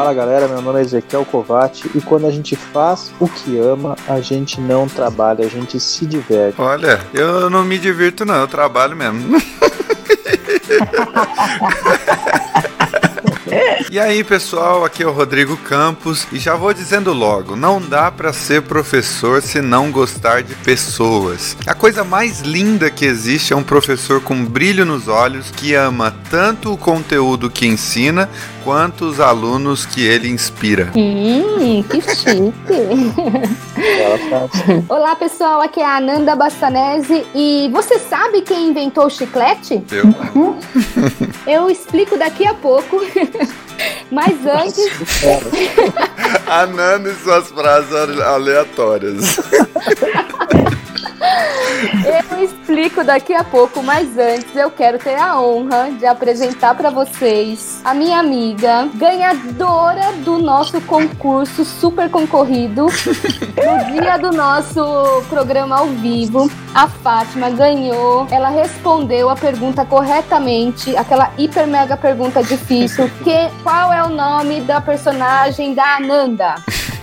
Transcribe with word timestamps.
Fala 0.00 0.14
galera, 0.14 0.48
meu 0.48 0.62
nome 0.62 0.78
é 0.78 0.82
Ezequiel 0.82 1.26
Covati 1.26 1.90
e 1.94 2.00
quando 2.00 2.26
a 2.26 2.30
gente 2.30 2.56
faz 2.56 3.12
o 3.20 3.28
que 3.28 3.58
ama, 3.58 3.98
a 4.08 4.18
gente 4.18 4.58
não 4.58 4.88
trabalha, 4.88 5.44
a 5.44 5.48
gente 5.48 5.78
se 5.78 6.06
diverte. 6.06 6.58
Olha, 6.58 6.98
eu 7.12 7.50
não 7.50 7.62
me 7.62 7.78
divirto 7.78 8.24
não, 8.24 8.36
eu 8.36 8.48
trabalho 8.48 8.96
mesmo. 8.96 9.36
E 13.90 13.98
aí, 13.98 14.22
pessoal, 14.22 14.84
aqui 14.84 15.02
é 15.02 15.06
o 15.06 15.12
Rodrigo 15.12 15.56
Campos 15.56 16.26
e 16.32 16.38
já 16.38 16.54
vou 16.54 16.72
dizendo 16.72 17.12
logo, 17.12 17.56
não 17.56 17.80
dá 17.80 18.10
para 18.10 18.32
ser 18.32 18.62
professor 18.62 19.42
se 19.42 19.60
não 19.60 19.90
gostar 19.90 20.42
de 20.42 20.54
pessoas. 20.56 21.56
A 21.66 21.74
coisa 21.74 22.04
mais 22.04 22.40
linda 22.40 22.90
que 22.90 23.04
existe 23.04 23.52
é 23.52 23.56
um 23.56 23.62
professor 23.62 24.20
com 24.20 24.44
brilho 24.44 24.84
nos 24.84 25.08
olhos 25.08 25.50
que 25.50 25.74
ama 25.74 26.14
tanto 26.30 26.72
o 26.72 26.78
conteúdo 26.78 27.50
que 27.50 27.66
ensina 27.66 28.28
quanto 28.62 29.06
os 29.06 29.20
alunos 29.20 29.84
que 29.84 30.02
ele 30.02 30.28
inspira. 30.28 30.92
Hum, 30.94 31.82
que 31.82 32.00
chique. 32.00 32.50
Olá, 34.88 35.16
pessoal, 35.16 35.60
aqui 35.60 35.80
é 35.80 35.84
a 35.84 35.96
Ananda 35.96 36.36
Bastanese 36.36 37.26
e 37.34 37.68
você 37.72 37.98
sabe 37.98 38.42
quem 38.42 38.68
inventou 38.68 39.06
o 39.06 39.10
chiclete? 39.10 39.82
Eu. 39.90 40.56
Eu 41.46 41.70
explico 41.70 42.18
daqui 42.18 42.46
a 42.46 42.54
pouco. 42.54 43.00
Mas 44.10 44.34
antes. 44.44 44.86
Ananda 46.46 47.10
e 47.10 47.14
suas 47.14 47.48
frases 47.48 48.20
aleatórias. 48.20 49.36
Eu 51.20 52.42
explico 52.42 53.04
daqui 53.04 53.34
a 53.34 53.44
pouco, 53.44 53.82
mas 53.82 54.16
antes 54.16 54.54
eu 54.56 54.70
quero 54.70 54.98
ter 54.98 55.16
a 55.16 55.40
honra 55.40 55.90
de 55.92 56.06
apresentar 56.06 56.74
para 56.74 56.90
vocês 56.90 57.80
a 57.84 57.92
minha 57.92 58.18
amiga, 58.18 58.88
ganhadora 58.94 60.12
do 60.24 60.38
nosso 60.38 60.80
concurso 60.82 61.64
super 61.64 62.10
concorrido, 62.10 62.86
no 62.86 63.92
dia 63.92 64.16
do 64.16 64.30
nosso 64.32 64.82
programa 65.28 65.78
ao 65.78 65.86
vivo. 65.88 66.50
A 66.74 66.88
Fátima 66.88 67.50
ganhou, 67.50 68.26
ela 68.30 68.48
respondeu 68.48 69.28
a 69.28 69.36
pergunta 69.36 69.84
corretamente, 69.84 70.96
aquela 70.96 71.32
hiper 71.36 71.66
mega 71.66 71.96
pergunta 71.96 72.42
difícil, 72.42 73.10
que 73.22 73.50
qual 73.62 73.92
é 73.92 74.02
o 74.02 74.08
nome 74.08 74.60
da 74.62 74.80
personagem 74.80 75.74
da 75.74 75.96
Ananda? 75.96 76.54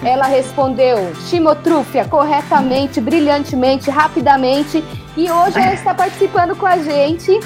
Ela 0.04 0.28
respondeu 0.28 1.14
Chimotrúfia 1.28 2.06
corretamente, 2.06 3.02
brilhantemente, 3.02 3.90
rapidamente. 3.90 4.84
E 5.16 5.32
hoje 5.32 5.60
ela 5.60 5.74
está 5.74 5.94
participando 5.94 6.56
com 6.56 6.66
a 6.66 6.78
gente. 6.78 7.40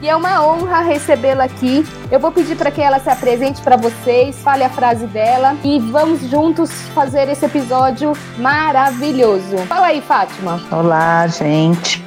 E 0.00 0.08
é 0.08 0.14
uma 0.14 0.46
honra 0.46 0.82
recebê-la 0.82 1.44
aqui. 1.44 1.84
Eu 2.10 2.20
vou 2.20 2.30
pedir 2.30 2.54
para 2.54 2.70
que 2.70 2.82
ela 2.82 2.98
se 3.00 3.08
apresente 3.08 3.62
para 3.62 3.76
vocês, 3.76 4.38
fale 4.40 4.62
a 4.62 4.68
frase 4.68 5.06
dela 5.06 5.56
e 5.64 5.78
vamos 5.78 6.20
juntos 6.28 6.70
fazer 6.94 7.28
esse 7.30 7.46
episódio 7.46 8.12
maravilhoso. 8.38 9.56
Fala 9.66 9.86
aí, 9.86 10.02
Fátima. 10.02 10.60
Olá, 10.70 11.26
gente. 11.26 12.04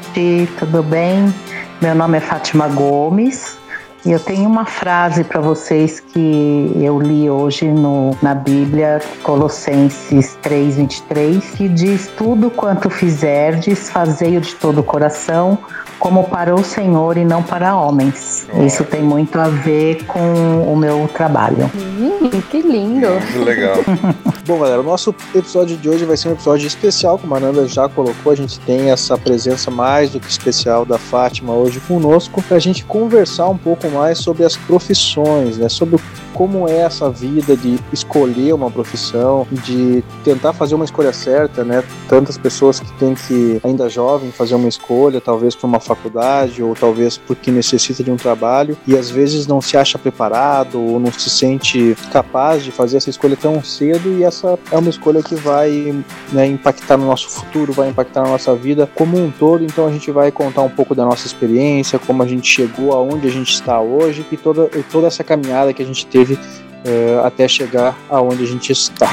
Tudo 0.59 0.83
bem? 0.83 1.33
Meu 1.81 1.95
nome 1.95 2.17
é 2.17 2.21
Fátima 2.21 2.67
Gomes. 2.67 3.57
E 4.05 4.11
eu 4.11 4.19
tenho 4.19 4.49
uma 4.49 4.65
frase 4.65 5.25
para 5.25 5.41
vocês 5.41 5.99
que 5.99 6.71
eu 6.75 7.01
li 7.01 7.29
hoje 7.29 7.69
no, 7.69 8.15
na 8.21 8.33
Bíblia, 8.33 9.01
Colossenses 9.23 10.37
3:23, 10.41 11.41
que 11.57 11.67
diz: 11.67 12.07
Tudo 12.17 12.49
quanto 12.49 12.89
fizerdes, 12.89 13.89
fazei-o 13.89 14.39
de 14.39 14.55
todo 14.55 14.79
o 14.79 14.83
coração, 14.83 15.57
como 15.99 16.23
para 16.23 16.55
o 16.55 16.63
Senhor 16.63 17.17
e 17.17 17.25
não 17.25 17.43
para 17.43 17.75
homens. 17.75 18.47
Oh. 18.53 18.63
Isso 18.63 18.83
tem 18.83 19.03
muito 19.03 19.37
a 19.39 19.49
ver 19.49 20.05
com 20.05 20.63
o 20.63 20.75
meu 20.75 21.07
trabalho. 21.13 21.69
Hum, 21.75 22.29
que 22.49 22.61
lindo! 22.61 23.09
Muito 23.09 23.43
legal. 23.43 23.75
Bom, 24.47 24.59
galera, 24.59 24.79
o 24.79 24.83
nosso 24.83 25.13
episódio 25.35 25.77
de 25.77 25.89
hoje 25.89 26.05
vai 26.05 26.17
ser 26.17 26.29
um 26.29 26.31
episódio 26.31 26.65
especial, 26.65 27.19
como 27.19 27.35
a 27.35 27.39
Nanda 27.39 27.67
já 27.67 27.87
colocou. 27.89 28.31
A 28.31 28.35
gente 28.35 28.59
tem 28.61 28.89
essa 28.89 29.17
presença 29.17 29.69
mais 29.69 30.09
do 30.09 30.19
que 30.19 30.29
especial 30.29 30.85
da 30.85 30.97
Fátima 30.97 31.53
hoje 31.53 31.79
conosco, 31.81 32.41
para 32.41 32.57
a 32.57 32.59
gente 32.59 32.85
conversar 32.85 33.49
um 33.49 33.57
pouco 33.57 33.87
mais 33.89 34.17
sobre 34.17 34.43
as 34.45 34.55
profissões, 34.55 35.57
né? 35.57 35.67
Sobre 35.67 35.99
como 36.33 36.69
é 36.69 36.77
essa 36.77 37.09
vida 37.09 37.55
de 37.57 37.77
escolher 37.91 38.53
uma 38.53 38.71
profissão, 38.71 39.45
de 39.51 40.01
tentar 40.23 40.53
fazer 40.53 40.73
uma 40.73 40.85
escolha 40.85 41.11
certa, 41.11 41.65
né? 41.65 41.83
Tantas 42.07 42.37
pessoas 42.37 42.79
que 42.79 42.89
têm 42.93 43.13
que, 43.13 43.59
ainda 43.61 43.89
jovem, 43.89 44.31
fazer 44.31 44.55
uma 44.55 44.69
escolha, 44.69 45.19
talvez 45.19 45.53
para 45.53 45.67
uma 45.67 45.81
faculdade 45.95 46.61
ou 46.61 46.75
talvez 46.75 47.17
porque 47.17 47.51
necessita 47.51 48.03
de 48.03 48.11
um 48.11 48.15
trabalho 48.15 48.77
e 48.85 48.95
às 48.95 49.09
vezes 49.09 49.47
não 49.47 49.61
se 49.61 49.75
acha 49.77 49.97
preparado 49.97 50.79
ou 50.79 50.99
não 50.99 51.11
se 51.11 51.29
sente 51.29 51.95
capaz 52.11 52.63
de 52.63 52.71
fazer 52.71 52.97
essa 52.97 53.09
escolha 53.09 53.35
tão 53.35 53.63
cedo 53.63 54.17
e 54.17 54.23
essa 54.23 54.57
é 54.71 54.77
uma 54.77 54.89
escolha 54.89 55.21
que 55.23 55.35
vai 55.35 56.03
né, 56.31 56.45
impactar 56.45 56.97
no 56.97 57.05
nosso 57.05 57.29
futuro, 57.29 57.73
vai 57.73 57.89
impactar 57.89 58.23
na 58.23 58.29
nossa 58.29 58.55
vida 58.55 58.89
como 58.95 59.17
um 59.17 59.31
todo. 59.31 59.63
Então 59.63 59.87
a 59.87 59.91
gente 59.91 60.11
vai 60.11 60.31
contar 60.31 60.61
um 60.61 60.69
pouco 60.69 60.93
da 60.93 61.05
nossa 61.05 61.25
experiência, 61.25 61.99
como 61.99 62.23
a 62.23 62.27
gente 62.27 62.47
chegou 62.47 62.93
aonde 62.93 63.27
a 63.27 63.31
gente 63.31 63.53
está 63.53 63.79
hoje 63.79 64.25
e 64.31 64.37
toda, 64.37 64.69
toda 64.91 65.07
essa 65.07 65.23
caminhada 65.23 65.73
que 65.73 65.81
a 65.81 65.85
gente 65.85 66.05
teve 66.05 66.33
uh, 66.35 67.25
até 67.25 67.47
chegar 67.47 67.97
aonde 68.09 68.43
a 68.43 68.47
gente 68.47 68.71
está. 68.71 69.09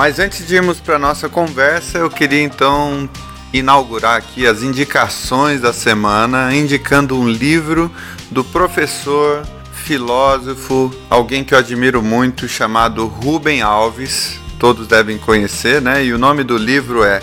Mas 0.00 0.18
antes 0.18 0.46
de 0.46 0.54
irmos 0.54 0.80
para 0.80 0.98
nossa 0.98 1.28
conversa, 1.28 1.98
eu 1.98 2.08
queria 2.08 2.42
então 2.42 3.06
inaugurar 3.52 4.16
aqui 4.16 4.46
as 4.46 4.62
indicações 4.62 5.60
da 5.60 5.74
semana, 5.74 6.54
indicando 6.54 7.20
um 7.20 7.28
livro 7.28 7.90
do 8.30 8.42
professor, 8.42 9.42
filósofo, 9.74 10.90
alguém 11.10 11.44
que 11.44 11.52
eu 11.52 11.58
admiro 11.58 12.02
muito, 12.02 12.48
chamado 12.48 13.06
Rubem 13.06 13.60
Alves. 13.60 14.40
Todos 14.58 14.88
devem 14.88 15.18
conhecer, 15.18 15.82
né? 15.82 16.02
E 16.02 16.14
o 16.14 16.18
nome 16.18 16.44
do 16.44 16.56
livro 16.56 17.04
é 17.04 17.20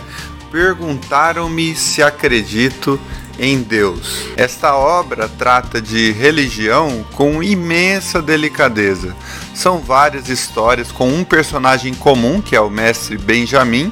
Perguntaram-me 0.52 1.76
se 1.76 2.04
acredito 2.04 3.00
em 3.40 3.62
Deus. 3.62 4.28
Esta 4.36 4.76
obra 4.76 5.28
trata 5.28 5.82
de 5.82 6.12
religião 6.12 7.04
com 7.14 7.42
imensa 7.42 8.22
delicadeza. 8.22 9.16
São 9.58 9.80
várias 9.80 10.30
histórias 10.30 10.92
com 10.92 11.10
um 11.10 11.24
personagem 11.24 11.92
comum, 11.92 12.40
que 12.40 12.56
é 12.56 12.62
o 12.62 12.70
mestre 12.70 13.18
Benjamin, 13.18 13.92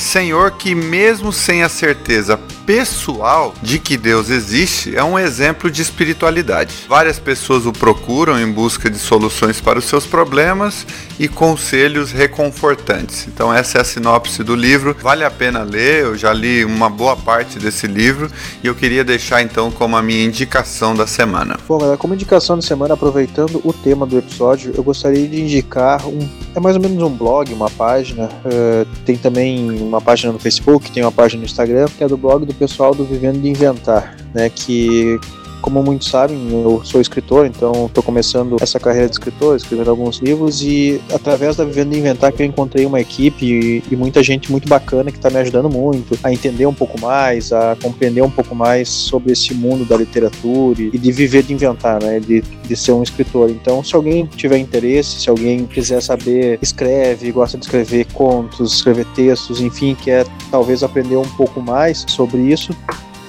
senhor 0.00 0.52
que, 0.52 0.74
mesmo 0.74 1.32
sem 1.32 1.62
a 1.62 1.68
certeza 1.68 2.38
pessoal 2.70 3.52
de 3.60 3.80
que 3.80 3.96
Deus 3.96 4.30
existe 4.30 4.96
é 4.96 5.02
um 5.02 5.18
exemplo 5.18 5.68
de 5.68 5.82
espiritualidade. 5.82 6.86
Várias 6.88 7.18
pessoas 7.18 7.66
o 7.66 7.72
procuram 7.72 8.38
em 8.38 8.48
busca 8.48 8.88
de 8.88 8.96
soluções 8.96 9.60
para 9.60 9.80
os 9.80 9.86
seus 9.86 10.06
problemas 10.06 10.86
e 11.18 11.26
conselhos 11.26 12.12
reconfortantes. 12.12 13.26
Então, 13.26 13.52
essa 13.52 13.78
é 13.78 13.80
a 13.80 13.84
sinopse 13.84 14.44
do 14.44 14.54
livro. 14.54 14.96
Vale 15.02 15.24
a 15.24 15.30
pena 15.32 15.64
ler, 15.64 16.04
eu 16.04 16.16
já 16.16 16.32
li 16.32 16.64
uma 16.64 16.88
boa 16.88 17.16
parte 17.16 17.58
desse 17.58 17.88
livro 17.88 18.30
e 18.62 18.68
eu 18.68 18.74
queria 18.76 19.02
deixar 19.02 19.42
então 19.42 19.68
como 19.72 19.96
a 19.96 20.02
minha 20.02 20.24
indicação 20.24 20.94
da 20.94 21.08
semana. 21.08 21.58
Bom, 21.66 21.78
galera, 21.78 21.98
como 21.98 22.14
indicação 22.14 22.54
da 22.54 22.62
semana, 22.62 22.94
aproveitando 22.94 23.60
o 23.64 23.72
tema 23.72 24.06
do 24.06 24.16
episódio, 24.16 24.72
eu 24.76 24.84
gostaria 24.84 25.26
de 25.26 25.40
indicar 25.40 26.06
um. 26.06 26.28
É 26.54 26.60
mais 26.60 26.76
ou 26.76 26.82
menos 26.82 27.02
um 27.02 27.10
blog, 27.10 27.52
uma 27.52 27.68
página. 27.68 28.26
Uh, 28.44 28.86
tem 29.04 29.16
também 29.16 29.70
uma 29.90 30.00
página 30.00 30.32
no 30.32 30.38
Facebook, 30.38 30.90
tem 30.90 31.02
uma 31.02 31.12
página 31.12 31.40
no 31.40 31.46
Instagram, 31.46 31.86
que 31.96 32.02
é 32.02 32.08
do 32.08 32.16
blog 32.16 32.46
do 32.46 32.54
pessoal 32.54 32.94
do 32.94 33.04
Vivendo 33.04 33.40
de 33.40 33.48
Inventar, 33.48 34.16
né? 34.32 34.48
Que 34.48 35.18
como 35.60 35.82
muitos 35.82 36.08
sabem, 36.08 36.38
eu 36.50 36.80
sou 36.84 37.00
escritor, 37.00 37.46
então 37.46 37.86
estou 37.86 38.02
começando 38.02 38.56
essa 38.60 38.80
carreira 38.80 39.06
de 39.06 39.12
escritor, 39.12 39.56
escrevendo 39.56 39.90
alguns 39.90 40.18
livros 40.18 40.62
e 40.62 41.00
através 41.12 41.56
da 41.56 41.64
Vivendo 41.64 41.90
de 41.90 41.98
Inventar 41.98 42.32
que 42.32 42.42
eu 42.42 42.46
encontrei 42.46 42.86
uma 42.86 43.00
equipe 43.00 43.44
e, 43.44 43.82
e 43.90 43.96
muita 43.96 44.22
gente 44.22 44.50
muito 44.50 44.68
bacana 44.68 45.10
que 45.10 45.18
está 45.18 45.30
me 45.30 45.38
ajudando 45.38 45.68
muito 45.68 46.18
a 46.22 46.32
entender 46.32 46.66
um 46.66 46.74
pouco 46.74 47.00
mais, 47.00 47.52
a 47.52 47.76
compreender 47.82 48.22
um 48.22 48.30
pouco 48.30 48.54
mais 48.54 48.88
sobre 48.88 49.32
esse 49.32 49.54
mundo 49.54 49.84
da 49.84 49.96
literatura 49.96 50.80
e 50.80 50.98
de 50.98 51.12
viver 51.12 51.42
de 51.42 51.52
inventar, 51.52 52.02
né? 52.02 52.20
De, 52.20 52.40
de 52.40 52.76
ser 52.76 52.92
um 52.92 53.02
escritor. 53.02 53.50
Então, 53.50 53.82
se 53.82 53.94
alguém 53.94 54.26
tiver 54.26 54.58
interesse, 54.58 55.20
se 55.20 55.30
alguém 55.30 55.66
quiser 55.66 56.00
saber, 56.02 56.58
escreve, 56.62 57.30
gosta 57.32 57.58
de 57.58 57.64
escrever 57.64 58.06
contos, 58.12 58.74
escrever 58.74 59.06
textos, 59.14 59.60
enfim, 59.60 59.94
quer 59.94 60.26
talvez 60.50 60.82
aprender 60.82 61.16
um 61.16 61.28
pouco 61.30 61.60
mais 61.60 62.04
sobre 62.08 62.40
isso, 62.40 62.74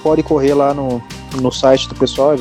pode 0.02 0.22
correr 0.22 0.54
lá 0.54 0.74
no, 0.74 1.02
no 1.40 1.50
site 1.50 1.88
do 1.88 1.94
pessoal, 1.94 2.34
é 2.34 2.36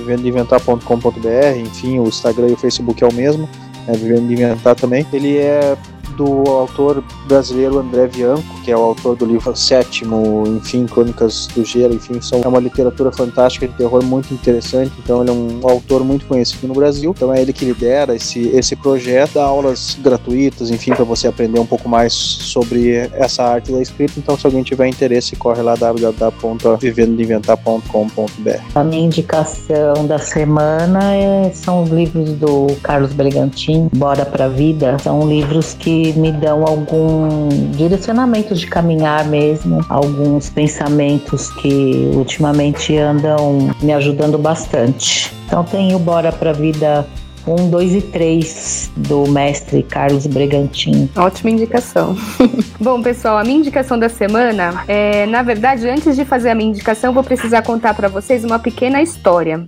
enfim, 1.58 2.00
o 2.00 2.08
Instagram 2.08 2.50
e 2.50 2.54
o 2.54 2.58
Facebook 2.58 3.04
é 3.04 3.08
o 3.08 3.14
mesmo, 3.14 3.48
é 3.88 3.94
Vivendo 3.94 4.32
Inventar 4.32 4.76
também. 4.76 5.06
Ele 5.12 5.38
é 5.38 5.78
do 6.22 6.48
autor 6.52 7.04
brasileiro 7.28 7.80
André 7.80 8.08
Bianco, 8.08 8.62
que 8.64 8.72
é 8.72 8.78
o 8.78 8.82
autor 8.82 9.16
do 9.16 9.26
livro 9.26 9.56
Sétimo, 9.56 10.44
enfim, 10.48 10.86
Crônicas 10.86 11.48
do 11.48 11.66
Gelo, 11.66 11.96
enfim, 11.96 12.22
são, 12.22 12.42
é 12.44 12.48
uma 12.48 12.60
literatura 12.60 13.12
fantástica 13.12 13.68
de 13.68 13.74
terror 13.74 14.04
muito 14.04 14.32
interessante, 14.34 14.92
então 15.04 15.22
ele 15.22 15.32
é 15.32 15.34
um 15.34 15.60
autor 15.64 16.04
muito 16.04 16.28
conhecido 16.28 16.68
no 16.68 16.76
Brasil, 16.76 17.12
então 17.16 17.34
é 17.34 17.42
ele 17.42 17.52
que 17.52 17.66
lidera 17.66 18.16
esse, 18.16 18.50
esse 18.50 18.76
projeto, 18.76 19.32
dá 19.34 19.44
aulas 19.44 19.98
gratuitas, 20.00 20.70
enfim, 20.70 20.92
para 20.92 21.04
você 21.04 21.28
aprender 21.28 21.60
um 21.60 21.66
pouco 21.66 21.90
mais 21.90 22.14
sobre 22.14 23.10
essa 23.14 23.44
arte 23.44 23.72
da 23.72 23.82
escrita, 23.82 24.14
então 24.18 24.38
se 24.38 24.46
alguém 24.46 24.62
tiver 24.62 24.88
interesse, 24.88 25.36
corre 25.36 25.64
lá 25.64 25.74
www.vivendodeinventar.com.br 25.76 28.62
A 28.76 28.84
minha 28.84 29.06
indicação 29.06 30.06
da 30.06 30.20
semana 30.20 31.16
é, 31.16 31.50
são 31.54 31.82
os 31.84 31.90
livros 31.90 32.34
do 32.34 32.68
Carlos 32.84 33.14
Bregantin, 33.14 33.90
Bora 33.96 34.26
Pra 34.26 34.48
Vida, 34.48 35.00
são 35.00 35.28
livros 35.28 35.74
que 35.74 36.11
me 36.14 36.32
dão 36.32 36.66
algum 36.66 37.50
direcionamento 37.72 38.56
de 38.56 38.68
caminhar 38.68 39.26
mesmo, 39.26 39.86
alguns 39.90 40.50
pensamentos 40.50 41.50
que 41.52 42.12
ultimamente 42.14 42.98
andam 42.98 43.70
me 43.82 43.94
ajudando 43.94 44.38
bastante. 44.38 45.34
Então 45.46 45.64
tem 45.64 45.94
o 45.96 46.00
Bora 46.00 46.32
Pra 46.32 46.54
Vida 46.54 47.06
1, 47.48 47.70
2 47.70 47.96
e 47.96 48.02
3 48.02 48.92
do 48.96 49.28
mestre 49.28 49.84
Carlos 49.84 50.28
Bregantin. 50.28 51.10
Ótima 51.16 51.50
indicação. 51.50 52.16
Bom, 52.80 53.02
pessoal, 53.02 53.38
a 53.38 53.44
minha 53.44 53.58
indicação 53.58 53.98
da 53.98 54.10
semana 54.10 54.84
é, 54.88 55.26
na 55.26 55.42
verdade, 55.42 55.90
antes 55.90 56.16
de 56.16 56.26
fazer 56.26 56.50
a 56.50 56.56
minha 56.56 56.70
indicação, 56.70 57.14
vou 57.14 57.24
precisar 57.24 57.62
contar 57.64 57.94
para 57.94 58.08
vocês 58.08 58.44
uma 58.44 58.60
pequena 58.60 59.02
história. 59.02 59.68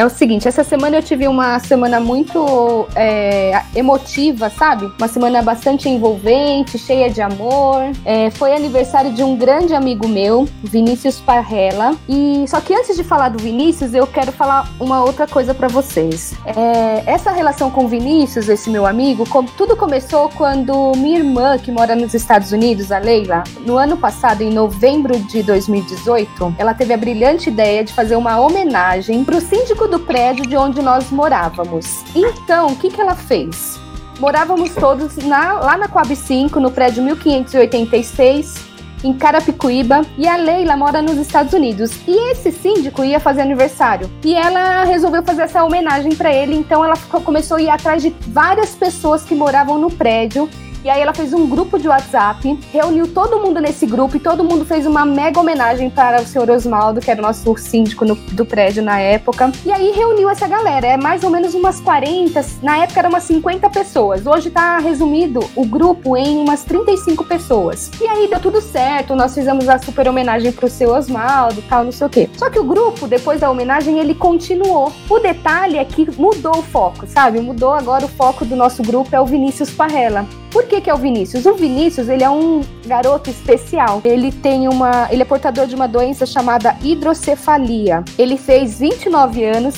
É 0.00 0.06
o 0.06 0.08
seguinte, 0.08 0.48
essa 0.48 0.64
semana 0.64 0.96
eu 0.96 1.02
tive 1.02 1.28
uma 1.28 1.58
semana 1.58 2.00
muito 2.00 2.88
é, 2.96 3.60
emotiva, 3.74 4.48
sabe? 4.48 4.90
Uma 4.98 5.08
semana 5.08 5.42
bastante 5.42 5.90
envolvente, 5.90 6.78
cheia 6.78 7.10
de 7.10 7.20
amor. 7.20 7.82
É, 8.02 8.30
foi 8.30 8.54
aniversário 8.54 9.12
de 9.12 9.22
um 9.22 9.36
grande 9.36 9.74
amigo 9.74 10.08
meu, 10.08 10.48
Vinícius 10.64 11.20
Parrella. 11.20 11.94
E 12.08 12.46
só 12.48 12.62
que 12.62 12.72
antes 12.72 12.96
de 12.96 13.04
falar 13.04 13.28
do 13.28 13.38
Vinícius, 13.38 13.92
eu 13.92 14.06
quero 14.06 14.32
falar 14.32 14.72
uma 14.80 15.04
outra 15.04 15.26
coisa 15.26 15.52
para 15.52 15.68
vocês. 15.68 16.32
É, 16.46 17.02
essa 17.04 17.30
relação 17.30 17.70
com 17.70 17.84
o 17.84 17.88
Vinícius, 17.88 18.48
esse 18.48 18.70
meu 18.70 18.86
amigo, 18.86 19.26
tudo 19.54 19.76
começou 19.76 20.30
quando 20.30 20.92
minha 20.96 21.18
irmã, 21.18 21.58
que 21.58 21.70
mora 21.70 21.94
nos 21.94 22.14
Estados 22.14 22.52
Unidos, 22.52 22.90
a 22.90 22.98
Leila, 22.98 23.44
no 23.66 23.76
ano 23.76 23.98
passado, 23.98 24.40
em 24.40 24.50
novembro 24.50 25.18
de 25.18 25.42
2018, 25.42 26.54
ela 26.56 26.72
teve 26.72 26.94
a 26.94 26.96
brilhante 26.96 27.50
ideia 27.50 27.84
de 27.84 27.92
fazer 27.92 28.16
uma 28.16 28.40
homenagem 28.40 29.22
pro 29.24 29.42
síndico 29.42 29.89
do 29.90 29.98
prédio 29.98 30.46
de 30.46 30.56
onde 30.56 30.80
nós 30.80 31.10
morávamos. 31.10 32.04
Então, 32.14 32.68
o 32.68 32.76
que, 32.76 32.88
que 32.88 33.00
ela 33.00 33.14
fez? 33.14 33.78
Morávamos 34.20 34.74
todos 34.74 35.16
na, 35.16 35.54
lá 35.54 35.76
na 35.76 35.88
Coab 35.88 36.14
5, 36.14 36.60
no 36.60 36.70
prédio 36.70 37.02
1586, 37.02 38.54
em 39.02 39.12
Carapicuíba, 39.14 40.02
e 40.16 40.28
a 40.28 40.36
Leila 40.36 40.76
mora 40.76 41.02
nos 41.02 41.16
Estados 41.18 41.52
Unidos. 41.52 41.90
E 42.06 42.30
esse 42.30 42.52
síndico 42.52 43.02
ia 43.02 43.18
fazer 43.18 43.40
aniversário. 43.40 44.10
E 44.22 44.34
ela 44.34 44.84
resolveu 44.84 45.22
fazer 45.22 45.42
essa 45.42 45.64
homenagem 45.64 46.14
para 46.14 46.32
ele, 46.32 46.54
então 46.54 46.84
ela 46.84 46.96
começou 47.24 47.56
a 47.56 47.62
ir 47.62 47.70
atrás 47.70 48.02
de 48.02 48.14
várias 48.28 48.70
pessoas 48.70 49.24
que 49.24 49.34
moravam 49.34 49.78
no 49.78 49.90
prédio 49.90 50.48
e 50.84 50.90
aí 50.90 51.00
ela 51.00 51.12
fez 51.12 51.32
um 51.32 51.46
grupo 51.46 51.78
de 51.78 51.88
WhatsApp, 51.88 52.58
reuniu 52.72 53.06
todo 53.06 53.38
mundo 53.40 53.60
nesse 53.60 53.86
grupo 53.86 54.16
e 54.16 54.20
todo 54.20 54.42
mundo 54.42 54.64
fez 54.64 54.86
uma 54.86 55.04
mega 55.04 55.38
homenagem 55.38 55.90
para 55.90 56.22
o 56.22 56.26
senhor 56.26 56.48
Osmaldo, 56.50 57.00
que 57.00 57.10
era 57.10 57.20
o 57.20 57.22
nosso 57.22 57.56
síndico 57.56 58.04
no, 58.04 58.14
do 58.14 58.44
prédio 58.44 58.82
na 58.82 58.98
época. 58.98 59.52
E 59.64 59.72
aí 59.72 59.90
reuniu 59.90 60.30
essa 60.30 60.48
galera, 60.48 60.86
é 60.86 60.96
mais 60.96 61.22
ou 61.22 61.30
menos 61.30 61.54
umas 61.54 61.80
40, 61.80 62.44
na 62.62 62.78
época 62.78 63.00
eram 63.00 63.10
umas 63.10 63.24
50 63.24 63.68
pessoas. 63.70 64.26
Hoje 64.26 64.50
tá 64.50 64.78
resumido 64.78 65.40
o 65.54 65.64
grupo 65.64 66.16
em 66.16 66.38
umas 66.38 66.64
35 66.64 67.24
pessoas. 67.24 67.90
E 68.00 68.06
aí 68.06 68.28
deu 68.28 68.40
tudo 68.40 68.60
certo, 68.60 69.14
nós 69.14 69.34
fizemos 69.34 69.68
a 69.68 69.78
super 69.78 70.08
homenagem 70.08 70.52
pro 70.52 70.68
seu 70.68 70.90
Osmaldo, 70.94 71.62
tal, 71.68 71.84
não 71.84 71.92
sei 71.92 72.06
o 72.06 72.10
quê. 72.10 72.30
Só 72.36 72.48
que 72.48 72.58
o 72.58 72.64
grupo, 72.64 73.06
depois 73.06 73.40
da 73.40 73.50
homenagem, 73.50 73.98
ele 73.98 74.14
continuou. 74.14 74.92
O 75.08 75.18
detalhe 75.18 75.78
é 75.78 75.84
que 75.84 76.10
mudou 76.18 76.58
o 76.58 76.62
foco, 76.62 77.06
sabe? 77.06 77.40
Mudou 77.40 77.74
agora 77.74 78.04
o 78.04 78.08
foco 78.08 78.44
do 78.44 78.56
nosso 78.56 78.82
grupo 78.82 79.14
é 79.14 79.20
o 79.20 79.26
Vinícius 79.26 79.70
Parrella. 79.70 80.26
Por 80.50 80.64
que, 80.64 80.80
que 80.80 80.90
é 80.90 80.94
o 80.94 80.96
Vinícius? 80.96 81.46
O 81.46 81.54
Vinícius, 81.54 82.08
ele 82.08 82.24
é 82.24 82.30
um 82.30 82.62
garoto 82.84 83.30
especial. 83.30 84.00
Ele 84.04 84.32
tem 84.32 84.68
uma, 84.68 85.08
ele 85.10 85.22
é 85.22 85.24
portador 85.24 85.66
de 85.66 85.74
uma 85.74 85.86
doença 85.86 86.26
chamada 86.26 86.76
hidrocefalia. 86.82 88.04
Ele 88.18 88.36
fez 88.36 88.78
29 88.78 89.44
anos 89.44 89.76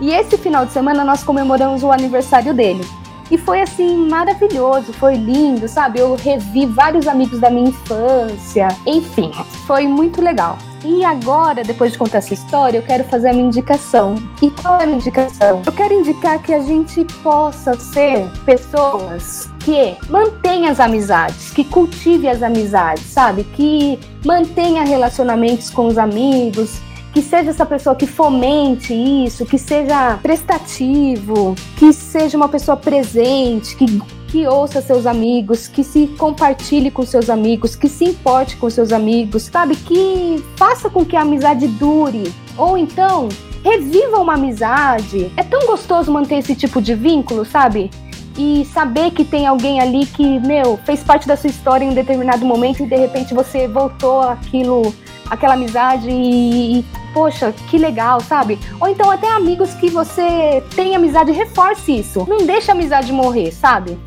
e 0.00 0.10
esse 0.10 0.38
final 0.38 0.64
de 0.64 0.72
semana 0.72 1.04
nós 1.04 1.24
comemoramos 1.24 1.82
o 1.82 1.90
aniversário 1.90 2.54
dele. 2.54 2.84
E 3.30 3.38
foi 3.38 3.62
assim 3.62 3.96
maravilhoso, 3.96 4.92
foi 4.92 5.14
lindo, 5.14 5.66
sabe? 5.66 5.98
Eu 5.98 6.14
revi 6.14 6.66
vários 6.66 7.08
amigos 7.08 7.40
da 7.40 7.50
minha 7.50 7.70
infância. 7.70 8.68
Enfim, 8.86 9.32
foi 9.66 9.88
muito 9.88 10.20
legal. 10.20 10.58
E 10.84 11.04
agora, 11.04 11.62
depois 11.62 11.92
de 11.92 11.98
contar 11.98 12.18
essa 12.18 12.34
história, 12.34 12.78
eu 12.78 12.82
quero 12.82 13.04
fazer 13.04 13.28
a 13.28 13.32
minha 13.32 13.46
indicação. 13.46 14.16
E 14.40 14.50
qual 14.50 14.80
é 14.80 14.82
a 14.82 14.86
minha 14.86 14.98
indicação? 14.98 15.62
Eu 15.64 15.72
quero 15.72 15.94
indicar 15.94 16.42
que 16.42 16.52
a 16.52 16.60
gente 16.60 17.04
possa 17.22 17.74
ser 17.78 18.28
pessoas 18.44 19.48
que 19.60 19.96
mantenham 20.10 20.70
as 20.72 20.80
amizades, 20.80 21.50
que 21.50 21.64
cultive 21.64 22.28
as 22.28 22.42
amizades, 22.42 23.04
sabe? 23.04 23.44
Que 23.44 23.98
mantenha 24.24 24.82
relacionamentos 24.82 25.70
com 25.70 25.86
os 25.86 25.96
amigos, 25.98 26.80
que 27.12 27.22
seja 27.22 27.50
essa 27.50 27.66
pessoa 27.66 27.94
que 27.94 28.06
fomente 28.06 28.92
isso, 28.92 29.46
que 29.46 29.58
seja 29.58 30.18
prestativo, 30.22 31.54
que 31.76 31.92
seja 31.92 32.36
uma 32.36 32.48
pessoa 32.48 32.76
presente, 32.76 33.76
que 33.76 34.02
que 34.32 34.46
ouça 34.46 34.80
seus 34.80 35.06
amigos, 35.06 35.68
que 35.68 35.84
se 35.84 36.06
compartilhe 36.18 36.90
com 36.90 37.04
seus 37.04 37.28
amigos, 37.28 37.76
que 37.76 37.86
se 37.86 38.06
importe 38.06 38.56
com 38.56 38.70
seus 38.70 38.90
amigos, 38.90 39.42
sabe? 39.42 39.76
Que 39.76 40.42
faça 40.56 40.88
com 40.88 41.04
que 41.04 41.14
a 41.14 41.20
amizade 41.20 41.68
dure. 41.68 42.32
Ou 42.56 42.78
então, 42.78 43.28
reviva 43.62 44.18
uma 44.18 44.32
amizade. 44.32 45.30
É 45.36 45.42
tão 45.42 45.66
gostoso 45.66 46.10
manter 46.10 46.36
esse 46.36 46.54
tipo 46.54 46.80
de 46.80 46.94
vínculo, 46.94 47.44
sabe? 47.44 47.90
E 48.38 48.66
saber 48.72 49.10
que 49.10 49.22
tem 49.22 49.46
alguém 49.46 49.82
ali 49.82 50.06
que, 50.06 50.40
meu, 50.40 50.78
fez 50.78 51.04
parte 51.04 51.28
da 51.28 51.36
sua 51.36 51.50
história 51.50 51.84
em 51.84 51.90
um 51.90 51.94
determinado 51.94 52.46
momento 52.46 52.82
e 52.82 52.86
de 52.86 52.96
repente 52.96 53.34
você 53.34 53.68
voltou 53.68 54.22
aquilo, 54.22 54.94
aquela 55.28 55.52
amizade 55.52 56.08
e, 56.08 56.78
e 56.78 56.84
poxa, 57.12 57.52
que 57.68 57.76
legal, 57.76 58.18
sabe? 58.22 58.58
Ou 58.80 58.88
então 58.88 59.10
até 59.10 59.30
amigos 59.30 59.74
que 59.74 59.90
você 59.90 60.64
tem 60.74 60.96
amizade, 60.96 61.32
reforce 61.32 61.98
isso. 61.98 62.24
Não 62.26 62.46
deixa 62.46 62.72
a 62.72 62.74
amizade 62.74 63.12
morrer, 63.12 63.52
sabe? 63.52 63.98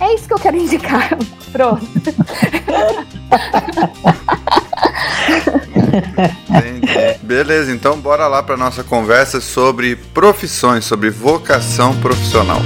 É 0.00 0.14
isso 0.14 0.26
que 0.26 0.34
eu 0.34 0.38
quero 0.38 0.56
indicar. 0.56 1.10
Pronto. 1.52 1.86
Entendi. 6.48 7.18
Beleza, 7.22 7.72
então 7.72 7.98
bora 7.98 8.26
lá 8.26 8.42
para 8.42 8.56
nossa 8.56 8.84
conversa 8.84 9.40
sobre 9.40 9.96
profissões, 9.96 10.84
sobre 10.84 11.10
vocação 11.10 11.94
profissional. 12.00 12.60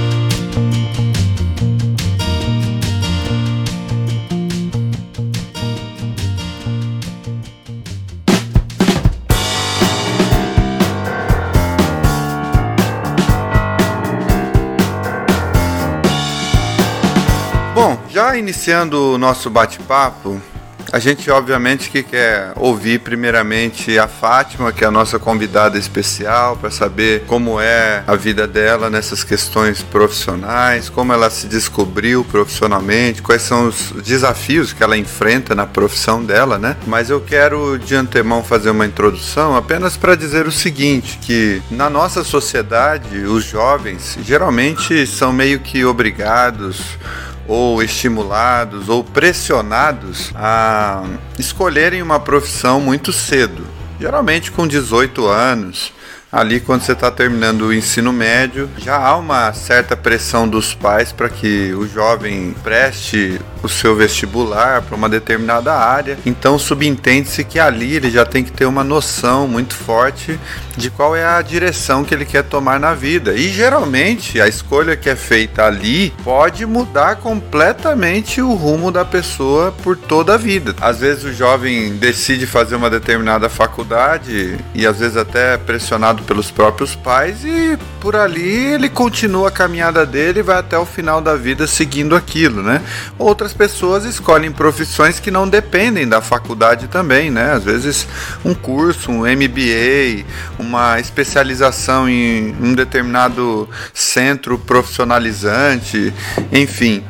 Já 18.33 18.37
iniciando 18.37 19.13
o 19.13 19.17
nosso 19.19 19.47
bate-papo, 19.47 20.41
a 20.91 20.97
gente 20.97 21.29
obviamente 21.29 21.89
que 21.89 22.01
quer 22.01 22.51
ouvir 22.55 22.99
primeiramente 22.99 23.97
a 23.99 24.07
Fátima, 24.07 24.71
que 24.71 24.83
é 24.83 24.87
a 24.87 24.91
nossa 24.91 25.19
convidada 25.19 25.77
especial, 25.77 26.57
para 26.57 26.71
saber 26.71 27.25
como 27.27 27.59
é 27.59 28.03
a 28.07 28.15
vida 28.15 28.47
dela 28.47 28.89
nessas 28.89 29.23
questões 29.23 29.83
profissionais, 29.83 30.89
como 30.89 31.13
ela 31.13 31.29
se 31.29 31.45
descobriu 31.45 32.23
profissionalmente, 32.23 33.21
quais 33.21 33.43
são 33.43 33.67
os 33.67 33.91
desafios 34.03 34.73
que 34.73 34.83
ela 34.83 34.97
enfrenta 34.97 35.53
na 35.53 35.67
profissão 35.67 36.23
dela, 36.23 36.57
né? 36.57 36.75
Mas 36.87 37.11
eu 37.11 37.21
quero 37.21 37.77
de 37.77 37.93
antemão 37.93 38.43
fazer 38.43 38.71
uma 38.71 38.85
introdução 38.85 39.55
apenas 39.55 39.95
para 39.95 40.15
dizer 40.15 40.47
o 40.47 40.51
seguinte, 40.51 41.19
que 41.21 41.61
na 41.69 41.87
nossa 41.87 42.23
sociedade 42.23 43.19
os 43.19 43.43
jovens 43.43 44.17
geralmente 44.23 45.05
são 45.05 45.31
meio 45.31 45.59
que 45.59 45.85
obrigados 45.85 46.97
ou 47.47 47.83
estimulados 47.83 48.89
ou 48.89 49.03
pressionados 49.03 50.31
a 50.35 51.03
escolherem 51.37 52.01
uma 52.01 52.19
profissão 52.19 52.79
muito 52.79 53.11
cedo, 53.11 53.65
geralmente 53.99 54.51
com 54.51 54.67
18 54.67 55.27
anos. 55.27 55.93
Ali, 56.31 56.59
quando 56.59 56.81
você 56.81 56.93
está 56.93 57.11
terminando 57.11 57.61
o 57.61 57.73
ensino 57.73 58.11
médio, 58.11 58.67
já 58.79 58.97
há 58.97 59.15
uma 59.17 59.53
certa 59.53 59.95
pressão 59.95 60.47
dos 60.47 60.73
pais 60.73 61.11
para 61.11 61.29
que 61.29 61.71
o 61.73 61.87
jovem 61.87 62.55
preste 62.63 63.39
o 63.63 63.69
seu 63.69 63.95
vestibular 63.95 64.81
para 64.81 64.95
uma 64.95 65.09
determinada 65.09 65.73
área. 65.73 66.19
Então 66.25 66.59
subentende-se 66.59 67.43
que 67.43 67.57
ali 67.57 67.95
ele 67.95 68.11
já 68.11 68.25
tem 68.25 68.43
que 68.43 68.51
ter 68.51 68.65
uma 68.65 68.83
noção 68.83 69.47
muito 69.47 69.73
forte 69.73 70.37
de 70.75 70.89
qual 70.89 71.15
é 71.15 71.25
a 71.25 71.41
direção 71.41 72.03
que 72.03 72.13
ele 72.13 72.25
quer 72.25 72.43
tomar 72.43 72.79
na 72.79 72.93
vida. 72.93 73.33
E 73.33 73.47
geralmente 73.47 74.41
a 74.41 74.47
escolha 74.47 74.97
que 74.97 75.09
é 75.09 75.15
feita 75.15 75.65
ali 75.65 76.11
pode 76.23 76.65
mudar 76.65 77.17
completamente 77.17 78.41
o 78.41 78.53
rumo 78.53 78.91
da 78.91 79.05
pessoa 79.05 79.71
por 79.83 79.95
toda 79.95 80.33
a 80.33 80.37
vida. 80.37 80.75
Às 80.81 80.99
vezes 80.99 81.23
o 81.23 81.33
jovem 81.33 81.95
decide 81.95 82.45
fazer 82.45 82.75
uma 82.75 82.89
determinada 82.89 83.47
faculdade 83.49 84.57
e 84.73 84.85
às 84.85 84.99
vezes 84.99 85.15
até 85.15 85.57
pressionado 85.57 86.23
pelos 86.23 86.51
próprios 86.51 86.95
pais 86.95 87.43
e 87.45 87.77
por 88.01 88.15
ali 88.15 88.73
ele 88.73 88.89
continua 88.89 89.47
a 89.47 89.51
caminhada 89.51 90.05
dele 90.05 90.39
e 90.39 90.43
vai 90.43 90.57
até 90.57 90.77
o 90.77 90.85
final 90.85 91.21
da 91.21 91.35
vida 91.35 91.67
seguindo 91.67 92.15
aquilo, 92.15 92.61
né? 92.61 92.81
Outras 93.17 93.52
pessoas 93.53 94.05
escolhem 94.05 94.51
profissões 94.51 95.19
que 95.19 95.31
não 95.31 95.47
dependem 95.47 96.07
da 96.07 96.21
faculdade 96.21 96.87
também, 96.87 97.29
né? 97.29 97.53
Às 97.53 97.63
vezes 97.63 98.07
um 98.43 98.53
curso, 98.53 99.11
um 99.11 99.21
MBA, 99.21 100.25
uma 100.59 100.99
especialização 100.99 102.09
em 102.09 102.55
um 102.61 102.73
determinado 102.73 103.69
centro 103.93 104.57
profissionalizante, 104.57 106.13
enfim. 106.51 107.03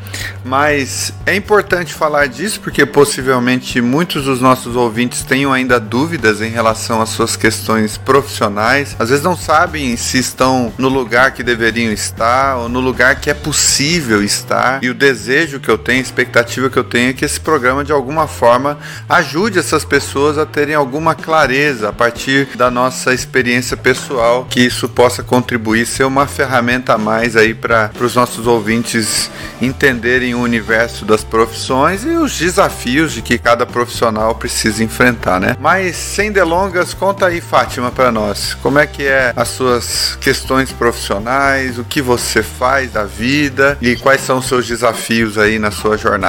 Mas 0.43 1.13
é 1.25 1.35
importante 1.35 1.93
falar 1.93 2.27
disso 2.27 2.59
porque 2.59 2.85
possivelmente 2.85 3.79
muitos 3.81 4.25
dos 4.25 4.41
nossos 4.41 4.75
ouvintes 4.75 5.23
tenham 5.23 5.53
ainda 5.53 5.79
dúvidas 5.79 6.41
em 6.41 6.49
relação 6.49 7.01
às 7.01 7.09
suas 7.09 7.35
questões 7.35 7.97
profissionais. 7.97 8.95
Às 8.99 9.09
vezes 9.09 9.23
não 9.23 9.37
sabem 9.37 9.95
se 9.95 10.17
estão 10.17 10.73
no 10.77 10.89
lugar 10.89 11.31
que 11.31 11.43
deveriam 11.43 11.91
estar 11.91 12.57
ou 12.57 12.69
no 12.69 12.79
lugar 12.79 13.19
que 13.21 13.29
é 13.29 13.33
possível 13.33 14.23
estar. 14.23 14.83
E 14.83 14.89
o 14.89 14.93
desejo 14.93 15.59
que 15.59 15.69
eu 15.69 15.77
tenho, 15.77 16.01
a 16.01 16.32
expectativa 16.33 16.69
que 16.69 16.77
eu 16.77 16.83
tenho 16.83 17.11
é 17.11 17.13
que 17.13 17.23
esse 17.23 17.39
programa 17.39 17.83
de 17.83 17.91
alguma 17.91 18.27
forma 18.27 18.79
ajude 19.07 19.59
essas 19.59 19.85
pessoas 19.85 20.37
a 20.37 20.45
terem 20.45 20.73
alguma 20.73 21.13
clareza 21.13 21.89
a 21.89 21.93
partir 21.93 22.47
da 22.55 22.71
nossa 22.71 23.13
experiência 23.13 23.77
pessoal, 23.77 24.47
que 24.49 24.59
isso 24.59 24.89
possa 24.89 25.21
contribuir, 25.21 25.85
ser 25.85 26.05
uma 26.05 26.25
ferramenta 26.25 26.95
a 26.95 26.97
mais 26.97 27.35
aí 27.35 27.53
para 27.53 27.91
os 28.01 28.15
nossos 28.15 28.47
ouvintes 28.47 29.29
entenderem 29.61 30.33
o 30.33 30.39
universo 30.39 31.05
das 31.05 31.23
profissões 31.23 32.03
e 32.03 32.09
os 32.09 32.37
desafios 32.37 33.13
de 33.13 33.21
que 33.21 33.37
cada 33.37 33.65
profissional 33.65 34.33
precisa 34.33 34.83
enfrentar, 34.83 35.39
né? 35.39 35.55
Mas 35.59 35.95
sem 35.95 36.31
delongas, 36.31 36.93
conta 36.93 37.27
aí, 37.27 37.41
Fátima, 37.41 37.91
para 37.91 38.11
nós, 38.11 38.55
como 38.55 38.79
é 38.79 38.87
que 38.87 39.03
é 39.03 39.33
as 39.35 39.49
suas 39.49 40.17
questões 40.19 40.71
profissionais, 40.71 41.77
o 41.77 41.83
que 41.83 42.01
você 42.01 42.41
faz 42.41 42.91
da 42.91 43.03
vida 43.03 43.77
e 43.81 43.95
quais 43.95 44.21
são 44.21 44.39
os 44.39 44.47
seus 44.47 44.65
desafios 44.65 45.37
aí 45.37 45.59
na 45.59 45.69
sua 45.69 45.97
jornada? 45.97 46.22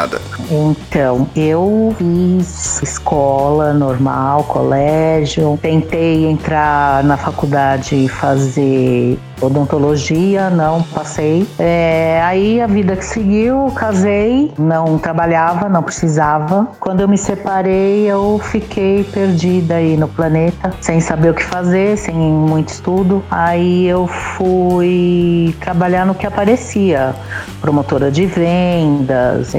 Então, 0.51 1.29
eu 1.37 1.95
fiz 1.97 2.83
escola 2.83 3.73
normal, 3.73 4.45
colégio, 4.45 5.59
tentei 5.63 6.27
entrar 6.27 7.05
na 7.05 7.17
faculdade 7.17 7.95
e 7.95 8.09
fazer 8.09 9.19
odontologia, 9.45 10.51
não 10.51 10.83
passei. 10.83 11.47
É, 11.59 12.21
aí 12.25 12.61
a 12.61 12.67
vida 12.67 12.97
que 12.97 13.05
seguiu, 13.05 13.71
casei, 13.75 14.53
não 14.59 14.99
trabalhava, 14.99 15.69
não 15.69 15.83
precisava. 15.83 16.69
Quando 16.81 17.01
eu 17.01 17.09
me 17.09 17.19
separei, 17.19 18.07
eu 18.07 18.41
fiquei 18.43 19.05
perdida 19.05 19.77
aí 19.77 19.97
no 19.97 20.09
planeta, 20.09 20.73
sem 20.81 21.01
saber 21.01 21.31
o 21.31 21.35
que 21.35 21.45
fazer, 21.45 21.97
sem 21.97 22.15
muito 22.15 22.69
estudo. 22.69 23.23
Aí 23.31 23.87
eu 23.87 24.07
fui 24.07 25.55
trabalhar 25.61 26.07
no 26.07 26.15
que 26.15 26.27
aparecia, 26.27 27.15
promotora 27.61 28.11
de 28.11 28.27
vendas, 28.27 29.53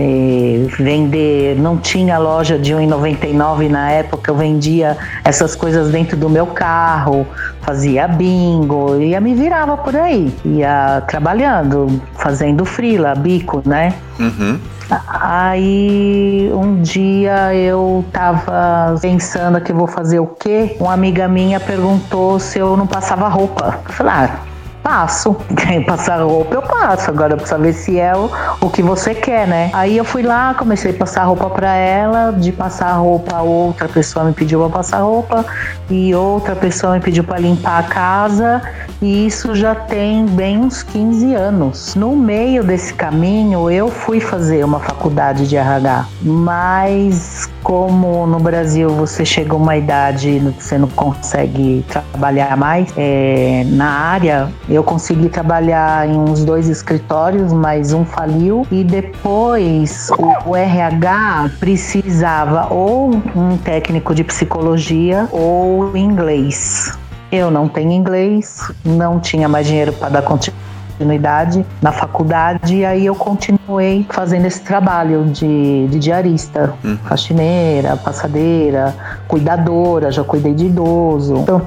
vender. 0.78 1.58
Não 1.58 1.78
tinha 1.78 2.18
loja 2.18 2.58
de 2.58 2.74
1,99 2.74 3.70
na 3.70 3.92
época, 3.92 4.32
eu 4.32 4.36
vendia 4.36 4.98
essas 5.24 5.56
coisas 5.56 5.92
dentro 5.92 6.18
do 6.18 6.30
meu 6.30 6.48
carro, 6.48 7.26
fazia 7.66 8.08
bingo, 8.08 8.96
ia 9.02 9.20
me 9.20 9.34
virava 9.34 9.76
por 9.76 9.96
aí, 9.96 10.32
ia 10.46 11.02
trabalhando, 11.08 12.02
fazendo 12.14 12.64
frila, 12.64 13.16
bico, 13.16 13.62
né? 13.66 13.94
Uhum. 14.20 14.60
Aí 15.08 16.52
um 16.54 16.82
dia 16.82 17.56
eu 17.56 18.06
tava 18.12 18.96
pensando 19.02 19.60
que 19.60 19.74
vou 19.74 19.88
fazer 19.88 20.20
o 20.20 20.28
quê? 20.28 20.78
Uma 20.80 20.94
amiga 20.94 21.28
minha 21.28 21.60
perguntou 21.60 22.40
se 22.40 22.60
eu 22.60 22.78
não 22.78 22.86
passava 22.86 23.28
roupa. 23.28 23.80
Eu 23.88 23.94
falei, 23.94 24.14
ah, 24.14 24.40
Passo. 24.86 25.36
Passar 25.88 26.22
roupa, 26.22 26.54
eu 26.54 26.62
passo. 26.62 27.10
Agora 27.10 27.34
eu 27.34 27.38
preciso 27.38 27.58
saber 27.58 27.74
se 27.74 28.00
é 28.00 28.16
o, 28.16 28.30
o 28.62 28.70
que 28.70 28.84
você 28.84 29.16
quer, 29.16 29.48
né? 29.48 29.72
Aí 29.74 29.98
eu 29.98 30.06
fui 30.06 30.22
lá, 30.22 30.54
comecei 30.54 30.92
a 30.92 30.94
passar 30.94 31.24
roupa 31.24 31.50
para 31.50 31.74
ela. 31.74 32.32
De 32.32 32.52
passar 32.52 32.94
roupa, 32.94 33.42
outra 33.42 33.88
pessoa 33.88 34.26
me 34.26 34.34
pediu 34.34 34.60
para 34.60 34.70
passar 34.70 35.00
roupa. 35.00 35.44
E 35.90 36.14
outra 36.14 36.56
pessoa 36.56 36.94
me 36.94 37.00
pediu 37.00 37.24
para 37.24 37.40
limpar 37.40 37.80
a 37.80 37.84
casa. 37.84 38.62
E 39.02 39.26
isso 39.26 39.56
já 39.56 39.74
tem 39.74 40.24
bem 40.28 40.60
uns 40.60 40.84
15 40.84 41.34
anos. 41.34 41.96
No 41.96 42.16
meio 42.16 42.64
desse 42.64 42.94
caminho, 42.94 43.72
eu 43.72 43.90
fui 43.90 44.20
fazer 44.20 44.64
uma 44.64 44.80
faculdade 44.80 45.48
de 45.48 45.58
RH. 45.58 46.06
Mas 46.22 47.50
como 47.66 48.28
no 48.28 48.40
Brasil 48.40 48.90
você 48.90 49.26
chega 49.26 49.54
a 49.54 49.56
uma 49.56 49.76
idade 49.76 50.40
que 50.56 50.64
você 50.64 50.78
não 50.78 50.88
consegue 50.88 51.84
trabalhar 51.90 52.56
mais 52.56 52.94
é, 52.96 53.64
na 53.66 53.90
área, 53.90 54.50
eu 54.76 54.84
consegui 54.84 55.30
trabalhar 55.30 56.08
em 56.08 56.18
uns 56.18 56.44
dois 56.44 56.68
escritórios, 56.68 57.54
mas 57.54 57.94
um 57.94 58.04
faliu 58.04 58.68
e 58.70 58.84
depois 58.84 60.10
o, 60.18 60.50
o 60.50 60.56
RH 60.56 61.52
precisava 61.60 62.68
ou 62.74 63.16
um 63.36 63.58
técnico 63.58 64.14
de 64.14 64.24
psicologia 64.24 65.28
ou 65.32 65.96
inglês. 65.96 66.98
Eu 67.32 67.50
não 67.50 67.68
tenho 67.68 67.92
inglês, 67.92 68.72
não 68.84 69.20
tinha 69.20 69.48
mais 69.48 69.66
dinheiro 69.66 69.94
para 69.94 70.10
dar 70.10 70.22
continuidade 70.22 70.66
continuidade 70.96 71.66
na 71.82 71.92
faculdade 71.92 72.74
e 72.74 72.86
aí 72.86 73.06
eu 73.06 73.16
continuei 73.16 74.06
fazendo 74.10 74.46
esse 74.46 74.62
trabalho 74.62 75.26
de, 75.26 75.88
de 75.88 76.00
diarista, 76.00 76.74
uhum. 76.84 76.98
faxineira, 77.04 77.98
passadeira, 77.98 78.96
cuidadora, 79.28 80.10
já 80.10 80.24
cuidei 80.24 80.54
de 80.54 80.68
idoso. 80.68 81.36
Então, 81.36 81.62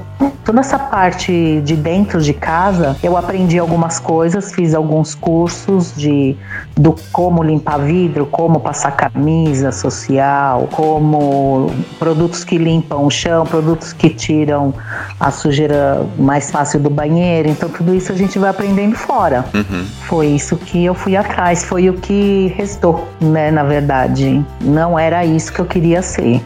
toda 0.49 0.61
essa 0.61 0.79
parte 0.79 1.61
de 1.63 1.75
dentro 1.75 2.19
de 2.21 2.33
casa, 2.33 2.97
eu 3.03 3.15
aprendi 3.15 3.59
algumas 3.59 3.99
coisas, 3.99 4.51
fiz 4.51 4.73
alguns 4.73 5.13
cursos 5.13 5.93
de 5.95 6.35
do 6.75 6.95
como 7.11 7.43
limpar 7.43 7.77
vidro, 7.77 8.25
como 8.25 8.59
passar 8.59 8.91
camisa 8.91 9.71
social, 9.71 10.67
como 10.71 11.71
produtos 11.99 12.43
que 12.43 12.57
limpam 12.57 13.05
o 13.05 13.11
chão, 13.11 13.45
produtos 13.45 13.93
que 13.93 14.09
tiram 14.09 14.73
a 15.19 15.29
sujeira 15.29 16.05
mais 16.17 16.49
fácil 16.49 16.79
do 16.79 16.89
banheiro. 16.89 17.47
Então, 17.47 17.69
tudo 17.69 17.93
isso 17.93 18.11
a 18.11 18.15
gente 18.15 18.39
vai 18.39 18.49
aprendendo 18.49 18.95
fora. 18.95 19.45
Uhum. 19.53 19.85
Foi 20.07 20.27
isso 20.27 20.57
que 20.57 20.83
eu 20.83 20.95
fui 20.95 21.15
atrás, 21.15 21.63
foi 21.63 21.89
o 21.89 21.93
que 21.93 22.53
restou, 22.57 23.07
né? 23.21 23.51
Na 23.51 23.63
verdade, 23.63 24.43
não 24.61 24.97
era 24.97 25.23
isso 25.23 25.53
que 25.53 25.59
eu 25.59 25.65
queria 25.65 26.01
ser. 26.01 26.41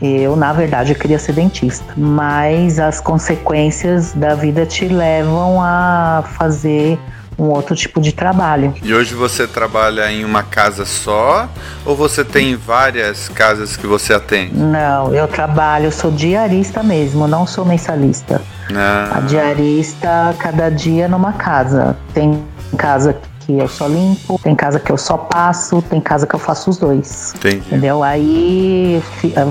Eu, 0.00 0.36
na 0.36 0.52
verdade, 0.52 0.92
eu 0.92 0.98
queria 0.98 1.18
ser 1.18 1.32
dentista, 1.32 1.92
mas 1.96 2.78
as 2.78 3.00
consequências 3.00 4.12
da 4.12 4.34
vida 4.34 4.64
te 4.64 4.86
levam 4.86 5.60
a 5.60 6.24
fazer 6.38 6.98
um 7.38 7.44
outro 7.44 7.74
tipo 7.76 8.00
de 8.00 8.12
trabalho. 8.12 8.74
E 8.82 8.92
hoje 8.92 9.14
você 9.14 9.46
trabalha 9.46 10.10
em 10.10 10.24
uma 10.24 10.42
casa 10.42 10.84
só 10.84 11.48
ou 11.86 11.94
você 11.94 12.24
tem 12.24 12.56
várias 12.56 13.28
casas 13.28 13.76
que 13.76 13.86
você 13.86 14.12
atende? 14.12 14.56
Não, 14.56 15.14
eu 15.14 15.28
trabalho, 15.28 15.86
eu 15.86 15.92
sou 15.92 16.10
diarista 16.10 16.82
mesmo, 16.82 17.28
não 17.28 17.46
sou 17.46 17.64
mensalista. 17.64 18.42
Ah. 18.74 19.18
A 19.18 19.20
diarista 19.20 20.34
cada 20.38 20.68
dia 20.68 21.06
numa 21.06 21.32
casa. 21.32 21.96
Tem 22.12 22.42
casa 22.76 23.16
que 23.48 23.56
eu 23.58 23.66
só 23.66 23.86
limpo, 23.86 24.38
tem 24.42 24.54
casa 24.54 24.78
que 24.78 24.92
eu 24.92 24.98
só 24.98 25.16
passo, 25.16 25.80
tem 25.80 26.02
casa 26.02 26.26
que 26.26 26.34
eu 26.34 26.38
faço 26.38 26.68
os 26.68 26.76
dois. 26.76 27.32
Entendi. 27.36 27.56
Entendeu? 27.56 28.02
Aí 28.02 29.02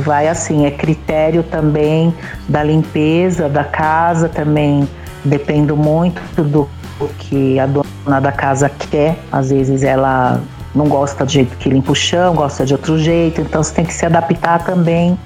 vai 0.03 0.27
assim, 0.27 0.67
é 0.67 0.71
critério 0.71 1.41
também 1.41 2.13
da 2.47 2.61
limpeza 2.61 3.49
da 3.49 3.63
casa 3.63 4.29
também. 4.29 4.87
Dependo 5.25 5.75
muito 5.75 6.21
do 6.43 6.69
que 7.17 7.59
a 7.59 7.65
dona 7.65 8.21
da 8.21 8.31
casa 8.31 8.69
quer. 8.69 9.17
Às 9.31 9.49
vezes 9.49 9.81
ela 9.81 10.41
não 10.75 10.87
gosta 10.87 11.25
do 11.25 11.31
jeito 11.31 11.57
que 11.57 11.67
limpa 11.67 11.91
o 11.91 11.95
chão, 11.95 12.35
gosta 12.35 12.63
de 12.63 12.73
outro 12.73 12.99
jeito, 12.99 13.41
então 13.41 13.63
você 13.63 13.73
tem 13.73 13.83
que 13.83 13.93
se 13.93 14.05
adaptar 14.05 14.63
também 14.63 15.17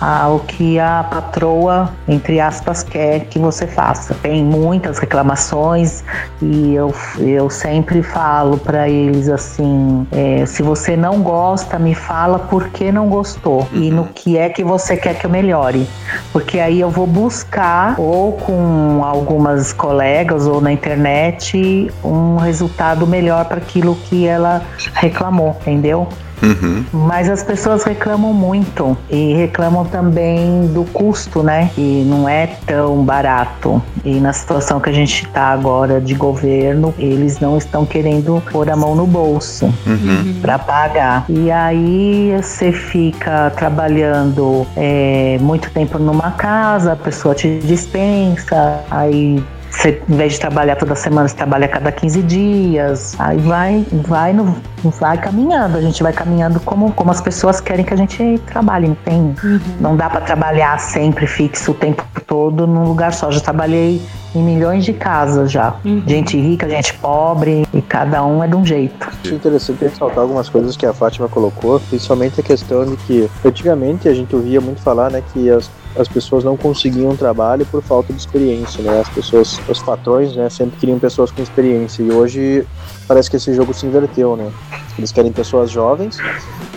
ao 0.00 0.40
que 0.40 0.78
a 0.78 1.04
patroa, 1.08 1.90
entre 2.06 2.40
aspas, 2.40 2.82
quer 2.82 3.26
que 3.26 3.38
você 3.38 3.66
faça. 3.66 4.14
Tem 4.22 4.44
muitas 4.44 4.98
reclamações 4.98 6.04
e 6.40 6.74
eu, 6.74 6.94
eu 7.18 7.48
sempre 7.48 8.02
falo 8.02 8.58
para 8.58 8.88
eles 8.88 9.28
assim: 9.28 10.06
é, 10.12 10.44
se 10.46 10.62
você 10.62 10.96
não 10.96 11.22
gosta, 11.22 11.78
me 11.78 11.94
fala 11.94 12.38
por 12.38 12.68
que 12.68 12.92
não 12.92 13.08
gostou 13.08 13.66
e 13.72 13.90
no 13.90 14.06
que 14.08 14.36
é 14.36 14.48
que 14.48 14.62
você 14.62 14.96
quer 14.96 15.18
que 15.18 15.26
eu 15.26 15.30
melhore, 15.30 15.86
porque 16.32 16.58
aí 16.58 16.80
eu 16.80 16.90
vou 16.90 17.06
buscar 17.06 17.94
ou 17.98 18.32
com 18.32 19.02
algumas 19.04 19.72
colegas 19.72 20.46
ou 20.46 20.60
na 20.60 20.72
internet 20.72 21.90
um 22.04 22.36
resultado 22.36 23.06
melhor 23.06 23.46
para 23.46 23.58
aquilo 23.58 23.94
que 23.94 24.26
ela 24.26 24.62
reclamou, 24.94 25.56
entendeu? 25.60 26.08
Uhum. 26.42 26.84
Mas 26.92 27.28
as 27.28 27.42
pessoas 27.42 27.82
reclamam 27.84 28.32
muito 28.32 28.96
e 29.10 29.34
reclamam 29.34 29.84
também 29.84 30.66
do 30.68 30.84
custo, 30.84 31.42
né? 31.42 31.70
E 31.76 32.04
não 32.06 32.28
é 32.28 32.46
tão 32.66 33.02
barato. 33.04 33.82
E 34.04 34.20
na 34.20 34.32
situação 34.32 34.78
que 34.80 34.88
a 34.90 34.92
gente 34.92 35.24
está 35.24 35.48
agora 35.48 36.00
de 36.00 36.14
governo, 36.14 36.94
eles 36.98 37.40
não 37.40 37.56
estão 37.56 37.84
querendo 37.84 38.42
pôr 38.50 38.70
a 38.70 38.76
mão 38.76 38.94
no 38.94 39.06
bolso 39.06 39.66
Uhum. 39.86 40.36
para 40.40 40.58
pagar. 40.58 41.24
E 41.28 41.50
aí 41.50 42.34
você 42.40 42.72
fica 42.72 43.50
trabalhando 43.56 44.66
é, 44.76 45.38
muito 45.40 45.70
tempo 45.70 45.98
numa 45.98 46.32
casa, 46.32 46.92
a 46.92 46.96
pessoa 46.96 47.34
te 47.34 47.58
dispensa, 47.58 48.80
aí 48.90 49.42
você, 49.76 50.02
em 50.08 50.16
vez 50.16 50.34
de 50.34 50.40
trabalhar 50.40 50.76
toda 50.76 50.94
semana, 50.94 51.28
você 51.28 51.36
trabalha 51.36 51.66
a 51.66 51.68
cada 51.68 51.92
15 51.92 52.22
dias. 52.22 53.14
Aí 53.18 53.38
vai, 53.38 53.86
vai, 53.92 54.32
no, 54.32 54.56
vai 54.82 55.18
caminhando. 55.18 55.76
A 55.76 55.80
gente 55.80 56.02
vai 56.02 56.12
caminhando 56.12 56.58
como, 56.60 56.92
como 56.92 57.10
as 57.10 57.20
pessoas 57.20 57.60
querem 57.60 57.84
que 57.84 57.92
a 57.92 57.96
gente 57.96 58.40
trabalhe. 58.46 58.88
Não 58.88 58.94
tem, 58.94 59.34
não 59.80 59.96
dá 59.96 60.08
para 60.08 60.22
trabalhar 60.22 60.78
sempre 60.78 61.26
fixo 61.26 61.72
o 61.72 61.74
tempo 61.74 62.02
todo 62.26 62.66
num 62.66 62.84
lugar 62.84 63.12
só. 63.12 63.30
Já 63.30 63.40
trabalhei 63.40 64.00
em 64.34 64.42
milhões 64.42 64.84
de 64.84 64.92
casas 64.92 65.50
já. 65.50 65.76
Gente 66.06 66.36
rica, 66.36 66.68
gente 66.68 66.94
pobre, 66.94 67.66
e 67.72 67.82
cada 67.82 68.24
um 68.24 68.42
é 68.42 68.48
de 68.48 68.54
um 68.54 68.64
jeito. 68.64 69.08
Acho 69.24 69.34
interessante 69.34 69.84
ressaltar 69.84 70.18
algumas 70.18 70.48
coisas 70.48 70.76
que 70.76 70.86
a 70.86 70.92
Fátima 70.92 71.28
colocou, 71.28 71.80
principalmente 71.80 72.40
a 72.40 72.42
questão 72.42 72.84
de 72.84 72.96
que 72.96 73.30
antigamente 73.44 74.08
a 74.08 74.14
gente 74.14 74.34
ouvia 74.34 74.60
muito 74.60 74.80
falar, 74.80 75.10
né, 75.10 75.22
que 75.32 75.50
as, 75.50 75.70
as 75.98 76.08
pessoas 76.08 76.44
não 76.44 76.56
conseguiam 76.56 77.16
trabalho 77.16 77.64
por 77.66 77.82
falta 77.82 78.12
de 78.12 78.18
experiência, 78.18 78.82
né? 78.82 79.00
As 79.00 79.08
pessoas, 79.08 79.60
os 79.68 79.82
patrões, 79.82 80.34
né, 80.36 80.48
sempre 80.48 80.78
queriam 80.78 80.98
pessoas 80.98 81.30
com 81.30 81.42
experiência 81.42 82.02
e 82.02 82.10
hoje 82.12 82.66
parece 83.06 83.30
que 83.30 83.36
esse 83.36 83.54
jogo 83.54 83.72
se 83.72 83.86
inverteu, 83.86 84.36
né? 84.36 84.50
Eles 84.98 85.12
querem 85.12 85.32
pessoas 85.32 85.70
jovens 85.70 86.18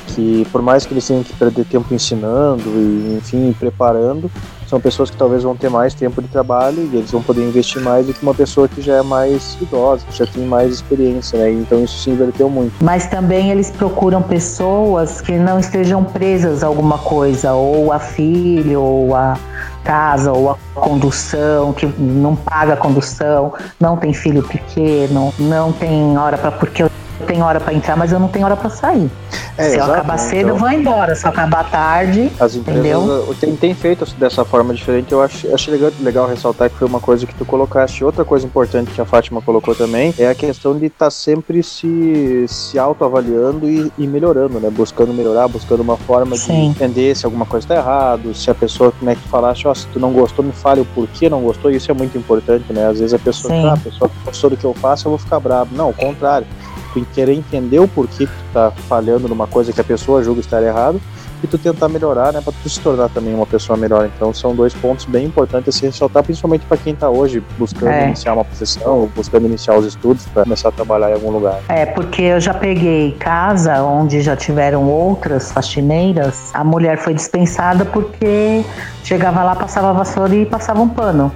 que 0.08 0.46
por 0.52 0.62
mais 0.62 0.86
que 0.86 0.94
eles 0.94 1.08
tenham 1.08 1.24
que 1.24 1.34
perder 1.34 1.66
tempo 1.66 1.94
ensinando 1.94 2.64
e 2.68 3.18
enfim 3.18 3.54
preparando, 3.58 4.30
são 4.70 4.80
pessoas 4.80 5.10
que 5.10 5.18
talvez 5.18 5.42
vão 5.44 5.56
ter 5.56 5.70
mais 5.70 5.96
tempo 5.96 6.22
de 6.22 6.28
trabalho 6.28 6.88
e 6.94 6.98
eles 6.98 7.12
vão 7.12 7.24
poder 7.24 7.42
investir 7.42 7.82
mais 7.82 8.06
do 8.06 8.14
que 8.14 8.22
uma 8.22 8.36
pessoa 8.36 8.68
que 8.68 8.82
já 8.82 8.98
é 8.98 9.02
mais 9.02 9.58
idosa, 9.60 10.06
que 10.06 10.16
já 10.16 10.28
tem 10.28 10.46
mais 10.46 10.72
experiência, 10.74 11.40
né? 11.40 11.52
Então 11.52 11.84
isso 11.84 11.98
se 11.98 12.10
inverteu 12.12 12.50
muito. 12.50 12.74
Mas 12.84 13.08
também 13.08 13.50
eles 13.50 13.72
procuram 13.72 14.22
pessoas 14.22 15.22
que 15.22 15.32
não 15.32 15.60
estejam 15.60 16.04
presas 16.04 16.64
a 16.64 16.68
alguma 16.68 17.00
coisa, 17.00 17.54
ou 17.54 17.92
a 17.92 17.98
filho, 17.98 18.82
ou 18.82 19.16
a 19.16 19.38
casa, 19.84 20.32
ou 20.32 20.52
a 20.52 20.58
condução, 20.76 21.74
que 21.74 21.88
não 21.98 22.36
paga 22.36 22.74
a 22.74 22.78
condução, 22.78 23.54
não 23.80 23.98
tem 23.98 24.14
filho 24.14 24.44
pequeno, 24.44 25.34
não 25.40 25.72
tem 25.72 26.16
hora 26.16 26.38
para 26.38 26.52
porque 26.52 26.84
eu 26.84 26.92
tenho 27.26 27.44
hora 27.46 27.60
para 27.60 27.74
entrar, 27.74 27.96
mas 27.96 28.12
eu 28.12 28.20
não 28.20 28.28
tenho 28.28 28.46
hora 28.46 28.56
para 28.56 28.70
sair. 28.70 29.10
É, 29.58 29.64
Se 29.64 29.70
eu 29.72 29.74
exato, 29.84 29.92
acabar 29.92 30.18
cedo, 30.18 30.36
Então- 30.38 30.50
eu 30.50 30.56
vou 30.58 30.70
embora. 30.72 31.16
Se 31.16 31.26
eu 31.26 31.30
acabar 31.30 31.70
tarde, 31.70 32.32
As 32.40 32.56
empresas 32.56 32.80
Entendeu? 32.86 33.02
uh, 33.30 33.36
tem, 33.36 33.56
tem 33.56 33.74
feito 33.74 34.06
dessa 34.16 34.46
forma 34.46 34.74
diferente. 34.74 35.12
Eu 35.12 35.22
acho, 35.22 35.54
achei 35.54 35.74
legal, 35.74 35.92
legal 36.02 36.28
ressaltar 36.28 36.70
que 36.70 36.76
foi 36.78 36.88
uma 36.88 37.00
coisa 37.00 37.26
que 37.26 37.34
tu 37.36 37.44
colocaste. 37.46 38.04
Outra 38.04 38.24
coisa 38.24 38.46
importante 38.46 38.92
que 38.92 39.02
a 39.02 39.06
Fátima 39.06 39.42
colocou 39.42 39.76
também 39.76 40.14
é 40.18 40.28
a 40.30 40.36
questão 40.36 40.78
de 40.78 40.86
estar 40.86 41.10
sempre 41.12 41.62
se, 41.62 42.46
se 42.48 42.80
autoavaliando 42.80 43.70
e, 43.70 43.92
e 43.98 44.08
melhorando, 44.08 44.60
né? 44.60 44.70
Buscando 44.70 45.14
melhorar, 45.14 45.48
buscando 45.48 45.82
uma 45.82 45.98
forma 45.98 46.36
de 46.36 46.42
Sim. 46.42 46.68
entender 46.70 47.16
se 47.16 47.26
alguma 47.26 47.46
coisa 47.46 47.66
está 47.66 47.76
errado, 47.76 48.34
se 48.34 48.50
a 48.50 48.56
pessoa, 48.56 48.92
como 48.98 49.10
é 49.12 49.16
que 49.16 49.22
tu 49.22 49.30
falaste, 49.30 49.68
ó, 49.68 49.74
se 49.74 49.86
tu 49.88 50.00
não 50.00 50.12
gostou, 50.14 50.44
me 50.44 50.52
fale 50.52 50.82
o 50.82 50.86
porquê 50.86 51.30
não 51.30 51.42
gostou. 51.42 51.70
Isso 51.72 51.92
é 51.92 51.94
muito 51.94 52.18
importante, 52.18 52.72
né? 52.72 52.88
Às 52.88 53.00
vezes 53.00 53.14
a 53.14 53.20
pessoa, 53.20 53.54
Sim. 53.54 53.68
ah, 53.68 53.74
a 53.74 53.78
pessoa 53.78 54.10
gostou 54.26 54.50
do 54.50 54.58
que 54.58 54.66
eu 54.66 54.74
faço, 54.74 55.08
eu 55.08 55.12
vou 55.12 55.20
ficar 55.20 55.40
bravo. 55.40 55.76
Não, 55.76 55.90
o 55.90 55.94
contrário. 55.94 56.48
Tu 56.94 57.06
querer 57.14 57.34
entender 57.34 57.80
o 57.80 57.88
porquê 57.88 58.26
que 58.26 58.32
tu 58.32 58.54
tá 58.54 58.72
falhando 58.88 59.28
numa 59.28 59.46
coisa 59.48 59.72
que 59.72 59.80
a 59.80 59.84
pessoa 59.84 60.24
julga 60.24 60.40
estar 60.40 60.62
errado 60.64 61.00
e 61.42 61.48
tu 61.48 61.58
tentar 61.58 61.88
melhorar, 61.88 62.34
né, 62.34 62.42
para 62.42 62.52
tu 62.52 62.68
se 62.68 62.80
tornar 62.82 63.08
também 63.10 63.34
uma 63.34 63.46
pessoa 63.46 63.78
melhor. 63.78 64.10
Então 64.14 64.34
são 64.34 64.54
dois 64.54 64.74
pontos 64.74 65.06
bem 65.06 65.26
importantes 65.28 65.74
a 65.74 65.78
se 65.80 65.86
ressaltar, 65.86 66.22
principalmente 66.24 66.66
para 66.66 66.76
quem 66.78 66.94
tá 66.94 67.10
hoje 67.10 67.42
buscando 67.58 67.90
É. 67.92 68.08
iniciar 68.08 68.34
uma 68.34 68.44
profissão, 68.44 69.00
ou 69.02 69.08
buscando 69.16 69.46
iniciar 69.46 69.78
os 69.78 69.86
estudos 69.86 70.26
para 70.34 70.44
começar 70.44 70.70
a 70.70 70.72
trabalhar 70.72 71.12
em 71.12 71.14
algum 71.14 71.32
lugar. 71.32 71.60
É, 71.70 71.86
porque 71.86 72.24
eu 72.24 72.42
já 72.42 72.54
peguei 72.54 73.14
casa 73.14 73.82
onde 73.84 74.22
já 74.22 74.36
tiveram 74.36 74.90
outras 74.90 75.52
faxineiras. 75.52 76.50
A 76.54 76.64
mulher 76.64 76.98
foi 76.98 77.14
dispensada 77.14 77.86
porque 77.86 78.66
chegava 79.04 79.44
lá, 79.44 79.56
passava 79.56 79.92
a 79.92 79.94
vassoura 79.94 80.36
e 80.36 80.46
passava 80.46 80.82
um 80.82 80.90
pano. 80.90 81.32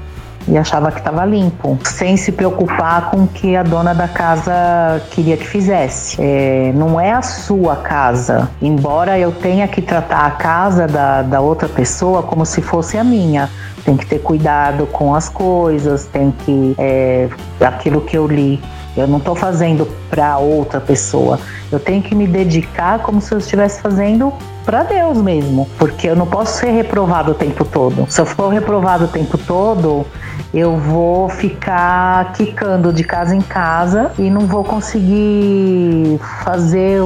E 0.48 0.58
achava 0.58 0.92
que 0.92 1.00
estava 1.00 1.24
limpo, 1.26 1.78
sem 1.84 2.18
se 2.18 2.32
preocupar 2.32 3.10
com 3.10 3.24
o 3.24 3.28
que 3.28 3.56
a 3.56 3.64
dona 3.64 3.94
da 3.94 4.08
casa 4.08 5.02
queria 5.12 5.38
que 5.38 5.48
fizesse. 5.48 6.18
É, 6.20 6.72
não 6.76 7.00
é 7.00 7.12
a 7.12 7.22
sua 7.22 7.78
casa. 7.78 8.50
Embora 8.62 9.18
eu 9.18 9.32
tenha 9.32 9.68
que 9.68 9.82
tratar 9.82 10.26
a 10.26 10.32
casa 10.32 10.88
da, 10.88 11.22
da 11.22 11.40
outra 11.40 11.70
pessoa 11.70 12.22
como 12.24 12.46
se 12.46 12.62
fosse 12.62 12.98
a 12.98 13.04
minha. 13.04 13.50
Tem 13.86 13.98
que 13.98 14.06
ter 14.06 14.20
cuidado 14.20 14.86
com 14.88 15.14
as 15.16 15.30
coisas, 15.30 16.06
tem 16.06 16.32
que. 16.32 16.76
É, 16.78 17.30
aquilo 17.62 18.02
que 18.02 18.18
eu 18.18 18.28
li 18.28 18.62
eu 18.96 19.08
não 19.08 19.18
estou 19.18 19.36
fazendo 19.36 19.88
para 20.10 20.38
outra 20.38 20.80
pessoa. 20.80 21.40
Eu 21.72 21.80
tenho 21.80 22.02
que 22.02 22.14
me 22.14 22.28
dedicar 22.28 23.00
como 23.00 23.20
se 23.20 23.34
eu 23.34 23.40
estivesse 23.40 23.82
fazendo 23.82 24.32
para 24.64 24.84
Deus 24.84 25.18
mesmo, 25.18 25.68
porque 25.78 26.08
eu 26.08 26.16
não 26.16 26.28
posso 26.28 26.60
ser 26.60 26.72
reprovado 26.72 27.32
o 27.32 27.34
tempo 27.34 27.66
todo. 27.66 28.06
Se 28.08 28.22
eu 28.22 28.26
for 28.26 28.50
reprovado 28.50 29.06
o 29.06 29.08
tempo 29.08 29.38
todo, 29.38 30.06
eu 30.54 30.78
vou 30.78 31.30
ficar 31.30 32.32
quicando 32.34 32.94
de 32.94 33.04
casa 33.04 33.36
em 33.36 33.42
casa 33.42 34.12
e 34.20 34.30
não 34.30 34.42
vou 34.42 34.64
conseguir 34.64 36.20
fazer 36.44 37.02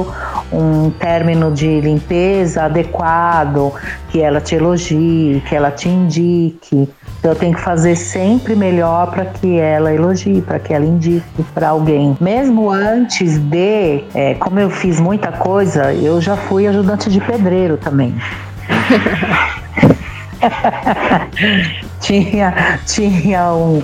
um 0.52 0.90
término 0.90 1.50
de 1.50 1.80
limpeza 1.80 2.64
adequado, 2.64 3.72
que 4.10 4.20
ela 4.20 4.38
te 4.38 4.54
elogie, 4.54 5.42
que 5.48 5.54
ela 5.54 5.70
te 5.70 5.88
indique. 5.88 6.88
Então 7.18 7.32
eu 7.32 7.34
tenho 7.34 7.54
que 7.54 7.60
fazer 7.60 7.96
sempre 7.96 8.54
melhor 8.54 9.10
para 9.10 9.24
que 9.24 9.58
ela 9.58 9.94
elogie, 9.94 10.42
para 10.42 10.58
que 10.58 10.74
ela 10.74 10.84
indique 10.84 11.42
para 11.54 11.70
alguém. 11.70 12.16
Mesmo 12.20 12.70
antes 12.70 13.38
de, 13.38 14.04
é, 14.14 14.34
como 14.34 14.60
eu 14.60 14.68
fiz 14.68 15.00
muita 15.00 15.32
coisa, 15.32 15.92
eu 15.94 16.20
já 16.20 16.36
fui 16.36 16.66
ajudante 16.66 17.10
de 17.10 17.20
pedreiro 17.20 17.78
também. 17.78 18.14
tinha 22.00 22.78
tinha 22.86 23.52
um, 23.52 23.82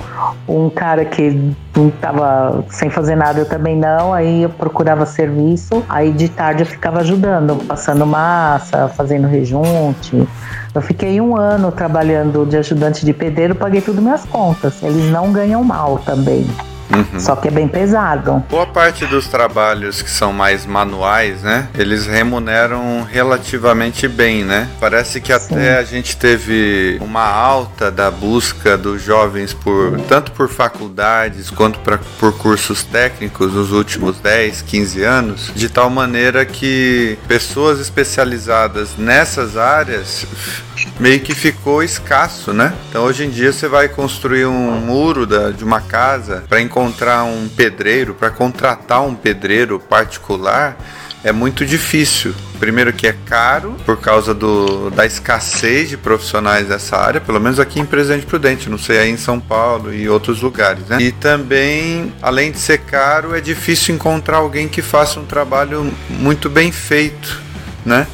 um 0.49 0.71
cara 0.71 1.05
que 1.05 1.55
não 1.77 1.91
tava 1.91 2.65
sem 2.69 2.89
fazer 2.91 3.17
nada, 3.17 3.41
eu 3.41 3.49
também 3.49 3.77
não. 3.77 4.13
Aí 4.13 4.43
eu 4.43 4.51
procurava 4.51 5.05
serviço, 5.07 5.85
aí 5.89 6.13
de 6.13 6.29
tarde 6.29 6.63
eu 6.63 6.67
ficava 6.67 7.01
ajudando, 7.01 7.57
passando 7.67 8.07
massa, 8.07 8.89
fazendo 8.89 9.27
rejunte. 9.27 10.27
Eu 10.75 10.83
fiquei 10.83 11.21
um 11.21 11.37
ano 11.37 11.71
trabalhando 11.71 12.45
de 12.47 12.57
ajudante 12.57 13.05
de 13.05 13.13
pedreiro, 13.13 13.55
paguei 13.55 13.81
tudo 13.81 14.03
minhas 14.03 14.25
contas. 14.25 14.83
Eles 14.83 15.11
não 15.11 15.33
ganham 15.33 15.63
mal 15.63 15.99
também, 15.99 16.47
Uhum. 16.93 17.19
só 17.19 17.35
que 17.37 17.49
é 17.49 17.51
bem 17.51 17.67
pesado. 17.67 18.45
Boa 18.51 18.67
parte 18.67 19.07
dos 19.07 19.27
trabalhos 19.27 20.03
que 20.03 20.11
são 20.11 20.33
mais 20.33 20.67
manuais, 20.67 21.43
né? 21.43 21.69
Eles 21.77 22.07
remuneram 22.07 23.03
relativamente 23.11 24.07
bem, 24.07 24.45
né? 24.45 24.69
Parece 24.79 25.21
que 25.21 25.33
até 25.33 25.73
Sim. 25.77 25.79
a 25.79 25.83
gente 25.83 26.17
teve 26.17 26.99
uma 27.01 27.25
alta 27.25 27.91
da 27.91 28.11
busca 28.11 28.77
dos 28.77 29.03
jovens 29.03 29.53
por 29.55 29.99
tanto 30.03 30.33
por 30.33 30.49
faculdades 30.49 31.51
quanto 31.51 31.79
pra, 31.81 31.99
por 32.19 32.37
cursos 32.37 32.83
técnicos 32.85 33.53
nos 33.55 33.73
últimos 33.73 34.19
10, 34.21 34.63
15 34.63 35.03
anos, 35.03 35.51
de 35.55 35.69
tal 35.69 35.89
maneira 35.89 36.45
que 36.45 37.19
pessoas 37.27 37.81
especializadas 37.81 38.97
nessas 38.99 39.57
áreas 39.57 40.27
meio 41.01 41.21
que 41.21 41.35
ficou 41.35 41.83
escasso, 41.83 42.53
né? 42.53 42.73
Então 42.89 43.05
hoje 43.05 43.25
em 43.25 43.31
dia 43.31 43.53
você 43.53 43.67
vai 43.69 43.89
construir 43.89 44.47
um 44.47 44.73
muro 44.81 45.27
da- 45.27 45.51
de 45.51 45.65
uma 45.65 45.81
casa 45.81 46.45
para 46.49 46.61
encontrar 46.61 46.74
um 46.81 47.49
pedreiro, 47.49 48.15
para 48.15 48.31
contratar 48.31 49.03
um 49.03 49.15
pedreiro 49.15 49.79
particular 49.79 50.77
é 51.25 51.33
muito 51.33 51.65
difícil. 51.65 52.35
Primeiro 52.61 52.93
que 52.93 53.07
é 53.07 53.15
caro 53.25 53.75
por 53.85 53.99
causa 53.99 54.35
do, 54.35 54.91
da 54.91 55.07
escassez 55.07 55.89
de 55.89 55.97
profissionais 55.97 56.69
dessa 56.69 56.97
área, 56.99 57.21
pelo 57.21 57.41
menos 57.41 57.59
aqui 57.59 57.81
em 57.81 57.87
Presidente 57.87 58.27
Prudente, 58.27 58.69
não 58.69 58.79
sei 58.79 58.99
aí 58.99 59.11
em 59.11 59.17
São 59.17 59.41
Paulo 59.41 59.93
e 59.93 60.09
outros 60.09 60.43
lugares, 60.43 60.87
né? 60.87 60.99
E 61.01 61.11
também, 61.11 62.13
além 62.21 62.53
de 62.53 62.59
ser 62.59 62.79
caro, 62.79 63.35
é 63.35 63.41
difícil 63.41 63.95
encontrar 63.95 64.37
alguém 64.37 64.69
que 64.69 64.83
faça 64.83 65.19
um 65.19 65.25
trabalho 65.25 65.91
muito 66.11 66.51
bem 66.51 66.71
feito 66.71 67.43
né? 67.85 68.07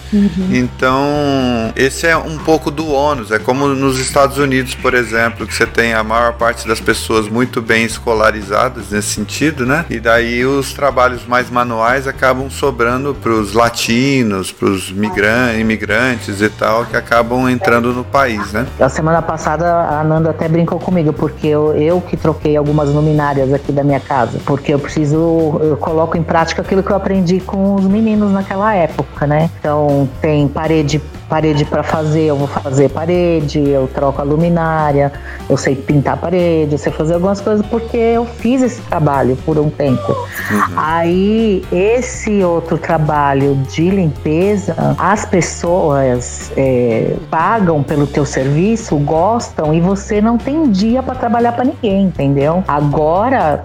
Então, 0.50 1.72
esse 1.76 2.06
é 2.06 2.16
um 2.16 2.38
pouco 2.38 2.70
do 2.70 2.88
ônus. 2.90 3.30
É 3.30 3.38
como 3.38 3.68
nos 3.68 3.98
Estados 3.98 4.38
Unidos, 4.38 4.74
por 4.74 4.94
exemplo, 4.94 5.46
que 5.46 5.54
você 5.54 5.66
tem 5.66 5.94
a 5.94 6.02
maior 6.02 6.34
parte 6.34 6.66
das 6.66 6.80
pessoas 6.80 7.28
muito 7.28 7.62
bem 7.62 7.84
escolarizadas 7.84 8.90
nesse 8.90 9.08
sentido, 9.08 9.64
né? 9.64 9.84
E 9.88 10.00
daí 10.00 10.44
os 10.44 10.72
trabalhos 10.72 11.26
mais 11.26 11.50
manuais 11.50 12.06
acabam 12.06 12.50
sobrando 12.50 13.14
para 13.14 13.32
os 13.32 13.52
latinos, 13.52 14.50
para 14.52 14.68
os 14.68 14.90
imigrantes 14.90 16.40
e 16.40 16.48
tal, 16.48 16.84
que 16.84 16.96
acabam 16.96 17.48
entrando 17.48 17.92
no 17.92 18.04
país, 18.04 18.52
né? 18.52 18.66
A 18.78 18.88
semana 18.88 19.22
passada 19.22 19.66
a 19.66 20.04
Nanda 20.04 20.30
até 20.30 20.48
brincou 20.48 20.78
comigo, 20.78 21.12
porque 21.12 21.46
eu, 21.46 21.74
eu 21.74 22.00
que 22.00 22.16
troquei 22.16 22.56
algumas 22.56 22.88
luminárias 22.90 23.52
aqui 23.52 23.72
da 23.72 23.84
minha 23.84 24.00
casa, 24.00 24.38
porque 24.44 24.74
eu 24.74 24.78
preciso, 24.78 25.60
eu 25.62 25.76
coloco 25.78 26.16
em 26.16 26.22
prática 26.22 26.62
aquilo 26.62 26.82
que 26.82 26.90
eu 26.90 26.96
aprendi 26.96 27.40
com 27.40 27.74
os 27.74 27.84
meninos 27.84 28.32
naquela 28.32 28.74
época, 28.74 29.26
né? 29.26 29.50
Então 29.60 30.08
tem 30.22 30.48
parede 30.48 31.00
parede 31.30 31.64
para 31.64 31.84
fazer, 31.84 32.24
eu 32.24 32.36
vou 32.36 32.48
fazer 32.48 32.88
parede, 32.88 33.60
eu 33.60 33.88
troco 33.94 34.20
a 34.20 34.24
luminária, 34.24 35.12
eu 35.48 35.56
sei 35.56 35.76
pintar 35.76 36.16
parede, 36.16 36.72
eu 36.72 36.78
sei 36.78 36.90
fazer 36.90 37.14
algumas 37.14 37.40
coisas 37.40 37.64
porque 37.66 37.96
eu 37.96 38.26
fiz 38.26 38.60
esse 38.62 38.80
trabalho 38.82 39.36
por 39.46 39.56
um 39.56 39.70
tempo. 39.70 40.10
Uhum. 40.10 40.74
Aí, 40.76 41.64
esse 41.70 42.42
outro 42.42 42.76
trabalho 42.76 43.54
de 43.70 43.88
limpeza, 43.88 44.74
as 44.98 45.24
pessoas 45.24 46.50
é, 46.56 47.14
pagam 47.30 47.80
pelo 47.80 48.08
teu 48.08 48.26
serviço, 48.26 48.96
gostam 48.96 49.72
e 49.72 49.80
você 49.80 50.20
não 50.20 50.36
tem 50.36 50.68
dia 50.68 51.00
para 51.00 51.14
trabalhar 51.14 51.52
para 51.52 51.64
ninguém, 51.64 52.06
entendeu? 52.06 52.64
Agora 52.66 53.62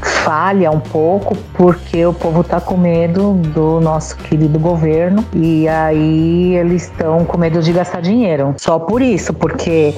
falha 0.00 0.70
um 0.70 0.80
pouco 0.80 1.36
porque 1.54 2.04
o 2.04 2.12
povo 2.12 2.42
está 2.42 2.60
com 2.60 2.76
medo 2.76 3.34
do 3.34 3.80
nosso 3.80 4.16
querido 4.16 4.58
governo 4.58 5.24
e 5.34 5.66
aí 5.68 6.54
eles 6.56 6.84
estão 6.84 7.24
com 7.24 7.38
medo 7.38 7.60
de 7.62 7.72
gastar 7.72 8.00
dinheiro. 8.00 8.54
Só 8.58 8.78
por 8.78 9.02
isso, 9.02 9.32
porque 9.32 9.94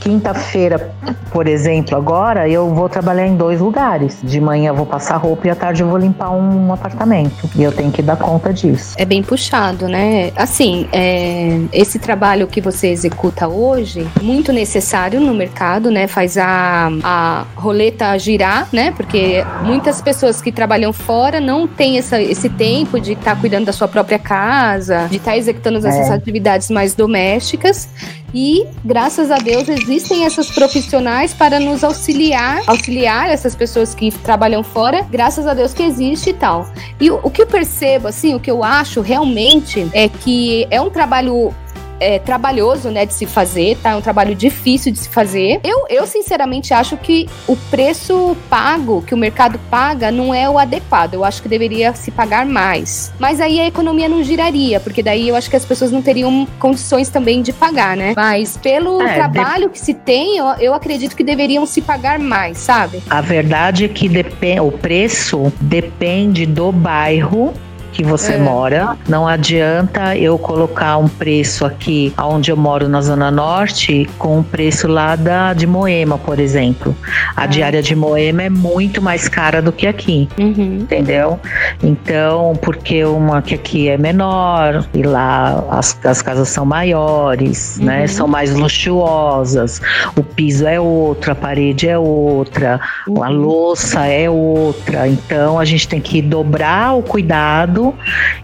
quinta-feira, 0.00 0.90
por 1.30 1.46
exemplo, 1.46 1.96
agora 1.96 2.48
eu 2.48 2.74
vou 2.74 2.88
trabalhar 2.88 3.26
em 3.26 3.36
dois 3.36 3.60
lugares. 3.60 4.18
De 4.22 4.40
manhã 4.40 4.70
eu 4.70 4.74
vou 4.74 4.86
passar 4.86 5.16
roupa 5.16 5.46
e 5.46 5.50
à 5.50 5.54
tarde 5.54 5.82
eu 5.82 5.88
vou 5.88 5.98
limpar 5.98 6.30
um 6.30 6.72
apartamento. 6.72 7.48
E 7.54 7.62
eu 7.62 7.72
tenho 7.72 7.90
que 7.90 8.02
dar 8.02 8.16
conta 8.16 8.52
disso. 8.52 8.94
É 8.98 9.04
bem 9.04 9.22
puxado, 9.22 9.88
né? 9.88 10.32
Assim, 10.36 10.88
é, 10.92 11.60
esse 11.72 11.98
trabalho 11.98 12.46
que 12.46 12.60
você 12.60 12.88
executa 12.88 13.48
hoje, 13.48 14.06
muito 14.20 14.52
necessário 14.52 15.20
no 15.20 15.34
mercado, 15.34 15.90
né? 15.90 16.06
Faz 16.06 16.36
a, 16.36 16.88
a 17.02 17.44
roleta 17.54 18.18
girar, 18.18 18.68
né? 18.72 18.92
Porque 18.96 19.44
muitas 19.62 20.00
pessoas 20.00 20.40
que 20.40 20.52
trabalham 20.52 20.92
fora 20.92 21.40
não 21.40 21.66
têm 21.66 21.98
essa, 21.98 22.20
esse 22.20 22.48
tempo 22.48 23.00
de 23.00 23.12
estar 23.12 23.34
tá 23.34 23.40
cuidando 23.40 23.66
da 23.66 23.72
sua 23.72 23.88
própria 23.88 24.18
casa, 24.18 25.06
de 25.08 25.16
estar 25.16 25.32
tá 25.32 25.36
executando 25.36 25.78
essas 25.78 26.10
é. 26.10 26.12
atividades 26.12 26.70
mais 26.70 26.94
domésticas. 26.94 27.88
E 28.34 28.66
graças 28.84 29.30
a 29.30 29.36
Deus 29.36 29.68
existem 29.68 30.24
essas 30.24 30.50
profissionais 30.50 31.32
para 31.32 31.58
nos 31.58 31.82
auxiliar, 31.82 32.62
auxiliar 32.66 33.30
essas 33.30 33.54
pessoas 33.54 33.94
que 33.94 34.10
trabalham 34.10 34.62
fora. 34.62 35.02
Graças 35.10 35.46
a 35.46 35.54
Deus 35.54 35.72
que 35.72 35.82
existe 35.82 36.30
e 36.30 36.34
tal. 36.34 36.68
E 37.00 37.10
o, 37.10 37.20
o 37.22 37.30
que 37.30 37.42
eu 37.42 37.46
percebo, 37.46 38.08
assim, 38.08 38.34
o 38.34 38.40
que 38.40 38.50
eu 38.50 38.62
acho 38.62 39.00
realmente 39.00 39.88
é 39.92 40.08
que 40.08 40.66
é 40.70 40.80
um 40.80 40.90
trabalho 40.90 41.54
é, 42.00 42.18
trabalhoso, 42.18 42.90
né, 42.90 43.06
de 43.06 43.14
se 43.14 43.26
fazer, 43.26 43.76
tá? 43.82 43.90
É 43.90 43.96
um 43.96 44.00
trabalho 44.00 44.34
difícil 44.34 44.92
de 44.92 44.98
se 44.98 45.08
fazer. 45.08 45.60
Eu, 45.64 45.86
eu 45.88 46.06
sinceramente 46.06 46.72
acho 46.74 46.96
que 46.96 47.28
o 47.46 47.56
preço 47.56 48.36
pago 48.48 49.02
que 49.02 49.14
o 49.14 49.16
mercado 49.16 49.58
paga 49.70 50.10
não 50.10 50.34
é 50.34 50.48
o 50.48 50.58
adequado. 50.58 51.14
Eu 51.14 51.24
acho 51.24 51.42
que 51.42 51.48
deveria 51.48 51.94
se 51.94 52.10
pagar 52.10 52.46
mais. 52.46 53.12
Mas 53.18 53.40
aí 53.40 53.60
a 53.60 53.66
economia 53.66 54.08
não 54.08 54.22
giraria, 54.22 54.80
porque 54.80 55.02
daí 55.02 55.28
eu 55.28 55.36
acho 55.36 55.48
que 55.48 55.56
as 55.56 55.64
pessoas 55.64 55.90
não 55.90 56.02
teriam 56.02 56.46
condições 56.58 57.08
também 57.08 57.42
de 57.42 57.52
pagar, 57.52 57.96
né? 57.96 58.12
Mas 58.16 58.56
pelo 58.56 59.00
é, 59.02 59.14
trabalho 59.14 59.66
de... 59.66 59.70
que 59.70 59.80
se 59.80 59.94
tem, 59.94 60.36
eu, 60.36 60.46
eu 60.58 60.74
acredito 60.74 61.16
que 61.16 61.24
deveriam 61.24 61.64
se 61.66 61.80
pagar 61.80 62.18
mais, 62.18 62.58
sabe? 62.58 63.02
A 63.08 63.20
verdade 63.20 63.84
é 63.84 63.88
que 63.88 64.08
depende, 64.08 64.60
o 64.60 64.72
preço 64.72 65.52
depende 65.60 66.46
do 66.46 66.70
bairro 66.72 67.54
que 67.96 68.04
você 68.04 68.34
é. 68.34 68.38
mora. 68.38 68.94
Não 69.08 69.26
adianta 69.26 70.14
eu 70.14 70.38
colocar 70.38 70.98
um 70.98 71.08
preço 71.08 71.64
aqui 71.64 72.12
onde 72.18 72.50
eu 72.50 72.56
moro 72.56 72.90
na 72.90 73.00
Zona 73.00 73.30
Norte 73.30 74.06
com 74.18 74.36
o 74.36 74.38
um 74.40 74.42
preço 74.42 74.86
lá 74.86 75.16
da, 75.16 75.54
de 75.54 75.66
Moema, 75.66 76.18
por 76.18 76.38
exemplo. 76.38 76.94
A 77.34 77.44
é. 77.44 77.48
diária 77.48 77.82
de 77.82 77.96
Moema 77.96 78.42
é 78.42 78.50
muito 78.50 79.00
mais 79.00 79.30
cara 79.30 79.62
do 79.62 79.72
que 79.72 79.86
aqui. 79.86 80.28
Uhum. 80.38 80.80
Entendeu? 80.82 81.40
Então, 81.82 82.52
porque 82.60 83.02
uma 83.02 83.40
que 83.40 83.54
aqui 83.54 83.88
é 83.88 83.96
menor 83.96 84.84
e 84.92 85.02
lá 85.02 85.64
as, 85.70 85.98
as 86.04 86.20
casas 86.20 86.50
são 86.50 86.66
maiores, 86.66 87.78
né? 87.78 87.94
uhum. 87.94 88.00
né? 88.00 88.06
São 88.08 88.28
mais 88.28 88.54
luxuosas. 88.54 89.80
O 90.14 90.22
piso 90.22 90.66
é 90.66 90.78
outro, 90.78 91.32
a 91.32 91.34
parede 91.34 91.88
é 91.88 91.98
outra, 91.98 92.78
uhum. 93.08 93.24
a 93.24 93.28
louça 93.30 94.04
é 94.04 94.28
outra. 94.28 95.08
Então 95.08 95.58
a 95.58 95.64
gente 95.64 95.88
tem 95.88 96.00
que 96.00 96.20
dobrar 96.20 96.94
o 96.94 97.02
cuidado 97.02 97.85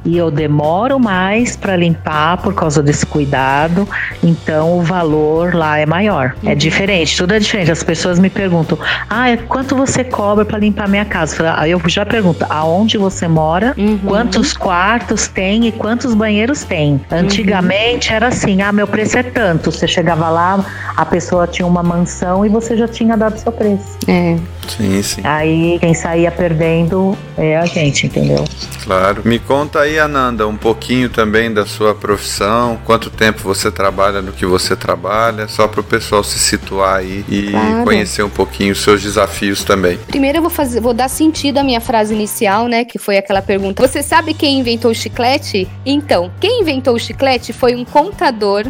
e 0.04 0.16
eu 0.16 0.30
demoro 0.30 0.98
mais 0.98 1.56
para 1.56 1.76
limpar 1.76 2.38
por 2.38 2.54
causa 2.54 2.82
desse 2.82 3.06
cuidado, 3.06 3.88
então 4.22 4.78
o 4.78 4.82
valor 4.82 5.54
lá 5.54 5.78
é 5.78 5.86
maior. 5.86 6.34
É 6.42 6.46
uhum. 6.46 6.52
É 6.52 6.54
diferente, 6.54 7.16
tudo 7.16 7.34
é 7.34 7.38
diferente. 7.38 7.70
As 7.70 7.82
pessoas 7.82 8.18
me 8.18 8.28
perguntam: 8.28 8.78
"Ah, 9.08 9.26
quanto 9.48 9.76
você 9.76 10.04
cobra 10.04 10.44
para 10.44 10.58
limpar 10.58 10.88
minha 10.88 11.04
casa?" 11.04 11.54
Aí 11.56 11.70
eu 11.70 11.80
já 11.86 12.04
pergunto: 12.04 12.44
"Aonde 12.48 12.98
você 12.98 13.26
mora? 13.26 13.74
Uhum. 13.76 13.98
Quantos 13.98 14.52
quartos 14.52 15.28
tem 15.28 15.66
e 15.66 15.72
quantos 15.72 16.14
banheiros 16.14 16.64
tem?" 16.64 17.00
Antigamente 17.10 18.10
uhum. 18.10 18.16
era 18.16 18.28
assim: 18.28 18.62
"Ah, 18.62 18.72
meu 18.72 18.86
preço 18.86 19.18
é 19.18 19.22
tanto". 19.22 19.70
Você 19.70 19.86
chegava 19.86 20.28
lá, 20.28 20.64
a 20.96 21.04
pessoa 21.04 21.46
tinha 21.46 21.66
uma 21.66 21.82
mansão 21.82 22.44
e 22.44 22.48
você 22.48 22.76
já 22.76 22.88
tinha 22.88 23.16
dado 23.16 23.38
seu 23.38 23.52
preço. 23.52 23.98
É. 24.08 24.36
Sim, 24.68 25.02
sim. 25.02 25.20
Aí 25.24 25.78
quem 25.80 25.94
saía 25.94 26.30
perdendo 26.30 27.16
é 27.36 27.56
a 27.56 27.66
gente, 27.66 28.06
entendeu? 28.06 28.44
Claro. 28.84 29.22
Me 29.32 29.38
conta 29.38 29.80
aí, 29.80 29.98
Ananda, 29.98 30.46
um 30.46 30.58
pouquinho 30.58 31.08
também 31.08 31.50
da 31.50 31.64
sua 31.64 31.94
profissão, 31.94 32.78
quanto 32.84 33.08
tempo 33.08 33.40
você 33.40 33.70
trabalha 33.70 34.20
no 34.20 34.30
que 34.30 34.44
você 34.44 34.76
trabalha, 34.76 35.48
só 35.48 35.66
para 35.66 35.80
o 35.80 35.82
pessoal 35.82 36.22
se 36.22 36.38
situar 36.38 36.96
aí 36.96 37.24
e 37.26 37.50
claro. 37.50 37.82
conhecer 37.82 38.22
um 38.22 38.28
pouquinho 38.28 38.72
os 38.72 38.82
seus 38.82 39.00
desafios 39.00 39.64
também. 39.64 39.96
Primeiro 40.06 40.36
eu 40.36 40.42
vou 40.42 40.50
fazer, 40.50 40.80
vou 40.80 40.92
dar 40.92 41.08
sentido 41.08 41.56
à 41.56 41.64
minha 41.64 41.80
frase 41.80 42.12
inicial, 42.12 42.68
né, 42.68 42.84
que 42.84 42.98
foi 42.98 43.16
aquela 43.16 43.40
pergunta: 43.40 43.88
Você 43.88 44.02
sabe 44.02 44.34
quem 44.34 44.60
inventou 44.60 44.90
o 44.90 44.94
chiclete? 44.94 45.66
Então, 45.86 46.30
quem 46.38 46.60
inventou 46.60 46.94
o 46.94 46.98
chiclete 46.98 47.54
foi 47.54 47.74
um 47.74 47.86
contador 47.86 48.66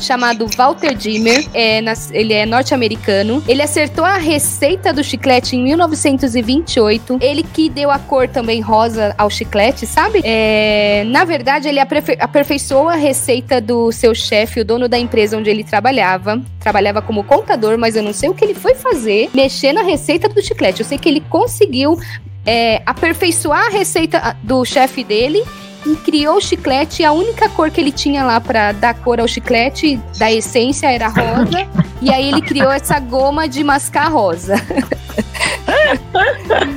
chamado 0.00 0.46
Walter 0.56 0.94
Dimmer. 0.94 1.46
É, 1.54 1.80
ele 2.12 2.32
é 2.32 2.46
norte-americano. 2.46 3.42
Ele 3.46 3.62
acertou 3.62 4.04
a 4.04 4.16
receita 4.16 4.92
do 4.92 5.02
chiclete 5.02 5.56
em 5.56 5.62
1928. 5.62 7.18
Ele 7.20 7.42
que 7.42 7.68
deu 7.68 7.90
a 7.90 7.98
cor 7.98 8.28
também 8.28 8.60
rosa 8.60 9.14
ao 9.16 9.30
chiclete, 9.30 9.86
sabe? 9.96 10.20
É, 10.22 11.04
na 11.06 11.24
verdade, 11.24 11.68
ele 11.68 11.80
aperfeiçoou 11.80 12.86
a 12.86 12.96
receita 12.96 13.62
do 13.62 13.90
seu 13.90 14.14
chefe, 14.14 14.60
o 14.60 14.64
dono 14.64 14.90
da 14.90 14.98
empresa 14.98 15.38
onde 15.38 15.48
ele 15.48 15.64
trabalhava. 15.64 16.38
Trabalhava 16.60 17.00
como 17.00 17.24
contador, 17.24 17.78
mas 17.78 17.96
eu 17.96 18.02
não 18.02 18.12
sei 18.12 18.28
o 18.28 18.34
que 18.34 18.44
ele 18.44 18.52
foi 18.52 18.74
fazer, 18.74 19.30
mexer 19.32 19.72
na 19.72 19.80
receita 19.80 20.28
do 20.28 20.42
chiclete. 20.42 20.80
Eu 20.80 20.86
sei 20.86 20.98
que 20.98 21.08
ele 21.08 21.22
conseguiu 21.22 21.98
é, 22.44 22.82
aperfeiçoar 22.84 23.68
a 23.68 23.70
receita 23.70 24.36
do 24.42 24.66
chefe 24.66 25.02
dele 25.02 25.42
e 25.86 25.96
criou 25.96 26.36
o 26.36 26.42
chiclete. 26.42 27.02
A 27.02 27.12
única 27.12 27.48
cor 27.48 27.70
que 27.70 27.80
ele 27.80 27.92
tinha 27.92 28.22
lá 28.22 28.38
para 28.38 28.72
dar 28.72 28.92
cor 28.96 29.18
ao 29.18 29.26
chiclete, 29.26 29.98
da 30.18 30.30
essência, 30.30 30.92
era 30.92 31.08
rosa. 31.08 31.66
e 32.02 32.12
aí 32.12 32.28
ele 32.28 32.42
criou 32.42 32.70
essa 32.70 33.00
goma 33.00 33.48
de 33.48 33.64
mascar 33.64 34.12
rosa. 34.12 34.56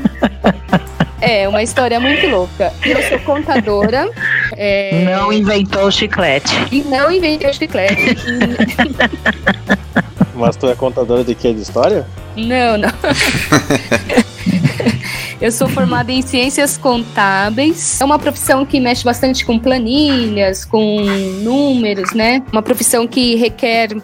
É, 1.29 1.47
uma 1.47 1.61
história 1.61 1.99
muito 1.99 2.25
louca. 2.25 2.73
Eu 2.83 3.03
sou 3.03 3.19
contadora. 3.19 4.09
É... 4.57 5.03
Não 5.05 5.31
inventou 5.31 5.83
o 5.83 5.91
chiclete. 5.91 6.51
E 6.71 6.81
não 6.81 7.11
inventei 7.11 7.47
o 7.47 7.53
chiclete. 7.53 8.15
Mas 10.33 10.55
tu 10.55 10.67
é 10.67 10.73
contadora 10.73 11.23
de 11.23 11.35
quê? 11.35 11.53
De 11.53 11.61
história? 11.61 12.07
Não, 12.35 12.79
não. 12.79 12.89
Eu 15.41 15.53
sou 15.53 15.69
formada 15.69 16.11
em 16.11 16.21
ciências 16.21 16.77
contábeis. 16.77 18.01
É 18.01 18.03
uma 18.03 18.19
profissão 18.19 18.65
que 18.65 18.77
mexe 18.77 19.05
bastante 19.05 19.45
com 19.45 19.57
planilhas, 19.57 20.65
com 20.65 21.01
números, 21.41 22.13
né? 22.13 22.43
Uma 22.51 22.61
profissão 22.61 23.07
que 23.07 23.35
requer 23.35 23.95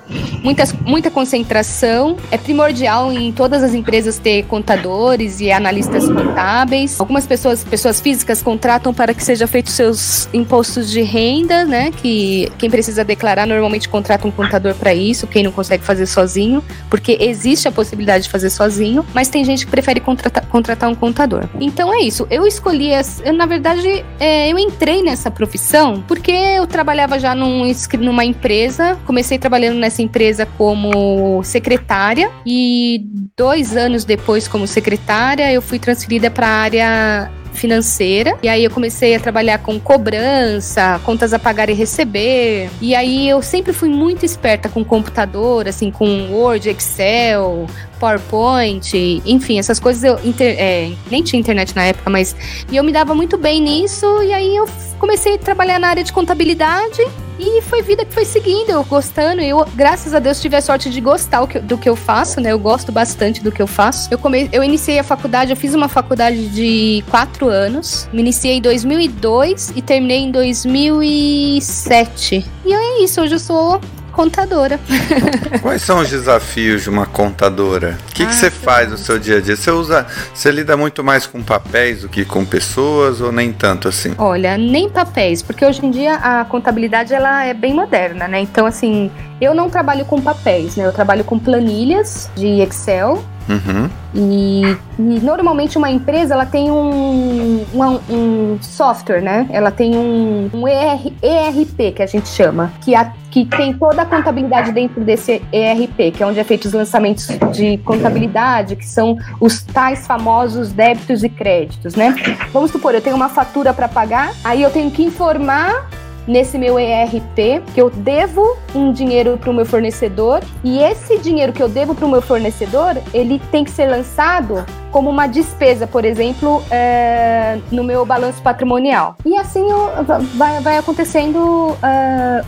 muita, 0.42 0.64
muita 0.86 1.12
concentração. 1.12 2.16
É 2.32 2.38
primordial 2.38 3.12
em 3.12 3.34
todas 3.34 3.64
as 3.64 3.74
empresas 3.74 4.18
ter 4.18 4.44
contadores 4.44 5.42
e 5.42 5.52
analistas 5.52 6.08
contábeis. 6.08 6.98
Algumas 7.02 7.28
pessoas, 7.28 7.66
pessoas 7.66 8.00
físicas, 8.00 8.42
contratam 8.42 8.94
para 8.94 9.14
que 9.14 9.22
seja 9.22 9.46
feito 9.46 9.70
seus 9.70 10.30
impostos 10.34 10.90
de 10.90 11.02
renda, 11.02 11.66
né? 11.66 11.92
Que 11.92 12.50
quem 12.58 12.70
precisa 12.70 13.04
declarar 13.04 13.46
normalmente 13.46 13.90
contrata 13.90 14.26
um 14.26 14.32
contador 14.32 14.74
para 14.76 14.94
isso, 14.94 15.28
quem 15.28 15.44
não 15.44 15.52
consegue 15.52 15.84
fazer 15.84 16.06
sozinho, 16.06 16.64
porque 16.90 17.18
existe 17.20 17.68
a 17.68 17.74
possibilidade 17.74 18.24
de 18.24 18.30
fazer 18.30 18.50
sozinho, 18.50 19.06
mas 19.14 19.28
tem 19.28 19.44
gente 19.44 19.66
que 19.66 19.72
prefere 19.72 20.00
contratar, 20.00 20.46
contratar 20.46 20.90
um 20.90 20.96
contador. 20.96 21.25
Então 21.60 21.94
é 21.94 22.00
isso. 22.00 22.28
Eu 22.30 22.46
escolhi, 22.46 22.92
essa, 22.92 23.32
na 23.32 23.46
verdade, 23.46 24.06
é, 24.20 24.52
eu 24.52 24.58
entrei 24.58 25.02
nessa 25.02 25.30
profissão 25.32 26.04
porque 26.08 26.32
eu 26.32 26.68
trabalhava 26.68 27.20
já 27.20 27.36
num, 27.36 27.64
numa 28.00 28.26
empresa, 28.26 28.98
comecei 29.06 29.38
trabalhando 29.38 29.78
nessa 29.78 30.02
empresa 30.02 30.46
como 30.58 31.44
secretária 31.44 32.32
e 32.46 33.04
dois 33.36 33.76
anos 33.76 34.04
depois 34.04 34.48
como 34.48 34.68
secretária 34.68 35.52
eu 35.52 35.62
fui 35.62 35.80
transferida 35.80 36.30
para 36.30 36.48
a 36.48 36.52
área 36.52 37.32
financeira. 37.56 38.38
E 38.44 38.50
aí 38.50 38.64
eu 38.64 38.70
comecei 38.70 39.16
a 39.16 39.20
trabalhar 39.20 39.60
com 39.60 39.80
cobrança, 39.80 41.00
contas 41.04 41.34
a 41.34 41.40
pagar 41.40 41.70
e 41.70 41.74
receber. 41.74 42.70
E 42.82 42.94
aí 42.94 43.28
eu 43.28 43.42
sempre 43.42 43.74
fui 43.74 43.90
muito 43.90 44.26
esperta 44.26 44.70
com 44.70 44.84
computador, 44.84 45.68
assim, 45.68 45.90
com 45.90 46.32
Word, 46.32 46.70
Excel, 46.70 47.66
PowerPoint, 48.06 48.94
enfim, 49.26 49.58
essas 49.58 49.80
coisas 49.80 50.04
eu 50.04 50.20
inter, 50.24 50.56
é, 50.60 50.92
nem 51.10 51.24
tinha 51.24 51.40
internet 51.40 51.76
na 51.76 51.86
época, 51.86 52.08
mas 52.10 52.36
e 52.72 52.78
eu 52.78 52.84
me 52.84 52.92
dava 52.92 53.16
muito 53.16 53.36
bem 53.36 53.60
nisso 53.60 54.06
e 54.22 54.32
aí 54.32 54.56
eu 54.56 54.70
comecei 55.00 55.34
a 55.34 55.38
trabalhar 55.40 55.80
na 55.80 55.88
área 55.88 56.04
de 56.04 56.14
contabilidade 56.14 57.02
e 57.40 57.62
foi 57.64 57.82
vida 57.82 58.06
que 58.06 58.14
foi 58.14 58.24
seguindo, 58.24 58.70
eu 58.70 58.84
gostando. 58.84 59.42
Eu, 59.42 59.66
graças 59.76 60.14
a 60.14 60.20
Deus, 60.20 60.40
tive 60.40 60.56
a 60.56 60.62
sorte 60.62 60.90
de 60.90 61.02
gostar 61.02 61.46
do 61.46 61.78
que 61.78 61.90
eu 61.90 61.96
faço, 61.96 62.40
né? 62.40 62.52
Eu 62.52 62.60
gosto 62.60 62.92
bastante 62.92 63.44
do 63.44 63.52
que 63.52 63.62
eu 63.62 63.68
faço. 63.68 64.08
Eu, 64.10 64.18
come, 64.18 64.48
eu 64.54 64.64
iniciei 64.64 65.00
a 65.00 65.04
faculdade, 65.04 65.52
eu 65.52 65.58
fiz 65.58 65.74
uma 65.74 65.90
faculdade 65.90 66.48
de 66.48 67.04
quatro 67.10 67.50
anos. 67.50 68.08
Me 68.14 68.22
iniciei 68.22 68.58
em 68.58 68.62
2002 68.62 69.74
e 69.76 69.82
terminei 69.82 70.20
em 70.20 70.32
2007. 70.32 72.46
E 72.66 72.74
é 72.74 73.04
isso, 73.04 73.20
hoje 73.20 73.36
eu 73.36 73.40
sou 73.40 73.82
contadora. 74.16 74.80
Quais 75.62 75.82
são 75.82 76.00
os 76.00 76.10
desafios 76.10 76.84
de 76.84 76.90
uma 76.90 77.06
contadora? 77.06 77.98
O 78.10 78.14
que, 78.14 78.24
ah, 78.24 78.28
que 78.28 78.36
você 78.36 78.50
faz 78.50 78.90
no 78.90 78.98
seu 78.98 79.20
dia 79.20 79.38
a 79.38 79.42
dia? 79.42 79.56
Você 79.56 79.70
usa, 79.70 80.08
você 80.34 80.50
lida 80.50 80.78
muito 80.78 81.04
mais 81.04 81.28
com 81.28 81.44
papéis 81.44 82.02
do 82.02 82.10
que 82.10 82.24
com 82.24 82.46
pessoas 82.46 83.20
ou 83.20 83.32
nem 83.32 83.52
tanto 83.52 83.90
assim? 83.90 84.16
Olha, 84.18 84.58
nem 84.58 84.90
papéis, 84.90 85.42
porque 85.42 85.66
hoje 85.66 85.86
em 85.86 85.92
dia 85.92 86.16
a 86.16 86.46
contabilidade 86.46 87.14
ela 87.14 87.46
é 87.46 87.54
bem 87.54 87.74
moderna, 87.74 88.28
né? 88.28 88.40
Então 88.40 88.66
assim, 88.66 89.12
eu 89.42 89.54
não 89.54 89.70
trabalho 89.70 90.06
com 90.06 90.22
papéis, 90.22 90.78
né? 90.78 90.86
Eu 90.86 90.94
trabalho 90.94 91.24
com 91.24 91.38
planilhas 91.38 92.30
de 92.36 92.62
Excel 92.62 93.22
Uhum. 93.48 93.90
E, 94.14 94.78
e, 94.98 95.20
normalmente 95.20 95.78
uma 95.78 95.90
empresa 95.90 96.34
ela 96.34 96.46
tem 96.46 96.72
um, 96.72 97.64
um, 97.74 98.00
um 98.10 98.58
software, 98.62 99.22
né? 99.22 99.48
Ela 99.52 99.72
tem 99.72 99.96
um, 99.96 100.50
um 100.54 100.68
ER, 100.68 101.12
ERP 101.22 101.94
que 101.96 102.02
a 102.02 102.08
gente 102.08 102.28
chama, 102.28 102.74
que, 102.82 102.96
a, 102.96 103.14
que 103.30 103.46
tem 103.46 103.74
toda 103.74 104.02
a 104.02 104.06
contabilidade 104.06 104.72
dentro 104.72 105.04
desse 105.04 105.44
ERP, 105.52 106.12
que 106.16 106.24
é 106.24 106.26
onde 106.26 106.40
é 106.40 106.44
feito 106.44 106.66
os 106.66 106.74
lançamentos 106.74 107.28
de 107.52 107.78
contabilidade, 107.80 108.76
que 108.76 108.88
são 108.88 109.18
os 109.40 109.62
tais 109.62 110.08
famosos 110.08 110.72
débitos 110.72 111.24
e 111.24 111.30
créditos, 111.30 111.96
né? 111.96 112.16
Vamos 112.52 112.72
supor, 112.72 112.96
eu 112.96 113.02
tenho 113.02 113.16
uma 113.16 113.30
fatura 113.30 113.74
para 113.74 113.88
pagar, 113.88 114.34
aí 114.44 114.62
eu 114.62 114.72
tenho 114.72 114.90
que 114.90 115.04
informar 115.04 115.88
nesse 116.28 116.58
meu 116.58 116.80
ERP 116.80 117.64
que 117.74 117.82
eu 117.82 117.90
devo 117.90 118.58
um 118.74 118.92
dinheiro 118.92 119.38
para 119.38 119.50
o 119.50 119.54
meu 119.54 119.66
fornecedor 119.66 120.42
e 120.64 120.80
esse 120.80 121.18
dinheiro 121.18 121.54
que 121.54 121.62
eu 121.62 121.70
devo 121.70 121.94
para 121.94 122.06
o 122.06 122.10
meu 122.10 122.22
fornecedor 122.22 122.98
ele 123.14 123.40
tem 123.52 123.64
que 123.64 123.72
ser 123.72 123.88
lançado 123.88 124.66
como 124.96 125.10
uma 125.10 125.28
despesa, 125.28 125.86
por 125.86 126.06
exemplo, 126.06 126.64
é, 126.72 127.60
no 127.70 127.84
meu 127.84 128.06
balanço 128.06 128.42
patrimonial. 128.42 129.18
E 129.26 129.36
assim 129.36 129.70
eu, 129.70 129.92
vai, 130.36 130.62
vai 130.62 130.78
acontecendo 130.78 131.38
uh, 131.38 131.76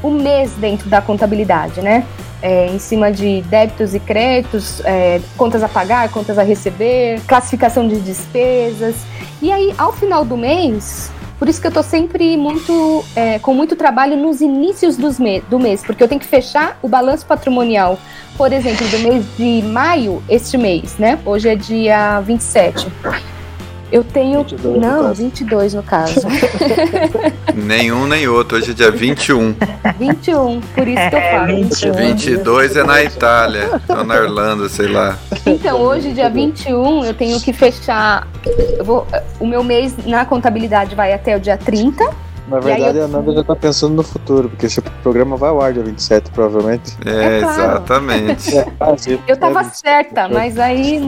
o 0.01 0.09
mês 0.09 0.53
dentro 0.53 0.89
da 0.89 1.01
contabilidade, 1.01 1.81
né? 1.81 2.05
É, 2.41 2.67
em 2.67 2.79
cima 2.79 3.11
de 3.11 3.41
débitos 3.41 3.93
e 3.93 3.99
créditos, 3.99 4.79
é, 4.85 5.19
contas 5.35 5.61
a 5.61 5.67
pagar, 5.67 6.07
contas 6.09 6.37
a 6.37 6.43
receber, 6.43 7.19
classificação 7.27 7.85
de 7.85 7.99
despesas. 7.99 8.95
E 9.41 9.51
aí, 9.51 9.73
ao 9.77 9.91
final 9.91 10.23
do 10.23 10.37
mês, 10.37 11.11
por 11.37 11.47
isso 11.47 11.61
que 11.61 11.67
eu 11.67 11.71
tô 11.71 11.83
sempre 11.83 12.35
muito 12.35 13.03
é, 13.15 13.39
com 13.39 13.53
muito 13.53 13.75
trabalho 13.75 14.17
nos 14.17 14.41
inícios 14.41 14.97
me 15.19 15.41
do 15.41 15.59
mês, 15.59 15.83
porque 15.83 16.03
eu 16.03 16.07
tenho 16.07 16.19
que 16.19 16.27
fechar 16.27 16.77
o 16.81 16.87
balanço 16.87 17.25
patrimonial, 17.25 17.99
por 18.35 18.51
exemplo, 18.51 18.87
do 18.87 18.99
mês 18.99 19.25
de 19.37 19.61
maio, 19.63 20.23
este 20.27 20.57
mês, 20.57 20.97
né? 20.97 21.19
Hoje 21.25 21.49
é 21.49 21.55
dia 21.55 22.19
27. 22.21 22.87
Eu 23.91 24.03
tenho. 24.03 24.39
22 24.39 24.81
não, 24.81 25.07
no 25.07 25.13
22 25.13 25.73
no 25.73 25.83
caso. 25.83 26.27
Nenhum 27.55 28.05
nem 28.05 28.27
outro. 28.27 28.57
Hoje 28.57 28.71
é 28.71 28.73
dia 28.73 28.91
21. 28.91 29.55
21, 29.97 30.61
por 30.61 30.87
isso 30.87 31.09
que 31.09 31.15
eu 31.15 31.21
falo. 31.31 31.47
21. 31.47 31.93
22 31.93 32.75
é 32.75 32.83
na 32.83 33.03
Itália, 33.03 33.81
ou 33.89 34.03
na 34.03 34.15
Irlanda, 34.15 34.69
sei 34.69 34.87
lá. 34.87 35.17
Então, 35.45 35.79
hoje, 35.81 36.11
dia 36.11 36.29
21, 36.29 37.05
eu 37.05 37.13
tenho 37.13 37.39
que 37.39 37.53
fechar. 37.53 38.27
Eu 38.77 38.83
vou, 38.83 39.07
o 39.39 39.47
meu 39.47 39.63
mês 39.63 39.95
na 40.05 40.25
contabilidade 40.25 40.93
vai 40.93 41.13
até 41.13 41.35
o 41.35 41.39
dia 41.39 41.57
30. 41.57 42.26
Na 42.47 42.59
verdade, 42.59 42.97
eu... 42.97 43.05
a 43.05 43.07
Nanda 43.07 43.33
já 43.33 43.43
tá 43.43 43.55
pensando 43.55 43.93
no 43.93 44.03
futuro, 44.03 44.49
porque 44.49 44.65
esse 44.65 44.81
programa 44.81 45.35
vai 45.35 45.49
ao 45.49 45.61
ar 45.61 45.73
dia 45.73 45.83
27, 45.83 46.31
provavelmente. 46.31 46.95
É, 47.05 47.37
é 47.37 47.39
claro. 47.41 47.61
exatamente. 47.61 48.57
É, 48.87 49.19
eu 49.27 49.37
tava 49.37 49.63
certa, 49.65 50.27
mas 50.27 50.57
aí. 50.57 51.01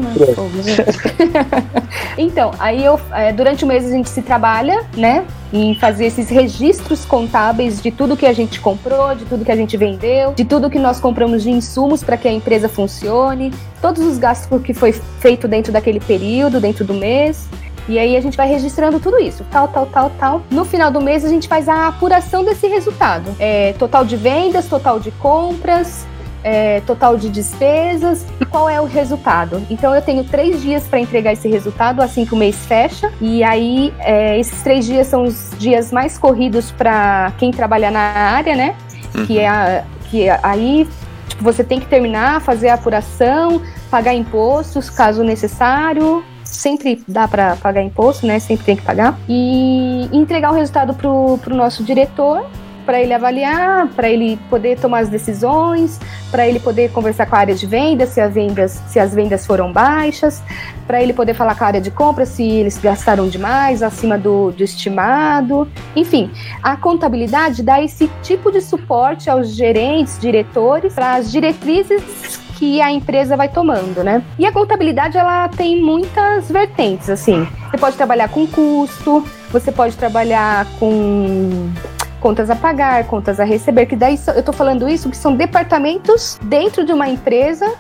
então, 2.18 2.52
aí 2.60 2.84
eu. 2.84 3.00
É, 3.12 3.32
durante 3.32 3.64
o 3.64 3.68
mês 3.68 3.86
a 3.86 3.90
gente 3.90 4.10
se 4.10 4.22
trabalha, 4.22 4.86
né? 4.96 5.26
Em 5.52 5.76
fazer 5.76 6.06
esses 6.06 6.30
registros 6.30 7.06
contábeis 7.06 7.82
de 7.82 7.92
tudo 7.92 8.18
que 8.18 8.26
a 8.26 8.34
gente 8.34 8.60
comprou, 8.60 9.16
de 9.16 9.26
tudo 9.26 9.46
que 9.46 9.52
a 9.52 9.56
gente 9.56 9.78
vendeu, 9.78 10.34
de 10.34 10.46
tudo 10.46 10.70
que 10.70 10.80
nós 10.80 11.00
compramos 11.00 11.44
de 11.44 11.52
insumos 11.52 12.04
para 12.04 12.18
que 12.18 12.28
a 12.28 12.32
empresa 12.32 12.68
funcione, 12.68 13.54
todos 13.82 14.02
os 14.04 14.18
gastos 14.18 14.62
que 14.62 14.74
foi 14.74 14.92
feito 15.20 15.48
dentro 15.48 15.72
daquele 15.72 16.00
período, 16.00 16.60
dentro 16.60 16.84
do 16.84 16.94
mês. 16.94 17.48
E 17.90 17.98
aí 17.98 18.16
a 18.16 18.22
gente 18.22 18.38
vai 18.38 18.48
registrando 18.48 19.00
tudo 19.00 19.20
isso, 19.20 19.44
tal, 19.50 19.68
tal, 19.68 19.88
tal, 19.88 20.12
tal. 20.12 20.42
No 20.52 20.64
final 20.64 20.92
do 20.92 21.02
mês 21.02 21.26
a 21.26 21.28
gente 21.28 21.48
faz 21.48 21.68
a 21.68 21.88
apuração 21.88 22.46
desse 22.46 22.68
resultado. 22.68 23.36
É, 23.40 23.74
total 23.74 24.06
de 24.06 24.16
vendas, 24.16 24.68
total 24.68 25.00
de 25.00 25.10
compras, 25.10 26.06
é, 26.44 26.82
total 26.82 27.18
de 27.18 27.30
despesas 27.30 28.28
e 28.40 28.46
qual 28.46 28.70
é 28.70 28.80
o 28.80 28.86
resultado. 28.86 29.66
Então 29.72 29.96
eu 29.96 30.04
tenho 30.04 30.24
três 30.24 30.62
dias 30.62 30.88
para 30.88 31.00
entregar 31.00 31.34
esse 31.34 31.50
resultado 31.50 32.00
assim 32.00 32.26
que 32.26 32.34
o 32.34 32.38
mês 32.38 32.56
fecha. 32.66 33.12
E 33.20 33.44
aí 33.44 33.92
é, 34.00 34.40
esses 34.40 34.62
três 34.62 34.86
dias 34.86 35.08
são 35.08 35.24
os 35.24 35.50
dias 35.58 35.92
mais 35.92 36.16
corridos 36.16 36.72
para 36.72 37.34
quem 37.40 37.50
trabalha 37.52 37.90
na 37.90 38.00
área, 38.00 38.56
né? 38.56 38.76
Uhum. 39.16 39.26
Que 39.26 39.40
é 39.40 39.48
a, 39.48 39.84
que 40.12 40.30
aí 40.44 40.88
tipo, 41.28 41.44
você 41.44 41.64
tem 41.64 41.80
que 41.80 41.88
terminar, 41.88 42.40
fazer 42.42 42.70
a 42.70 42.76
apuração, 42.76 43.62
pagar 43.90 44.14
impostos 44.14 44.92
caso 44.92 45.24
necessário, 45.24 46.24
sempre 46.50 47.04
dá 47.08 47.28
para 47.28 47.56
pagar 47.56 47.82
imposto, 47.82 48.26
né? 48.26 48.40
Sempre 48.40 48.66
tem 48.66 48.76
que 48.76 48.82
pagar. 48.82 49.18
E 49.28 50.10
entregar 50.12 50.52
o 50.52 50.56
resultado 50.56 50.94
pro, 50.94 51.38
pro 51.40 51.56
nosso 51.56 51.84
diretor 51.84 52.46
para 52.90 53.00
ele 53.00 53.14
avaliar, 53.14 53.88
para 53.90 54.10
ele 54.10 54.40
poder 54.50 54.80
tomar 54.80 55.02
as 55.02 55.10
decisões, 55.10 56.00
para 56.32 56.48
ele 56.48 56.60
poder 56.60 56.92
conversar 56.92 57.28
com 57.28 57.36
a 57.36 57.40
área 57.40 57.54
de 57.54 57.68
vendas, 57.68 58.10
se 58.10 58.20
as 58.20 58.34
vendas, 58.34 58.82
se 58.88 59.00
as 59.00 59.14
vendas 59.14 59.46
foram 59.46 59.72
baixas, 59.72 60.42
para 60.88 61.00
ele 61.00 61.14
poder 61.14 61.36
falar 61.36 61.56
com 61.56 61.66
a 61.66 61.68
área 61.68 61.80
de 61.80 61.92
compra 61.92 62.26
se 62.26 62.44
eles 62.44 62.80
gastaram 62.80 63.28
demais, 63.28 63.84
acima 63.84 64.18
do, 64.18 64.50
do 64.52 64.64
estimado. 64.64 65.68
Enfim, 65.96 66.32
a 66.64 66.76
contabilidade 66.76 67.62
dá 67.62 67.80
esse 67.80 68.10
tipo 68.24 68.52
de 68.52 68.60
suporte 68.60 69.30
aos 69.30 69.50
gerentes, 69.50 70.18
diretores, 70.20 70.92
para 70.92 71.14
as 71.14 71.32
diretrizes 71.32 72.49
que 72.60 72.82
a 72.82 72.92
empresa 72.92 73.38
vai 73.38 73.48
tomando, 73.48 74.04
né? 74.04 74.22
E 74.38 74.46
a 74.46 74.52
contabilidade 74.52 75.18
ela 75.18 75.48
tem 75.48 75.82
muitas 75.82 76.52
vertentes, 76.52 77.10
assim. 77.10 77.48
Você 77.72 77.78
pode 77.78 77.96
trabalhar 77.96 78.28
com 78.28 78.46
custo, 78.46 79.26
você 79.50 79.72
pode 79.72 79.96
trabalhar 79.96 80.68
com 80.78 81.72
contas 82.20 82.50
a 82.50 82.56
pagar, 82.58 83.06
contas 83.06 83.40
a 83.40 83.46
receber, 83.46 83.86
que 83.86 83.96
daí 83.96 84.20
eu 84.36 84.44
tô 84.44 84.52
falando 84.52 84.90
isso 84.90 85.10
que 85.10 85.16
são 85.16 85.38
departamentos 85.38 86.38
dentro 86.44 86.86
de 86.86 86.92
uma 86.92 87.08
empresa 87.08 87.74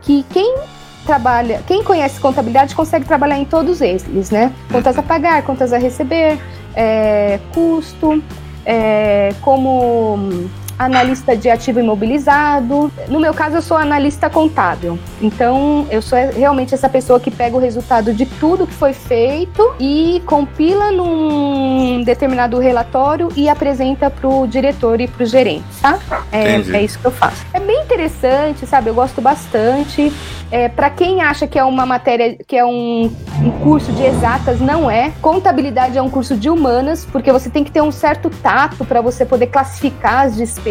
que 0.00 0.24
quem 0.30 0.56
trabalha, 1.04 1.62
quem 1.66 1.84
conhece 1.84 2.18
contabilidade 2.18 2.74
consegue 2.74 3.04
trabalhar 3.04 3.38
em 3.38 3.44
todos 3.44 3.82
eles, 3.82 4.30
né? 4.30 4.54
Contas 4.72 4.98
a 4.98 5.02
pagar, 5.02 5.42
contas 5.42 5.70
a 5.70 5.76
receber, 5.76 6.38
é, 6.74 7.38
custo, 7.52 8.22
é, 8.64 9.34
como 9.42 10.48
analista 10.78 11.36
de 11.36 11.48
ativo 11.48 11.80
imobilizado. 11.80 12.92
No 13.08 13.20
meu 13.20 13.32
caso, 13.32 13.56
eu 13.56 13.62
sou 13.62 13.76
analista 13.76 14.28
contábil. 14.28 14.98
Então, 15.20 15.86
eu 15.90 16.02
sou 16.02 16.18
realmente 16.34 16.74
essa 16.74 16.88
pessoa 16.88 17.20
que 17.20 17.30
pega 17.30 17.56
o 17.56 17.60
resultado 17.60 18.12
de 18.12 18.26
tudo 18.26 18.66
que 18.66 18.74
foi 18.74 18.92
feito 18.92 19.74
e 19.78 20.22
compila 20.26 20.90
num 20.90 22.02
determinado 22.04 22.58
relatório 22.58 23.28
e 23.36 23.48
apresenta 23.48 24.10
para 24.10 24.28
o 24.28 24.46
diretor 24.46 25.00
e 25.00 25.08
para 25.08 25.22
o 25.22 25.26
gerente, 25.26 25.64
tá? 25.80 25.98
É, 26.32 26.54
é, 26.54 26.82
isso 26.82 26.98
que 26.98 27.04
eu 27.04 27.10
faço. 27.10 27.44
É 27.52 27.60
bem 27.60 27.82
interessante, 27.82 28.66
sabe? 28.66 28.90
Eu 28.90 28.94
gosto 28.94 29.20
bastante. 29.20 30.12
É, 30.50 30.68
para 30.68 30.90
quem 30.90 31.22
acha 31.22 31.46
que 31.46 31.58
é 31.58 31.64
uma 31.64 31.84
matéria, 31.84 32.36
que 32.46 32.56
é 32.56 32.64
um, 32.64 33.10
um 33.42 33.50
curso 33.62 33.90
de 33.92 34.04
exatas, 34.04 34.60
não 34.60 34.90
é. 34.90 35.12
Contabilidade 35.20 35.98
é 35.98 36.02
um 36.02 36.10
curso 36.10 36.36
de 36.36 36.48
humanas, 36.48 37.04
porque 37.04 37.32
você 37.32 37.50
tem 37.50 37.64
que 37.64 37.72
ter 37.72 37.82
um 37.82 37.90
certo 37.90 38.30
tato 38.30 38.84
para 38.84 39.00
você 39.00 39.24
poder 39.24 39.48
classificar 39.48 40.26
as 40.26 40.36
despesas, 40.36 40.63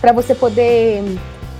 para 0.00 0.12
você 0.12 0.34
poder 0.34 1.02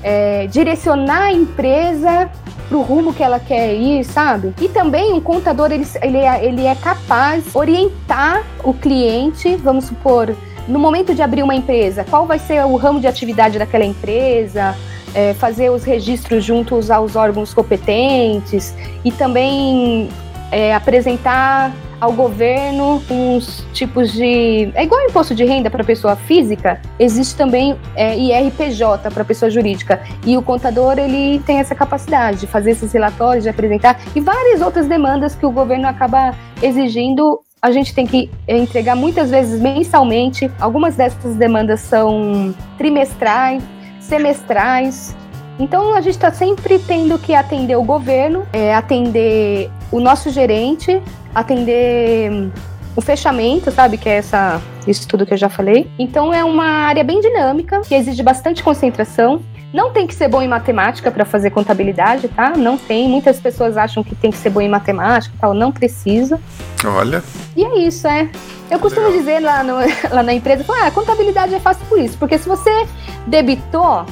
é, 0.03 0.47
direcionar 0.47 1.23
a 1.23 1.33
empresa 1.33 2.31
para 2.69 2.79
o 2.79 2.83
rumo 2.83 3.13
que 3.13 3.23
ela 3.23 3.39
quer 3.39 3.75
ir, 3.75 4.05
sabe? 4.05 4.55
E 4.61 4.69
também 4.69 5.13
um 5.13 5.21
contador 5.21 5.71
ele, 5.71 5.87
ele, 6.01 6.19
é, 6.19 6.45
ele 6.45 6.65
é 6.65 6.75
capaz 6.75 7.45
de 7.45 7.51
orientar 7.55 8.43
o 8.65 8.73
cliente, 8.73 9.57
vamos 9.57 9.85
supor, 9.85 10.35
no 10.67 10.79
momento 10.79 11.15
de 11.15 11.23
abrir 11.23 11.43
uma 11.43 11.55
empresa, 11.55 12.05
qual 12.09 12.27
vai 12.27 12.39
ser 12.39 12.65
o 12.65 12.77
ramo 12.77 13.01
de 13.01 13.07
atividade 13.07 13.59
daquela 13.59 13.85
empresa, 13.85 14.77
é, 15.15 15.35
fazer 15.35 15.71
os 15.71 15.85
registros 15.85 16.45
juntos 16.45 16.91
aos 16.91 17.17
órgãos 17.17 17.53
competentes 17.53 18.75
e 19.05 19.11
também 19.11 20.09
é, 20.51 20.75
apresentar 20.75 21.73
ao 22.03 22.13
governo 22.13 23.01
uns 23.09 23.65
tipos 23.73 24.13
de. 24.13 24.73
É 24.75 24.83
igual 24.83 25.01
imposto 25.03 25.37
de 25.37 25.45
renda 25.45 25.71
para 25.71 25.85
pessoa 25.85 26.17
física, 26.17 26.83
existe 26.99 27.37
também 27.37 27.79
é, 27.95 28.19
IRPJ 28.19 29.09
para 29.15 29.25
pessoa 29.25 29.49
jurídica. 29.49 30.03
E 30.27 30.37
o 30.37 30.43
contador 30.43 30.99
ele 30.99 31.39
tem 31.47 31.61
essa 31.61 31.77
capacidade 31.77 32.41
de 32.41 32.49
fazer 32.49 32.73
esses 32.73 32.93
relatórios, 32.93 33.45
de 33.45 33.51
apresentar 33.51 34.01
e 34.17 34.21
várias 34.21 34.61
outras 34.61 34.89
demandas 34.89 35.37
que 35.37 35.47
o 35.47 35.53
governo 35.53 35.87
acaba 35.87 36.35
exigindo 36.61 37.39
a 37.65 37.71
gente 37.71 37.95
tem 37.95 38.05
que 38.05 38.29
entregar 38.49 38.97
muitas 38.97 39.31
vezes 39.31 39.61
mensalmente. 39.61 40.51
Algumas 40.59 40.97
dessas 40.97 41.37
demandas 41.37 41.79
são 41.79 42.53
trimestrais, 42.77 43.63
semestrais. 44.01 45.17
Então 45.61 45.95
a 45.95 46.01
gente 46.01 46.15
está 46.15 46.33
sempre 46.33 46.81
tendo 46.81 47.17
que 47.17 47.33
atender 47.33 47.77
o 47.77 47.85
governo, 47.85 48.45
é, 48.53 48.75
atender 48.75 49.71
o 49.93 50.01
nosso 50.01 50.31
gerente, 50.31 51.01
atender 51.35 52.51
o 52.95 53.01
fechamento, 53.01 53.71
sabe? 53.71 53.97
Que 53.97 54.09
é 54.09 54.17
essa, 54.17 54.61
isso 54.87 55.07
tudo 55.09 55.27
que 55.27 55.35
eu 55.35 55.39
já 55.39 55.49
falei. 55.49 55.91
Então 55.99 56.33
é 56.33 56.45
uma 56.45 56.65
área 56.65 57.03
bem 57.03 57.21
dinâmica, 57.21 57.81
que 57.81 57.95
exige 57.95 58.23
bastante 58.23 58.63
concentração. 58.63 59.41
Não 59.73 59.91
tem 59.91 60.07
que 60.07 60.15
ser 60.15 60.29
bom 60.29 60.43
em 60.43 60.49
matemática 60.49 61.11
para 61.11 61.25
fazer 61.25 61.49
contabilidade, 61.49 62.29
tá? 62.29 62.51
Não 62.51 62.77
tem. 62.77 63.09
Muitas 63.09 63.41
pessoas 63.41 63.79
acham 63.79 64.05
que 64.05 64.15
tem 64.15 64.31
que 64.31 64.37
ser 64.37 64.51
bom 64.51 64.61
em 64.61 64.69
matemática, 64.69 65.35
tal. 65.41 65.55
Não 65.55 65.73
precisa. 65.73 66.39
Olha. 66.85 67.23
E 67.57 67.65
é 67.65 67.79
isso, 67.79 68.07
é. 68.07 68.29
Eu 68.71 68.79
costumo 68.79 69.07
Legal. 69.07 69.21
dizer 69.21 69.41
lá, 69.41 69.63
no, 69.63 69.75
lá 70.11 70.23
na 70.23 70.33
empresa, 70.33 70.65
ah, 70.69 70.87
a 70.87 70.91
contabilidade 70.91 71.55
é 71.55 71.61
fácil 71.61 71.85
por 71.87 71.99
isso, 71.99 72.17
porque 72.17 72.39
se 72.39 72.49
você 72.49 72.87
debitou 73.27 74.07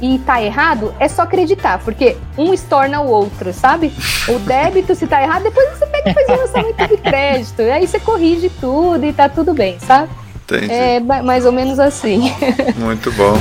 e 0.00 0.18
tá 0.20 0.40
errado, 0.40 0.94
é 1.00 1.08
só 1.08 1.22
acreditar, 1.22 1.80
porque 1.80 2.16
um 2.36 2.54
estorna 2.54 3.00
o 3.00 3.08
outro, 3.08 3.52
sabe? 3.52 3.92
O 4.28 4.38
débito, 4.38 4.94
se 4.94 5.06
tá 5.06 5.20
errado, 5.20 5.42
depois 5.42 5.76
você 5.76 5.86
pega 5.86 5.97
faz 6.14 6.28
um 6.28 6.36
lançamento 6.36 6.88
de 6.88 6.96
crédito, 6.96 7.62
aí 7.62 7.86
você 7.86 7.98
corrige 8.00 8.50
tudo 8.60 9.04
e 9.04 9.12
tá 9.12 9.28
tudo 9.28 9.54
bem, 9.54 9.78
sabe? 9.80 10.08
Entendi. 10.44 10.72
É 10.72 11.00
mais 11.00 11.44
ou 11.44 11.52
menos 11.52 11.78
assim. 11.78 12.32
Muito 12.76 13.12
bom. 13.12 13.34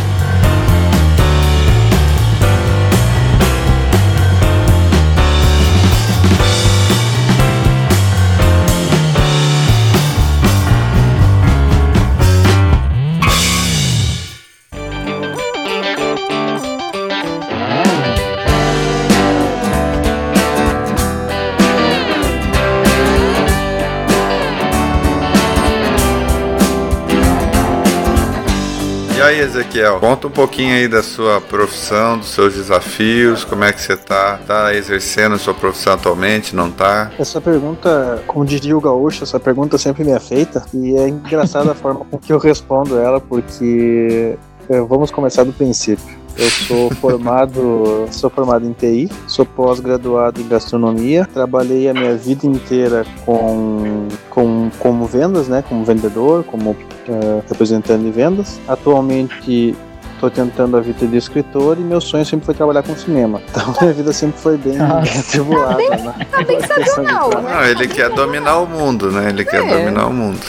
Ezequiel, 29.47 29.99
conta 29.99 30.27
um 30.27 30.31
pouquinho 30.31 30.73
aí 30.73 30.87
da 30.87 31.01
sua 31.01 31.39
profissão, 31.39 32.17
dos 32.17 32.27
seus 32.27 32.53
desafios, 32.53 33.45
como 33.45 33.63
é 33.63 33.71
que 33.71 33.81
você 33.81 33.95
tá, 33.95 34.39
tá 34.45 34.75
exercendo 34.75 35.37
sua 35.37 35.53
profissão 35.53 35.93
atualmente, 35.93 36.55
não 36.55 36.69
tá? 36.69 37.11
Essa 37.17 37.39
pergunta, 37.39 38.21
como 38.27 38.45
diria 38.45 38.77
o 38.77 38.81
gaúcho, 38.81 39.23
essa 39.23 39.39
pergunta 39.39 39.77
sempre 39.77 40.03
me 40.03 40.11
é 40.11 40.19
feita 40.19 40.65
e 40.73 40.95
é 40.95 41.07
engraçada 41.07 41.71
a 41.71 41.75
forma 41.75 42.03
com 42.05 42.17
que 42.17 42.31
eu 42.33 42.37
respondo 42.37 42.99
ela, 42.99 43.21
porque 43.21 44.37
é, 44.69 44.81
vamos 44.81 45.11
começar 45.11 45.43
do 45.45 45.53
princípio. 45.53 46.26
Eu 46.37 46.49
sou 46.49 46.91
formado, 46.91 48.07
sou 48.11 48.29
formado 48.29 48.65
em 48.65 48.71
TI, 48.71 49.09
sou 49.27 49.43
pós-graduado 49.43 50.39
em 50.39 50.47
gastronomia, 50.47 51.27
trabalhei 51.33 51.89
a 51.89 51.93
minha 51.93 52.15
vida 52.15 52.45
inteira 52.45 53.03
com, 53.25 54.07
com 54.29 54.69
como 54.77 55.05
vendas, 55.05 55.47
né, 55.47 55.63
como 55.67 55.83
vendedor, 55.83 56.43
como 56.43 56.71
uh, 56.71 57.43
representante 57.49 58.03
de 58.03 58.11
vendas. 58.11 58.59
Atualmente 58.67 59.75
estou 60.13 60.29
tentando 60.29 60.77
a 60.77 60.79
vida 60.79 61.07
de 61.07 61.17
escritor 61.17 61.77
e 61.77 61.81
meu 61.81 62.01
sonho 62.01 62.25
sempre 62.25 62.45
foi 62.45 62.53
trabalhar 62.53 62.83
com 62.83 62.95
cinema. 62.95 63.41
Então 63.49 63.73
minha 63.81 63.93
vida 63.93 64.13
sempre 64.13 64.39
foi 64.39 64.57
bem 64.57 64.77
atribulada. 64.79 65.69
Tá 65.71 65.77
bem, 65.77 65.89
né? 65.89 66.27
tá 66.27 66.43
bem. 66.43 66.57
Né? 66.57 67.51
Não, 67.51 67.63
ele 67.65 67.87
quer 67.87 68.09
dominar 68.09 68.59
o 68.59 68.67
mundo, 68.67 69.11
né? 69.11 69.29
Ele 69.29 69.43
quer 69.43 69.63
é. 69.63 69.67
dominar 69.67 70.07
o 70.07 70.13
mundo. 70.13 70.39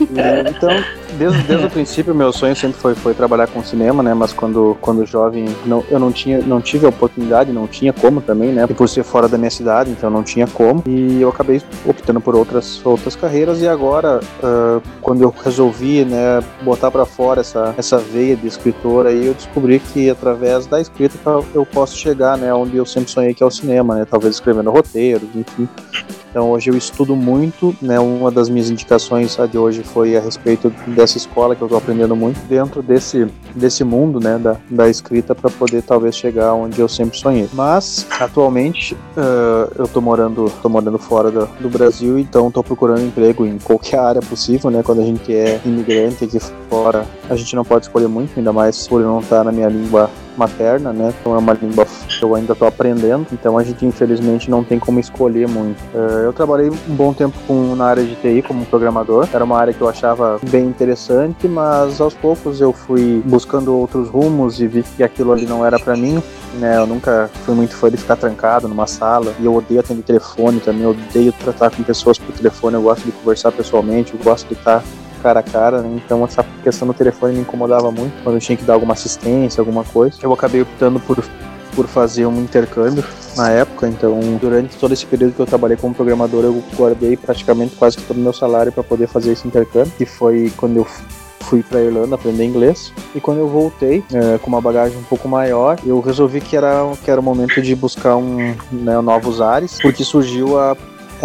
então, 0.00 0.84
desde, 1.14 1.42
desde 1.42 1.66
o 1.66 1.70
princípio, 1.70 2.14
meu 2.14 2.32
sonho 2.32 2.54
sempre 2.54 2.78
foi, 2.78 2.94
foi 2.94 3.14
trabalhar 3.14 3.46
com 3.46 3.62
cinema, 3.62 4.02
né? 4.02 4.14
Mas 4.14 4.32
quando, 4.32 4.76
quando 4.80 5.06
jovem, 5.06 5.46
não, 5.64 5.84
eu 5.90 5.98
não 5.98 6.12
tinha, 6.12 6.40
não 6.40 6.60
tive 6.60 6.86
a 6.86 6.88
oportunidade, 6.88 7.52
não 7.52 7.66
tinha 7.66 7.92
como 7.92 8.20
também, 8.20 8.52
né? 8.52 8.66
E 8.68 8.74
por 8.74 8.88
ser 8.88 9.02
fora 9.02 9.28
da 9.28 9.38
minha 9.38 9.50
cidade, 9.50 9.90
então 9.90 10.10
não 10.10 10.22
tinha 10.22 10.46
como. 10.46 10.82
E 10.86 11.20
eu 11.20 11.28
acabei 11.28 11.62
optando 11.86 12.20
por 12.20 12.34
outras, 12.34 12.84
outras 12.84 13.16
carreiras. 13.16 13.60
E 13.60 13.68
agora, 13.68 14.20
uh, 14.42 14.82
quando 15.00 15.22
eu 15.22 15.34
resolvi, 15.44 16.04
né, 16.04 16.42
botar 16.62 16.90
para 16.90 17.04
fora 17.04 17.40
essa, 17.40 17.74
essa 17.76 17.98
veia 17.98 18.36
de 18.36 18.46
escritor, 18.46 19.06
aí 19.06 19.26
eu 19.26 19.34
descobri 19.34 19.78
que 19.78 20.10
através 20.10 20.66
da 20.66 20.80
escrita 20.80 21.18
eu 21.54 21.66
posso 21.66 21.96
chegar, 21.96 22.36
né, 22.36 22.52
onde 22.52 22.76
eu 22.76 22.86
sempre 22.86 23.10
sonhei 23.10 23.34
que 23.34 23.42
é 23.42 23.46
o 23.46 23.50
cinema, 23.50 23.94
né? 23.94 24.04
Talvez 24.04 24.34
escrevendo 24.34 24.70
roteiros, 24.70 25.28
enfim. 25.34 25.68
Então 26.34 26.50
hoje 26.50 26.68
eu 26.68 26.76
estudo 26.76 27.14
muito, 27.14 27.76
né? 27.80 28.00
Uma 28.00 28.28
das 28.28 28.48
minhas 28.48 28.68
indicações 28.68 29.38
de 29.48 29.56
hoje 29.56 29.84
foi 29.84 30.16
a 30.16 30.20
respeito 30.20 30.68
dessa 30.88 31.16
escola 31.16 31.54
que 31.54 31.62
eu 31.62 31.66
estou 31.66 31.78
aprendendo 31.78 32.16
muito 32.16 32.40
dentro 32.48 32.82
desse 32.82 33.28
desse 33.54 33.84
mundo, 33.84 34.18
né? 34.18 34.36
Da, 34.36 34.56
da 34.68 34.88
escrita 34.90 35.32
para 35.32 35.48
poder 35.48 35.82
talvez 35.82 36.16
chegar 36.16 36.52
onde 36.52 36.80
eu 36.80 36.88
sempre 36.88 37.16
sonhei. 37.16 37.48
Mas 37.52 38.04
atualmente 38.18 38.94
uh, 38.94 39.70
eu 39.76 39.84
estou 39.84 40.02
morando 40.02 40.50
tô 40.60 40.68
morando 40.68 40.98
fora 40.98 41.30
do, 41.30 41.46
do 41.60 41.68
Brasil, 41.68 42.18
então 42.18 42.48
estou 42.48 42.64
procurando 42.64 43.02
emprego 43.02 43.46
em 43.46 43.56
qualquer 43.58 44.00
área 44.00 44.20
possível, 44.20 44.72
né? 44.72 44.82
Quando 44.82 45.02
a 45.02 45.04
gente 45.04 45.32
é 45.32 45.60
imigrante 45.64 46.24
aqui 46.24 46.40
fora, 46.68 47.06
a 47.30 47.36
gente 47.36 47.54
não 47.54 47.64
pode 47.64 47.84
escolher 47.84 48.08
muito, 48.08 48.36
ainda 48.36 48.52
mais 48.52 48.88
por 48.88 49.00
não 49.02 49.20
estar 49.20 49.44
na 49.44 49.52
minha 49.52 49.68
língua 49.68 50.10
materna, 50.36 50.92
né? 50.92 51.12
Então 51.20 51.34
é 51.34 51.38
uma 51.38 51.52
língua 51.52 51.86
que 52.08 52.22
eu 52.22 52.34
ainda 52.34 52.52
estou 52.52 52.66
aprendendo, 52.66 53.26
então 53.32 53.58
a 53.58 53.64
gente 53.64 53.84
infelizmente 53.84 54.50
não 54.50 54.64
tem 54.64 54.78
como 54.78 54.98
escolher 54.98 55.48
muito. 55.48 55.80
Uh, 55.94 56.24
eu 56.24 56.32
trabalhei 56.32 56.70
um 56.70 56.94
bom 56.94 57.12
tempo 57.12 57.36
com, 57.46 57.74
na 57.74 57.86
área 57.86 58.04
de 58.04 58.14
TI 58.16 58.42
como 58.42 58.64
programador, 58.66 59.28
era 59.32 59.44
uma 59.44 59.58
área 59.58 59.72
que 59.72 59.80
eu 59.80 59.88
achava 59.88 60.38
bem 60.48 60.64
interessante, 60.66 61.46
mas 61.46 62.00
aos 62.00 62.14
poucos 62.14 62.60
eu 62.60 62.72
fui 62.72 63.22
buscando 63.24 63.76
outros 63.76 64.08
rumos 64.08 64.60
e 64.60 64.66
vi 64.66 64.82
que 64.82 65.02
aquilo 65.02 65.32
ali 65.32 65.46
não 65.46 65.64
era 65.64 65.78
para 65.78 65.96
mim. 65.96 66.22
Né, 66.54 66.78
eu 66.78 66.86
nunca 66.86 67.28
fui 67.44 67.52
muito 67.52 67.74
fã 67.74 67.90
de 67.90 67.96
ficar 67.96 68.14
trancado 68.14 68.68
numa 68.68 68.86
sala 68.86 69.34
e 69.40 69.44
eu 69.44 69.56
odeio 69.56 69.80
atender 69.80 70.04
telefone 70.04 70.60
também, 70.60 70.82
eu 70.82 70.90
odeio 70.90 71.32
tratar 71.32 71.70
com 71.70 71.82
pessoas 71.82 72.16
por 72.16 72.32
telefone, 72.32 72.76
eu 72.76 72.82
gosto 72.82 73.04
de 73.04 73.10
conversar 73.10 73.50
pessoalmente, 73.50 74.14
eu 74.14 74.20
gosto 74.22 74.46
de 74.46 74.54
estar 74.54 74.82
cara 75.24 75.40
a 75.40 75.42
cara, 75.42 75.80
né? 75.80 75.98
então 76.04 76.22
essa 76.22 76.44
questão 76.62 76.86
do 76.86 76.92
telefone 76.92 77.34
me 77.34 77.40
incomodava 77.40 77.90
muito 77.90 78.22
quando 78.22 78.36
eu 78.36 78.40
tinha 78.40 78.58
que 78.58 78.64
dar 78.64 78.74
alguma 78.74 78.92
assistência, 78.92 79.58
alguma 79.62 79.82
coisa. 79.82 80.18
Eu 80.22 80.30
acabei 80.34 80.60
optando 80.60 81.00
por, 81.00 81.24
por 81.74 81.86
fazer 81.86 82.26
um 82.26 82.42
intercâmbio 82.42 83.02
na 83.34 83.48
época, 83.48 83.88
então 83.88 84.20
durante 84.38 84.76
todo 84.76 84.92
esse 84.92 85.06
período 85.06 85.32
que 85.32 85.40
eu 85.40 85.46
trabalhei 85.46 85.78
como 85.78 85.94
programador, 85.94 86.44
eu 86.44 86.62
guardei 86.76 87.16
praticamente 87.16 87.74
quase 87.74 87.96
todo 87.96 88.18
o 88.18 88.20
meu 88.20 88.34
salário 88.34 88.70
para 88.70 88.82
poder 88.82 89.06
fazer 89.06 89.32
esse 89.32 89.48
intercâmbio, 89.48 89.92
que 89.96 90.04
foi 90.04 90.52
quando 90.58 90.76
eu 90.76 90.86
fui 91.40 91.62
para 91.62 91.80
Irlanda 91.80 92.14
aprender 92.14 92.44
inglês 92.44 92.92
e 93.14 93.20
quando 93.20 93.38
eu 93.38 93.48
voltei 93.48 94.02
é, 94.12 94.38
com 94.38 94.48
uma 94.48 94.60
bagagem 94.62 94.96
um 94.96 95.02
pouco 95.02 95.28
maior 95.28 95.78
eu 95.84 96.00
resolvi 96.00 96.40
que 96.40 96.56
era 96.56 96.90
que 97.04 97.10
era 97.10 97.20
o 97.20 97.22
momento 97.22 97.60
de 97.60 97.74
buscar 97.74 98.16
um 98.16 98.56
né, 98.72 98.98
novos 99.02 99.42
ares 99.42 99.78
porque 99.82 100.02
surgiu 100.02 100.58
a 100.58 100.74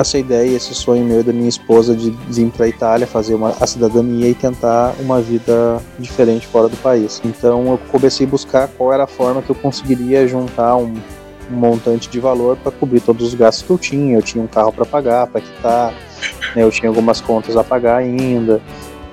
essa 0.02 0.18
ideia, 0.18 0.56
esse 0.56 0.74
sonho 0.74 1.04
meu 1.04 1.22
e 1.22 1.24
da 1.24 1.34
minha 1.34 1.50
esposa 1.50 1.96
de 1.96 2.12
vir 2.30 2.50
para 2.52 2.66
a 2.66 2.70
Itália, 2.70 3.08
fazer 3.08 3.36
uma, 3.36 3.56
a 3.60 3.68
cidadania 3.68 4.30
e 4.30 4.34
tentar 4.34 4.96
uma 5.00 5.22
vida 5.22 5.82
diferente 5.98 6.48
fora 6.48 6.68
do 6.68 6.78
país. 6.78 7.22
Então 7.24 7.72
eu 7.72 7.80
comecei 7.92 8.26
a 8.26 8.30
buscar 8.30 8.68
qual 8.68 8.94
era 8.94 9.04
a 9.04 9.08
forma 9.08 9.42
que 9.42 9.50
eu 9.50 9.56
conseguiria 9.56 10.28
juntar 10.28 10.76
um, 10.78 10.94
um 11.52 11.56
montante 11.56 12.10
de 12.10 12.20
valor 12.20 12.58
para 12.58 12.72
cobrir 12.72 13.02
todos 13.02 13.28
os 13.28 13.34
gastos 13.34 13.66
que 13.66 13.72
eu 13.72 13.78
tinha. 13.78 14.18
Eu 14.18 14.22
tinha 14.22 14.44
um 14.44 14.48
carro 14.48 14.72
para 14.72 14.86
pagar, 14.86 15.28
para 15.28 15.42
quitar, 15.42 15.94
né, 16.56 16.64
eu 16.64 16.72
tinha 16.72 16.90
algumas 16.90 17.22
contas 17.22 17.56
a 17.58 17.64
pagar 17.64 17.98
ainda 17.98 18.62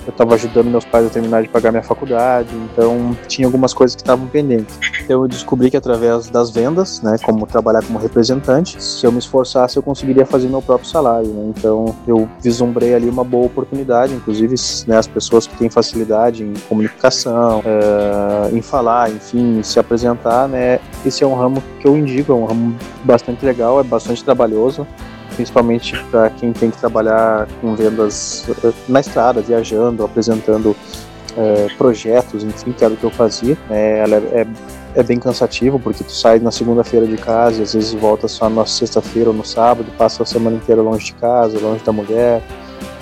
eu 0.07 0.11
estava 0.11 0.35
ajudando 0.35 0.67
meus 0.69 0.85
pais 0.85 1.07
a 1.07 1.11
terminar 1.11 1.43
de 1.43 1.49
pagar 1.49 1.71
minha 1.71 1.83
faculdade, 1.83 2.49
então 2.55 3.17
tinha 3.27 3.47
algumas 3.47 3.75
coisas 3.75 3.97
que 3.97 4.03
estavam 4.03 4.27
pendentes. 4.27 4.79
Eu 5.09 5.27
descobri 5.27 5.71
que 5.71 5.77
através 5.77 6.29
das 6.29 6.51
vendas, 6.51 7.03
né, 7.03 7.17
como 7.23 7.47
trabalhar 7.47 7.83
como 7.85 7.99
representante, 7.99 8.83
se 8.83 9.05
eu 9.07 9.13
me 9.13 9.19
esforçasse 9.19 9.77
eu 9.77 9.83
conseguiria 9.83 10.25
fazer 10.25 10.49
meu 10.49 10.63
próprio 10.63 10.89
salário, 10.89 11.29
né? 11.29 11.53
Então 11.57 11.95
eu 12.07 12.29
vislumbrei 12.41 12.95
ali 12.95 13.09
uma 13.09 13.25
boa 13.25 13.47
oportunidade, 13.47 14.15
inclusive 14.15 14.55
né, 14.87 14.97
as 14.97 15.07
pessoas 15.07 15.47
que 15.47 15.57
têm 15.57 15.69
facilidade 15.69 16.45
em 16.45 16.55
comunicação, 16.69 17.63
é, 17.65 18.55
em 18.55 18.63
falar, 18.63 19.11
enfim, 19.11 19.63
se 19.63 19.79
apresentar, 19.79 20.49
né? 20.49 20.79
Esse 21.05 21.25
é 21.25 21.27
um 21.27 21.35
ramo 21.35 21.63
que 21.81 21.89
eu 21.89 21.97
indico, 21.97 22.33
é 22.33 22.35
um 22.35 22.45
ramo 22.45 22.77
bastante 23.05 23.45
legal, 23.45 23.81
é 23.81 23.83
bastante 23.83 24.23
trabalhoso 24.25 24.87
principalmente 25.37 25.97
para 26.11 26.31
quem 26.31 26.53
tem 26.53 26.71
que 26.71 26.79
trabalhar 26.79 27.47
com 27.61 27.77
vendas 27.77 28.47
eh, 28.65 28.73
na 28.89 29.01
estrada, 29.01 29.41
viajando, 29.41 30.03
apresentando 30.03 30.75
é, 31.37 31.69
projetos, 31.77 32.43
enfim, 32.43 32.73
que 32.73 32.85
era 32.85 32.95
o 32.95 32.97
que 32.97 33.05
eu 33.05 33.11
fazia. 33.11 33.57
É, 33.71 33.99
ela 33.99 34.17
é, 34.17 34.47
é, 34.95 35.03
bem 35.03 35.19
cansativo, 35.19 35.79
porque 35.79 36.03
tu 36.03 36.11
sai 36.11 36.39
na 36.39 36.51
segunda-feira 36.51 37.07
de 37.07 37.17
casa 37.19 37.61
e 37.61 37.63
às 37.63 37.75
vezes 37.75 37.93
volta 37.93 38.27
só 38.27 38.49
na 38.49 38.65
sexta-feira 38.65 39.31
ou 39.31 39.37
no 39.37 39.45
sábado, 39.45 39.87
passa 39.99 40.23
a 40.23 40.27
semana 40.27 40.57
inteira 40.57 40.81
longe 40.81 41.07
de 41.07 41.15
casa, 41.15 41.59
longe 41.61 41.85
da 41.85 41.93
mulher, 41.93 42.43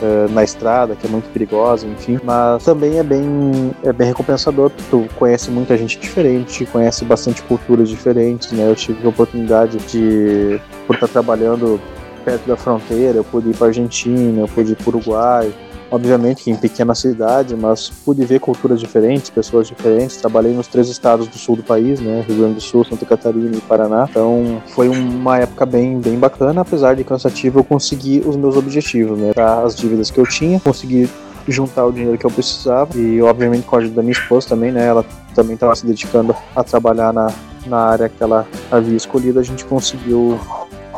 é, 0.02 0.26
na 0.32 0.42
estrada, 0.42 0.96
que 0.96 1.06
é 1.06 1.10
muito 1.10 1.30
perigosa, 1.32 1.86
enfim. 1.86 2.18
Mas 2.24 2.64
também 2.64 2.98
é 2.98 3.02
bem, 3.02 3.72
é 3.84 3.92
bem 3.92 4.08
recompensador, 4.08 4.70
tu 4.90 5.06
conhece 5.16 5.50
muita 5.50 5.78
gente 5.78 5.98
diferente, 5.98 6.66
conhece 6.66 7.04
bastante 7.04 7.42
culturas 7.42 7.88
diferentes, 7.88 8.50
né? 8.50 8.68
Eu 8.68 8.74
tive 8.74 9.06
a 9.06 9.08
oportunidade 9.08 9.78
de, 9.78 10.60
por 10.86 10.94
estar 10.94 11.08
trabalhando 11.08 11.80
perto 12.24 12.46
da 12.46 12.56
fronteira, 12.56 13.18
eu 13.18 13.24
pude 13.24 13.50
ir 13.50 13.56
para 13.56 13.68
Argentina, 13.68 14.40
eu 14.40 14.48
pude 14.48 14.72
ir 14.72 14.76
para 14.76 14.88
Uruguai, 14.88 15.52
obviamente 15.90 16.50
em 16.50 16.56
pequena 16.56 16.94
cidade, 16.94 17.54
mas 17.54 17.88
pude 17.88 18.24
ver 18.24 18.40
culturas 18.40 18.80
diferentes, 18.80 19.30
pessoas 19.30 19.68
diferentes. 19.68 20.16
Trabalhei 20.16 20.52
nos 20.52 20.66
três 20.66 20.88
estados 20.88 21.28
do 21.28 21.38
sul 21.38 21.56
do 21.56 21.62
país, 21.62 22.00
né, 22.00 22.24
Rio 22.26 22.38
Grande 22.38 22.54
do 22.54 22.60
Sul, 22.60 22.84
Santa 22.84 23.06
Catarina 23.06 23.56
e 23.56 23.60
Paraná. 23.60 24.06
Então 24.10 24.60
foi 24.68 24.88
uma 24.88 25.38
época 25.38 25.64
bem, 25.64 26.00
bem 26.00 26.18
bacana, 26.18 26.62
apesar 26.62 26.96
de 26.96 27.04
cansativo, 27.04 27.60
eu 27.60 27.64
consegui 27.64 28.22
os 28.26 28.36
meus 28.36 28.56
objetivos, 28.56 29.18
né, 29.18 29.32
as 29.36 29.76
dívidas 29.76 30.10
que 30.10 30.18
eu 30.18 30.26
tinha, 30.26 30.58
consegui 30.58 31.08
juntar 31.46 31.84
o 31.84 31.92
dinheiro 31.92 32.16
que 32.16 32.24
eu 32.24 32.30
precisava 32.30 32.98
e 32.98 33.20
obviamente 33.20 33.66
com 33.66 33.76
a 33.76 33.78
ajuda 33.78 33.96
da 33.96 34.02
minha 34.02 34.12
esposa 34.12 34.48
também, 34.48 34.72
né, 34.72 34.86
ela 34.86 35.04
também 35.34 35.54
estava 35.54 35.74
se 35.76 35.86
dedicando 35.86 36.34
a 36.56 36.64
trabalhar 36.64 37.12
na, 37.12 37.30
na 37.66 37.78
área 37.78 38.08
que 38.08 38.22
ela 38.22 38.46
havia 38.70 38.96
escolhido, 38.96 39.38
a 39.38 39.42
gente 39.42 39.64
conseguiu 39.64 40.40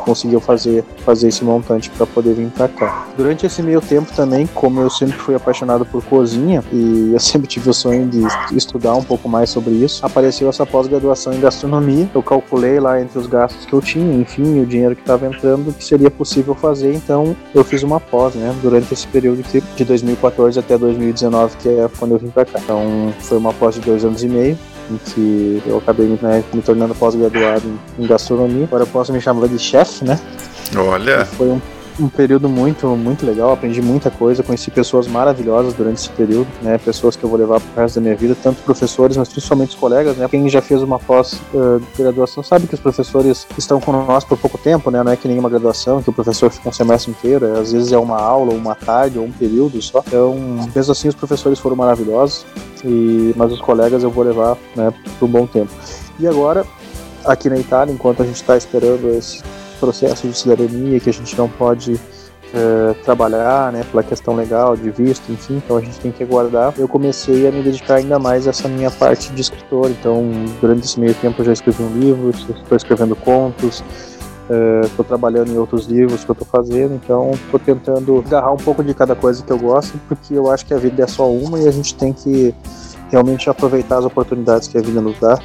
conseguiu 0.07 0.39
fazer, 0.39 0.85
fazer 1.05 1.27
esse 1.27 1.43
montante 1.43 1.89
para 1.89 2.05
poder 2.05 2.33
vir 2.33 2.47
para 2.47 2.69
cá. 2.69 3.07
Durante 3.17 3.45
esse 3.45 3.61
meio 3.61 3.81
tempo 3.81 4.09
também, 4.15 4.47
como 4.47 4.79
eu 4.79 4.89
sempre 4.89 5.17
fui 5.17 5.35
apaixonado 5.35 5.85
por 5.85 6.01
cozinha 6.05 6.63
e 6.71 7.11
eu 7.13 7.19
sempre 7.19 7.45
tive 7.45 7.69
o 7.69 7.73
sonho 7.73 8.07
de 8.07 8.25
estudar 8.55 8.95
um 8.95 9.03
pouco 9.03 9.27
mais 9.27 9.49
sobre 9.49 9.73
isso, 9.73 10.05
apareceu 10.05 10.47
essa 10.47 10.65
pós-graduação 10.65 11.33
em 11.33 11.41
gastronomia. 11.41 12.09
Eu 12.15 12.23
calculei 12.23 12.79
lá 12.79 13.01
entre 13.01 13.19
os 13.19 13.27
gastos 13.27 13.65
que 13.65 13.73
eu 13.73 13.81
tinha, 13.81 14.21
enfim, 14.21 14.61
o 14.61 14.65
dinheiro 14.65 14.95
que 14.95 15.01
estava 15.01 15.27
entrando, 15.27 15.73
que 15.73 15.83
seria 15.83 16.09
possível 16.09 16.55
fazer, 16.55 16.93
então 16.93 17.35
eu 17.53 17.63
fiz 17.65 17.83
uma 17.83 17.99
pós, 17.99 18.33
né, 18.35 18.55
durante 18.61 18.93
esse 18.93 19.05
período 19.07 19.43
de 19.43 19.83
2014 19.83 20.57
até 20.57 20.77
2019, 20.77 21.57
que 21.57 21.67
é 21.67 21.89
quando 21.99 22.11
eu 22.13 22.17
vim 22.17 22.29
para 22.29 22.45
cá. 22.45 22.59
Então 22.63 23.13
foi 23.19 23.37
uma 23.37 23.53
pós 23.53 23.75
de 23.75 23.81
dois 23.81 24.05
anos 24.05 24.23
e 24.23 24.29
meio 24.29 24.57
em 24.89 24.97
que 24.97 25.61
eu 25.65 25.77
acabei 25.77 26.07
né, 26.21 26.43
me 26.53 26.61
tornando 26.61 26.95
pós-graduado 26.95 27.63
em, 27.97 28.07
gastronomia. 28.07 28.65
Agora 28.65 28.83
eu 28.83 28.87
posso 28.87 29.11
me 29.11 29.21
chamar 29.21 29.47
de 29.47 29.59
chefe, 29.59 30.05
né? 30.05 30.19
Olha! 30.75 31.27
E 31.31 31.35
foi 31.35 31.47
um 31.47 31.61
um 31.99 32.07
período 32.07 32.47
muito, 32.47 32.87
muito 32.95 33.25
legal, 33.25 33.51
aprendi 33.51 33.81
muita 33.81 34.11
coisa, 34.11 34.43
conheci 34.43 34.69
pessoas 34.69 35.07
maravilhosas 35.07 35.73
durante 35.73 35.97
esse 35.97 36.09
período, 36.09 36.47
né? 36.61 36.77
Pessoas 36.77 37.15
que 37.15 37.23
eu 37.23 37.29
vou 37.29 37.39
levar 37.39 37.59
pro 37.59 37.81
resto 37.81 37.95
da 37.95 38.01
minha 38.01 38.15
vida, 38.15 38.35
tanto 38.41 38.61
professores, 38.63 39.17
mas 39.17 39.29
principalmente 39.29 39.69
os 39.69 39.75
colegas, 39.75 40.15
né? 40.17 40.27
Quem 40.29 40.47
já 40.49 40.61
fez 40.61 40.81
uma 40.83 40.99
pós-graduação 40.99 42.43
sabe 42.43 42.67
que 42.67 42.75
os 42.75 42.79
professores 42.79 43.47
estão 43.57 43.81
nós 44.07 44.23
por 44.23 44.37
pouco 44.37 44.57
tempo, 44.57 44.91
né? 44.91 45.01
Não 45.03 45.11
é 45.11 45.15
que 45.15 45.27
nenhuma 45.27 45.49
graduação, 45.49 46.01
que 46.01 46.09
o 46.09 46.13
professor 46.13 46.51
fica 46.51 46.69
um 46.69 46.73
semestre 46.73 47.11
inteiro, 47.11 47.45
é, 47.45 47.59
às 47.59 47.71
vezes 47.71 47.91
é 47.91 47.97
uma 47.97 48.21
aula, 48.21 48.53
uma 48.53 48.75
tarde, 48.75 49.17
ou 49.17 49.25
um 49.25 49.31
período 49.31 49.81
só. 49.81 50.03
Então, 50.05 50.35
mesmo 50.75 50.91
assim, 50.91 51.07
os 51.07 51.15
professores 51.15 51.57
foram 51.59 51.75
maravilhosos, 51.75 52.45
e, 52.83 53.33
mas 53.35 53.51
os 53.51 53.59
colegas 53.59 54.03
eu 54.03 54.11
vou 54.11 54.23
levar, 54.23 54.57
né, 54.75 54.93
por 55.19 55.25
um 55.25 55.31
bom 55.31 55.47
tempo. 55.47 55.71
E 56.19 56.27
agora, 56.27 56.65
aqui 57.25 57.49
na 57.49 57.57
Itália, 57.57 57.93
enquanto 57.93 58.21
a 58.21 58.25
gente 58.25 58.35
está 58.35 58.55
esperando 58.55 59.09
esse 59.09 59.41
processo 59.79 60.27
de 60.27 60.37
cidadania 60.37 60.99
que 60.99 61.09
a 61.09 61.13
gente 61.13 61.37
não 61.37 61.49
pode 61.49 61.99
é, 62.53 62.93
trabalhar, 63.03 63.71
né, 63.71 63.83
pela 63.91 64.03
questão 64.03 64.35
legal, 64.35 64.75
de 64.75 64.89
visto, 64.89 65.31
enfim, 65.31 65.57
então 65.57 65.77
a 65.77 65.81
gente 65.81 65.99
tem 65.99 66.11
que 66.11 66.23
aguardar. 66.23 66.73
Eu 66.77 66.87
comecei 66.87 67.47
a 67.47 67.51
me 67.51 67.61
dedicar 67.61 67.95
ainda 67.95 68.17
mais 68.19 68.47
a 68.47 68.51
essa 68.51 68.67
minha 68.67 68.91
parte 68.91 69.31
de 69.31 69.41
escritor, 69.41 69.89
então 69.89 70.29
durante 70.61 70.85
esse 70.85 70.99
meio 70.99 71.13
tempo 71.15 71.41
eu 71.41 71.45
já 71.45 71.53
escrevi 71.53 71.83
um 71.83 71.99
livro, 71.99 72.29
estou 72.29 72.77
escrevendo 72.77 73.15
contos, 73.15 73.83
estou 74.83 75.03
é, 75.03 75.07
trabalhando 75.07 75.51
em 75.51 75.57
outros 75.57 75.87
livros 75.87 76.23
que 76.23 76.31
eu 76.31 76.33
estou 76.33 76.47
fazendo, 76.47 76.95
então 76.95 77.31
estou 77.31 77.59
tentando 77.59 78.23
agarrar 78.25 78.51
um 78.51 78.57
pouco 78.57 78.83
de 78.83 78.93
cada 78.93 79.15
coisa 79.15 79.43
que 79.43 79.51
eu 79.51 79.59
gosto, 79.59 79.99
porque 80.07 80.33
eu 80.33 80.49
acho 80.49 80.65
que 80.65 80.73
a 80.73 80.77
vida 80.77 81.03
é 81.03 81.07
só 81.07 81.29
uma 81.29 81.59
e 81.59 81.67
a 81.67 81.71
gente 81.71 81.93
tem 81.95 82.13
que 82.13 82.55
realmente 83.09 83.49
aproveitar 83.49 83.97
as 83.97 84.05
oportunidades 84.05 84.67
que 84.67 84.77
a 84.77 84.81
vida 84.81 85.01
nos 85.01 85.19
dá 85.19 85.37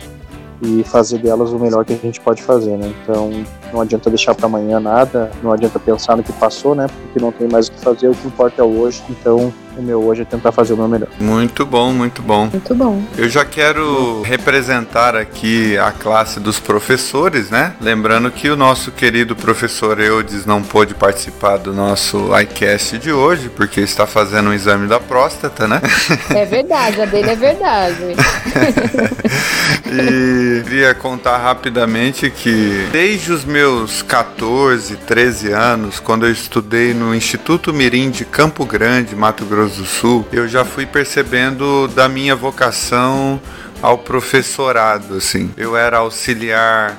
e 0.63 0.85
fazer 0.85 1.19
delas 1.19 1.51
o 1.51 1.59
melhor 1.59 1.85
que 1.85 1.93
a 1.93 1.97
gente 1.97 2.21
pode 2.21 2.43
fazer, 2.43 2.77
né? 2.77 2.95
Então 3.03 3.31
não 3.73 3.81
adianta 3.81 4.09
deixar 4.09 4.35
para 4.35 4.47
amanhã 4.47 4.79
nada, 4.79 5.31
não 5.43 5.53
adianta 5.53 5.79
pensar 5.81 6.17
no 6.17 6.23
que 6.23 6.33
passou, 6.35 6.75
né? 6.75 6.87
Porque 6.87 7.19
não 7.19 7.33
tem 7.33 7.49
mais 7.49 7.67
o 7.67 7.73
que 7.73 7.81
fazer, 7.81 8.09
o 8.09 8.15
que 8.15 8.29
importa 8.29 8.63
é 8.63 8.65
hoje. 8.65 9.03
Então 9.11 9.53
o 9.77 9.83
meu 9.83 10.03
hoje 10.05 10.23
é 10.23 10.25
tentar 10.25 10.53
fazer 10.53 10.75
o 10.75 10.77
meu 10.77 10.89
melhor. 10.89 11.09
Muito 11.19 11.65
bom, 11.65 11.93
muito 11.93 12.23
bom. 12.23 12.47
Muito 12.47 12.75
bom. 12.75 13.03
Eu 13.17 13.29
já 13.29 13.45
quero 13.45 14.23
representar 14.23 15.17
aqui 15.17 15.77
a 15.79 15.91
classe 15.91 16.39
dos 16.39 16.59
professores, 16.59 17.51
né? 17.51 17.75
Lembrando 17.81 18.31
que 18.31 18.49
o 18.51 18.57
nosso 18.57 18.91
querido 18.91 19.35
professor 19.35 19.99
Eudes 20.01 20.45
não 20.45 20.63
pôde 20.63 20.95
participar 20.95 21.57
do 21.57 21.73
nosso 21.73 22.29
iCast 22.41 22.99
de 22.99 23.13
hoje, 23.13 23.49
porque 23.49 23.81
está 23.81 24.07
fazendo 24.07 24.51
um 24.51 24.53
exame 24.53 24.87
da 24.87 25.01
próstata, 25.01 25.67
né? 25.67 25.81
É 26.31 26.45
verdade, 26.45 27.01
a 27.01 27.07
dele 27.07 27.31
é 27.31 27.37
verdade. 27.37 27.97
e 29.91 30.63
queria 30.65 30.95
contar 30.95 31.39
rapidamente 31.39 32.31
que 32.31 32.89
desde 32.91 33.33
os 33.33 33.45
meus 33.45 34.03
14, 34.03 34.97
13 34.97 35.53
anos, 35.53 36.01
quando 36.01 36.27
eu 36.27 36.33
estudei 36.33 36.95
no 36.95 37.15
Instituto 37.15 37.73
Mirim 37.73 38.11
de 38.11 38.25
Campo 38.25 38.65
Grande, 38.65 39.15
Mato 39.15 39.45
Grosso 39.45 39.62
Grosso 39.63 39.81
do 39.81 39.87
Sul, 39.87 40.27
eu 40.33 40.49
já 40.49 40.65
fui 40.65 40.85
percebendo 40.85 41.87
da 41.87 42.09
minha 42.09 42.35
vocação 42.35 43.41
ao 43.81 43.97
professorado, 43.97 45.19
assim. 45.19 45.53
Eu 45.57 45.77
era 45.77 45.99
auxiliar 45.99 46.97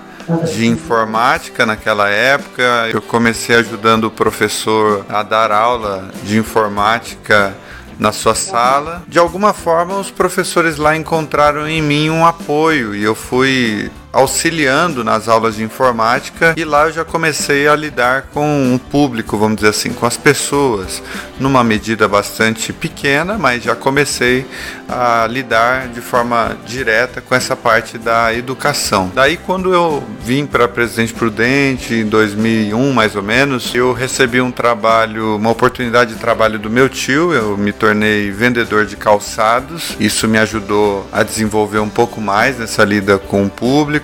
de 0.53 0.65
informática 0.65 1.65
naquela 1.65 2.09
época. 2.09 2.63
Eu 2.93 3.01
comecei 3.01 3.57
ajudando 3.57 4.05
o 4.05 4.11
professor 4.11 5.05
a 5.09 5.23
dar 5.23 5.51
aula 5.51 6.09
de 6.23 6.37
informática 6.37 7.53
na 7.99 8.13
sua 8.13 8.33
sala. 8.33 9.03
De 9.09 9.19
alguma 9.19 9.51
forma, 9.51 9.97
os 9.97 10.09
professores 10.09 10.77
lá 10.77 10.95
encontraram 10.95 11.67
em 11.67 11.81
mim 11.81 12.09
um 12.09 12.25
apoio 12.25 12.95
e 12.95 13.03
eu 13.03 13.13
fui 13.13 13.91
auxiliando 14.13 15.03
nas 15.03 15.27
aulas 15.27 15.55
de 15.55 15.63
informática 15.63 16.53
e 16.55 16.63
lá 16.63 16.85
eu 16.85 16.93
já 16.93 17.03
comecei 17.03 17.67
a 17.67 17.75
lidar 17.75 18.27
com 18.31 18.45
um 18.45 18.77
público, 18.77 19.35
vamos 19.35 19.55
dizer 19.55 19.69
assim, 19.69 19.89
com 19.89 20.05
as 20.05 20.15
pessoas, 20.15 21.01
numa 21.39 21.63
medida 21.63 22.07
bastante 22.07 22.71
pequena, 22.71 23.39
mas 23.39 23.63
já 23.63 23.75
comecei 23.75 24.45
a 24.87 25.25
lidar 25.27 25.87
de 25.87 25.99
forma 25.99 26.55
direta 26.63 27.21
com 27.21 27.33
essa 27.33 27.55
parte 27.55 27.97
da 27.97 28.31
educação. 28.31 29.11
Daí 29.15 29.35
quando 29.35 29.73
eu 29.73 30.03
vim 30.23 30.45
para 30.45 30.67
Presidente 30.67 31.13
Prudente 31.13 31.95
em 31.95 32.05
2001, 32.05 32.93
mais 32.93 33.15
ou 33.15 33.23
menos, 33.23 33.73
eu 33.73 33.93
recebi 33.93 34.39
um 34.39 34.51
trabalho, 34.51 35.37
uma 35.37 35.49
oportunidade 35.49 36.13
de 36.13 36.19
trabalho 36.19 36.59
do 36.59 36.69
meu 36.69 36.87
tio, 36.87 37.33
eu 37.33 37.57
me 37.57 37.73
tornei 37.73 38.29
vendedor 38.29 38.85
de 38.85 38.95
calçados. 38.95 39.97
Isso 39.99 40.27
me 40.27 40.37
ajudou 40.37 41.07
a 41.11 41.23
desenvolver 41.23 41.79
um 41.79 41.89
pouco 41.89 42.21
mais 42.21 42.59
nessa 42.59 42.83
lida 42.83 43.17
com 43.17 43.45
o 43.45 43.49
público 43.49 44.02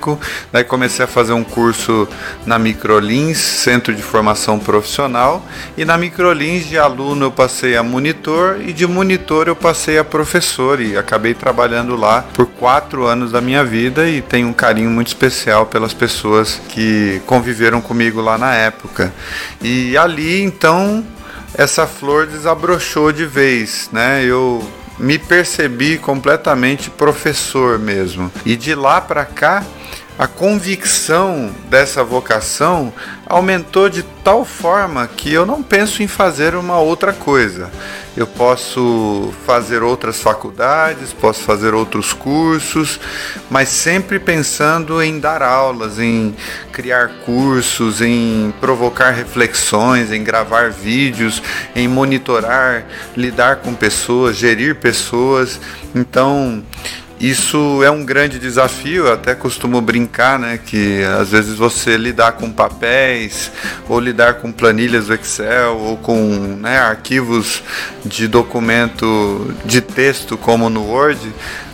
Daí 0.51 0.63
comecei 0.63 1.03
a 1.05 1.07
fazer 1.07 1.33
um 1.33 1.43
curso 1.43 2.07
na 2.45 2.57
Microlins, 2.57 3.37
Centro 3.37 3.93
de 3.93 4.01
Formação 4.01 4.59
Profissional, 4.59 5.45
e 5.77 5.85
na 5.85 5.97
Microlins 5.97 6.67
de 6.67 6.77
aluno 6.77 7.25
eu 7.25 7.31
passei 7.31 7.75
a 7.75 7.83
monitor 7.83 8.59
e 8.61 8.73
de 8.73 8.87
monitor 8.87 9.47
eu 9.47 9.55
passei 9.55 9.97
a 9.97 10.03
professor 10.03 10.81
e 10.81 10.97
acabei 10.97 11.33
trabalhando 11.33 11.95
lá 11.95 12.23
por 12.33 12.47
quatro 12.47 13.05
anos 13.05 13.31
da 13.31 13.41
minha 13.41 13.63
vida 13.63 14.07
e 14.07 14.21
tenho 14.21 14.47
um 14.47 14.53
carinho 14.53 14.89
muito 14.89 15.07
especial 15.07 15.65
pelas 15.65 15.93
pessoas 15.93 16.61
que 16.69 17.21
conviveram 17.25 17.81
comigo 17.81 18.21
lá 18.21 18.37
na 18.37 18.55
época. 18.55 19.13
E 19.61 19.97
ali 19.97 20.41
então 20.41 21.03
essa 21.53 21.87
flor 21.87 22.27
desabrochou 22.27 23.11
de 23.11 23.25
vez, 23.25 23.89
né? 23.91 24.23
Eu 24.23 24.63
me 24.99 25.17
percebi 25.17 25.97
completamente 25.97 26.89
professor 26.89 27.79
mesmo. 27.79 28.31
E 28.45 28.55
de 28.55 28.75
lá 28.75 28.99
para 28.99 29.25
cá, 29.25 29.63
a 30.17 30.27
convicção 30.27 31.49
dessa 31.69 32.03
vocação 32.03 32.93
aumentou 33.25 33.89
de 33.89 34.03
tal 34.23 34.43
forma 34.43 35.07
que 35.07 35.31
eu 35.31 35.45
não 35.45 35.63
penso 35.63 36.03
em 36.03 36.07
fazer 36.07 36.55
uma 36.55 36.77
outra 36.77 37.13
coisa. 37.13 37.71
Eu 38.20 38.28
posso 38.28 39.34
fazer 39.45 39.82
outras 39.82 40.22
faculdades, 40.22 41.13
posso 41.13 41.41
fazer 41.41 41.74
outros 41.74 42.11
cursos, 42.11 42.99
mas 43.49 43.70
sempre 43.70 44.20
pensando 44.20 45.01
em 45.01 45.22
dar 45.22 45.41
aulas, 45.41 45.99
em 45.99 46.36
criar 46.74 47.22
cursos, 47.26 48.01
em 48.01 48.53
provocar 48.59 49.11
reflexões, 49.11 50.11
em 50.11 50.22
gravar 50.22 50.70
vídeos, 50.70 51.41
em 51.74 51.88
monitorar, 51.88 52.84
lidar 53.15 53.61
com 53.61 53.74
pessoas, 53.74 54.36
gerir 54.36 54.76
pessoas. 54.76 55.57
Então, 55.95 56.61
isso 57.20 57.84
é 57.84 57.91
um 57.91 58.05
grande 58.05 58.39
desafio, 58.39 59.07
eu 59.07 59.13
até 59.13 59.36
costumo 59.36 59.82
brincar, 59.82 60.39
né, 60.39 60.57
que 60.57 61.03
às 61.03 61.32
vezes 61.32 61.55
você 61.55 61.97
lidar 61.97 62.34
com 62.34 62.49
papéis, 62.49 63.51
ou 63.89 63.99
lidar 63.99 64.36
com 64.36 64.53
planilhas 64.53 65.07
do 65.07 65.13
Excel, 65.13 65.78
ou 65.78 65.97
com 65.97 66.15
né, 66.61 66.80
arquivos 66.80 67.61
de 68.05 68.26
documento 68.26 69.53
de 69.65 69.82
texto 69.82 70.38
como 70.38 70.70
no 70.70 70.84
Word, 70.86 71.20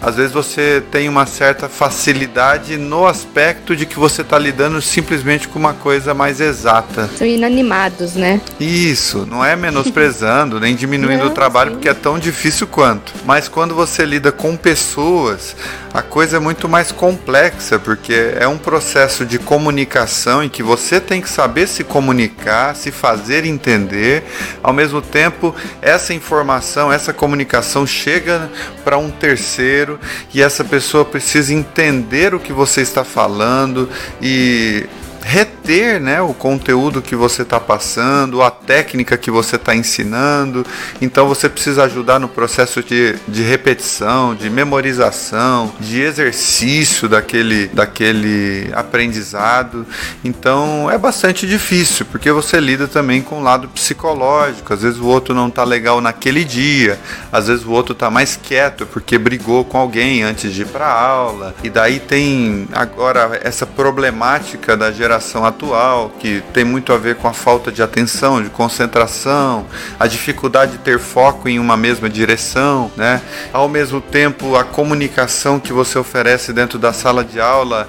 às 0.06 0.18
vezes 0.18 0.32
você 0.32 0.84
tem 0.92 1.10
uma 1.10 1.26
certa 1.26 1.68
facilidade 1.68 2.78
no 2.78 3.08
aspecto 3.08 3.76
de 3.76 3.88
que 3.88 3.98
você 3.98 4.22
está 4.22 4.38
lidando 4.38 4.80
simplesmente 4.80 5.48
com 5.48 5.58
uma 5.58 5.74
coisa 5.74 6.14
mais 6.14 6.40
exata. 6.40 7.10
São 7.18 7.26
inanimados, 7.26 8.14
né? 8.14 8.40
Isso, 8.60 9.26
não 9.26 9.44
é 9.44 9.56
menosprezando 9.56 10.60
nem 10.60 10.76
diminuindo 10.76 11.24
não, 11.26 11.32
o 11.32 11.34
trabalho, 11.34 11.72
sim. 11.72 11.76
porque 11.78 11.90
é 11.90 11.94
tão 11.96 12.20
difícil 12.20 12.68
quanto. 12.68 13.14
Mas 13.26 13.48
quando 13.48 13.74
você 13.74 14.06
lida 14.06 14.32
com 14.32 14.56
pessoas, 14.56 15.56
a 15.92 16.04
coisa 16.04 16.38
é 16.38 16.40
muito 16.40 16.70
mais 16.70 16.92
complexa, 16.92 17.80
porque 17.80 18.36
é 18.40 18.48
um 18.48 18.60
processo 18.60 19.26
de 19.26 19.40
comunicação 19.40 20.44
em 20.44 20.50
que 20.50 20.62
você 20.62 21.00
tem 21.00 21.20
que 21.20 21.30
saber 21.30 21.68
se 21.68 21.84
comunicar, 21.84 22.76
se 22.76 22.92
fazer 22.92 23.44
entender. 23.44 24.24
Ao 24.62 24.72
mesmo 24.72 25.02
tempo, 25.02 25.56
essa 25.82 26.14
informação, 26.14 26.94
essa 26.94 27.12
comunicação 27.12 27.88
chega 27.88 28.52
para 28.84 29.00
um 29.00 29.10
terceiro 29.10 29.95
e 30.34 30.42
essa 30.42 30.64
pessoa 30.64 31.06
precisa 31.06 31.54
entender 31.54 32.34
o 32.34 32.40
que 32.40 32.54
você 32.54 32.82
está 32.82 33.04
falando 33.04 33.90
e 34.22 34.86
reter 35.26 36.00
né, 36.00 36.22
o 36.22 36.36
conteúdo 36.36 37.02
que 37.02 37.16
você 37.16 37.42
está 37.42 37.60
passando, 37.60 38.44
a 38.44 38.52
técnica 38.52 39.18
que 39.18 39.32
você 39.32 39.56
está 39.56 39.76
ensinando. 39.76 40.64
Então 41.02 41.28
você 41.28 41.50
precisa 41.50 41.84
ajudar 41.86 42.20
no 42.20 42.30
processo 42.30 42.84
de, 42.84 43.16
de 43.28 43.42
repetição, 43.42 44.36
de 44.36 44.52
memorização, 44.52 45.74
de 45.80 46.00
exercício 46.00 47.10
daquele, 47.10 47.68
daquele 47.70 48.70
aprendizado. 48.74 49.86
Então 50.24 50.92
é 50.92 50.98
bastante 50.98 51.48
difícil, 51.48 52.06
porque 52.06 52.32
você 52.32 52.60
lida 52.60 52.88
também 52.88 53.24
com 53.24 53.40
o 53.40 53.44
lado 53.44 53.68
psicológico. 53.70 54.76
Às 54.76 54.84
vezes 54.84 55.00
o 55.00 55.08
outro 55.08 55.34
não 55.34 55.48
está 55.48 55.64
legal 55.64 56.00
naquele 56.02 56.44
dia, 56.44 57.00
às 57.32 57.48
vezes 57.48 57.66
o 57.66 57.72
outro 57.72 57.94
está 57.94 58.12
mais 58.12 58.38
quieto 58.42 58.86
porque 58.86 59.18
brigou 59.18 59.66
com 59.66 59.80
alguém 59.80 60.22
antes 60.22 60.54
de 60.54 60.62
ir 60.62 60.68
para 60.68 60.88
aula. 60.88 61.56
E 61.64 61.70
daí 61.70 62.00
tem 62.00 62.68
agora 62.72 63.40
essa 63.44 63.66
problemática 63.66 64.78
da 64.78 64.92
geração 64.92 65.15
geração 65.16 65.46
atual, 65.46 66.12
que 66.20 66.44
tem 66.54 66.66
muito 66.66 66.92
a 66.92 66.98
ver 66.98 67.16
com 67.16 67.28
a 67.28 67.34
falta 67.34 67.72
de 67.72 67.82
atenção, 67.82 68.44
de 68.44 68.50
concentração, 68.50 69.66
a 70.00 70.08
dificuldade 70.08 70.74
de 70.74 70.78
ter 70.80 71.00
foco 71.00 71.48
em 71.48 71.58
uma 71.58 71.78
mesma 71.78 72.10
direção, 72.10 72.92
né? 72.98 73.22
Ao 73.54 73.70
mesmo 73.70 74.02
tempo, 74.02 74.56
a 74.56 74.64
comunicação 74.64 75.60
que 75.60 75.72
você 75.72 75.98
oferece 75.98 76.52
dentro 76.52 76.78
da 76.78 76.92
sala 76.92 77.24
de 77.24 77.40
aula 77.40 77.88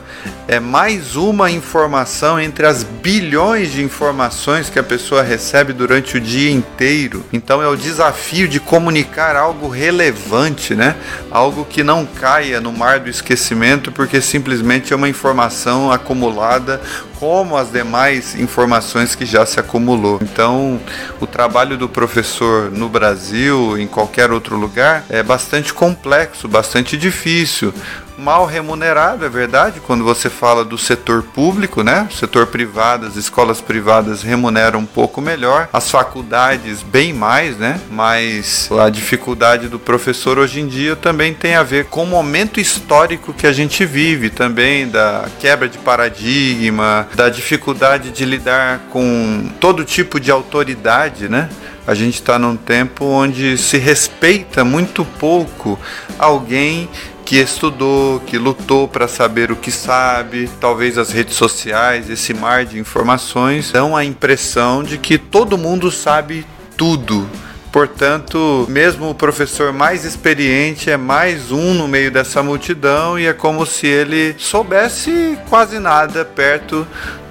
é 0.49 0.61
mais 0.61 1.17
uma 1.17 1.51
informação 1.51 2.39
entre 2.39 2.67
as 2.67 2.85
bilhões 2.85 3.73
de 3.73 3.83
informações 3.83 4.71
que 4.71 4.79
a 4.79 4.83
pessoa 4.83 5.23
recebe 5.23 5.73
durante 5.73 6.17
o 6.17 6.21
dia 6.21 6.53
inteiro. 6.53 7.25
Então 7.33 7.61
é 7.61 7.67
o 7.67 7.75
desafio 7.75 8.47
de 8.47 8.61
comunicar 8.61 9.35
algo 9.35 9.69
relevante, 9.69 10.77
né? 10.77 10.95
Algo 11.31 11.65
que 11.65 11.83
não 11.83 12.07
caia 12.07 12.61
no 12.61 12.73
mar 12.73 13.01
do 13.01 13.11
esquecimento 13.11 13.91
porque 13.91 14.21
simplesmente 14.21 14.93
é 14.93 14.97
uma 14.97 15.09
informação 15.09 15.91
acumulada 15.91 16.81
como 17.19 17.57
as 17.57 17.71
demais 17.71 18.35
informações 18.35 19.15
que 19.15 19.25
já 19.25 19.45
se 19.47 19.59
acumulou. 19.59 20.19
Então, 20.23 20.81
o 21.21 21.27
trabalho 21.27 21.77
do 21.77 21.89
professor 21.89 22.71
no 22.71 22.89
Brasil, 22.89 23.79
em 23.79 23.87
qualquer 23.87 24.31
outro 24.31 24.57
lugar, 24.57 25.05
é 25.09 25.23
bastante 25.23 25.73
complexo, 25.73 26.49
bastante 26.49 26.97
difícil 26.97 27.73
mal 28.19 28.47
remunerado, 28.47 29.25
é 29.25 29.29
verdade, 29.29 29.81
quando 29.81 30.05
você 30.05 30.31
fala 30.31 30.65
do 30.65 30.79
setor 30.79 31.23
público, 31.23 31.83
né? 31.83 32.09
Setor 32.11 32.47
privado, 32.47 33.07
as 33.07 33.17
escolas 33.17 33.61
privadas 33.61 34.23
remuneram 34.23 34.81
um 34.81 34.87
pouco 34.87 35.21
melhor, 35.21 35.69
as 35.73 35.91
faculdades 35.91 36.83
bem 36.83 37.13
mais, 37.13 37.57
né? 37.57 37.81
Mas 37.91 38.69
a 38.73 38.89
dificuldade 38.89 39.69
do 39.69 39.79
professor 39.79 40.39
hoje 40.39 40.61
em 40.61 40.67
dia 40.67 40.97
também 40.97 41.35
tem 41.35 41.55
a 41.55 41.63
ver 41.63 41.87
com 41.87 42.05
o 42.05 42.07
momento 42.07 42.61
histórico 42.61 43.33
que 43.33 43.47
a 43.47 43.53
gente 43.53 43.85
vive, 43.85 44.31
também 44.31 44.89
da 44.89 45.27
quebra 45.39 45.69
de 45.69 45.79
paradigma, 45.79 47.09
da 47.15 47.29
dificuldade 47.29 48.11
de 48.11 48.25
lidar 48.25 48.81
com 48.91 49.51
todo 49.61 49.85
tipo 49.85 50.19
de 50.19 50.31
autoridade, 50.31 51.29
né? 51.29 51.49
A 51.87 51.95
gente 51.95 52.15
está 52.15 52.37
num 52.37 52.57
tempo 52.57 53.05
onde 53.05 53.57
se 53.57 53.79
respeita 53.79 54.65
muito 54.65 55.05
pouco 55.05 55.79
alguém 56.19 56.89
que 57.27 57.37
estudou, 57.39 58.21
que 58.21 58.39
lutou 58.39 58.87
para 58.87 59.09
saber 59.09 59.51
o 59.51 59.57
que 59.57 59.73
sabe. 59.73 60.49
Talvez 60.61 60.97
as 60.97 61.11
redes 61.11 61.35
sociais, 61.35 62.09
esse 62.09 62.33
mar 62.33 62.65
de 62.65 62.79
informações, 62.79 63.73
dão 63.73 63.97
a 63.97 64.05
impressão 64.05 64.85
de 64.85 64.97
que 64.97 65.19
todo 65.19 65.59
mundo 65.59 65.91
sabe 65.91 66.47
tudo. 66.77 67.29
Portanto, 67.73 68.65
mesmo 68.71 69.11
o 69.11 69.15
professor 69.15 69.73
mais 69.73 70.05
experiente 70.05 70.89
é 70.89 70.97
mais 70.97 71.51
um 71.51 71.75
no 71.75 71.89
meio 71.89 72.13
dessa 72.13 72.45
multidão 72.45 73.19
e 73.19 73.27
é 73.27 73.33
como 73.33 73.67
se 73.67 73.87
ele 73.89 74.35
soubesse 74.39 75.37
quase 75.51 75.81
nada 75.81 76.25
perto 76.25 76.87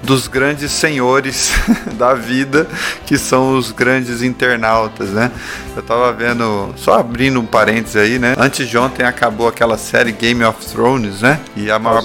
dos 0.06 0.28
grandes 0.28 0.70
senhores 0.70 1.52
da 1.98 2.14
vida, 2.14 2.66
que 3.04 3.18
são 3.18 3.58
os 3.58 3.72
grandes 3.72 4.22
internautas, 4.22 5.10
né? 5.10 5.30
Eu 5.74 5.82
tava 5.82 6.10
vendo, 6.12 6.72
só 6.76 6.98
abrindo 6.98 7.40
um 7.40 7.44
parênteses 7.44 7.96
aí, 7.96 8.18
né? 8.18 8.34
Antes 8.38 8.68
de 8.68 8.78
ontem 8.78 9.04
acabou 9.04 9.48
aquela 9.48 9.76
série 9.76 10.12
Game 10.12 10.42
of 10.44 10.64
Thrones, 10.66 11.20
né? 11.20 11.40
E 11.56 11.70
a 11.70 11.78
maior 11.78 12.02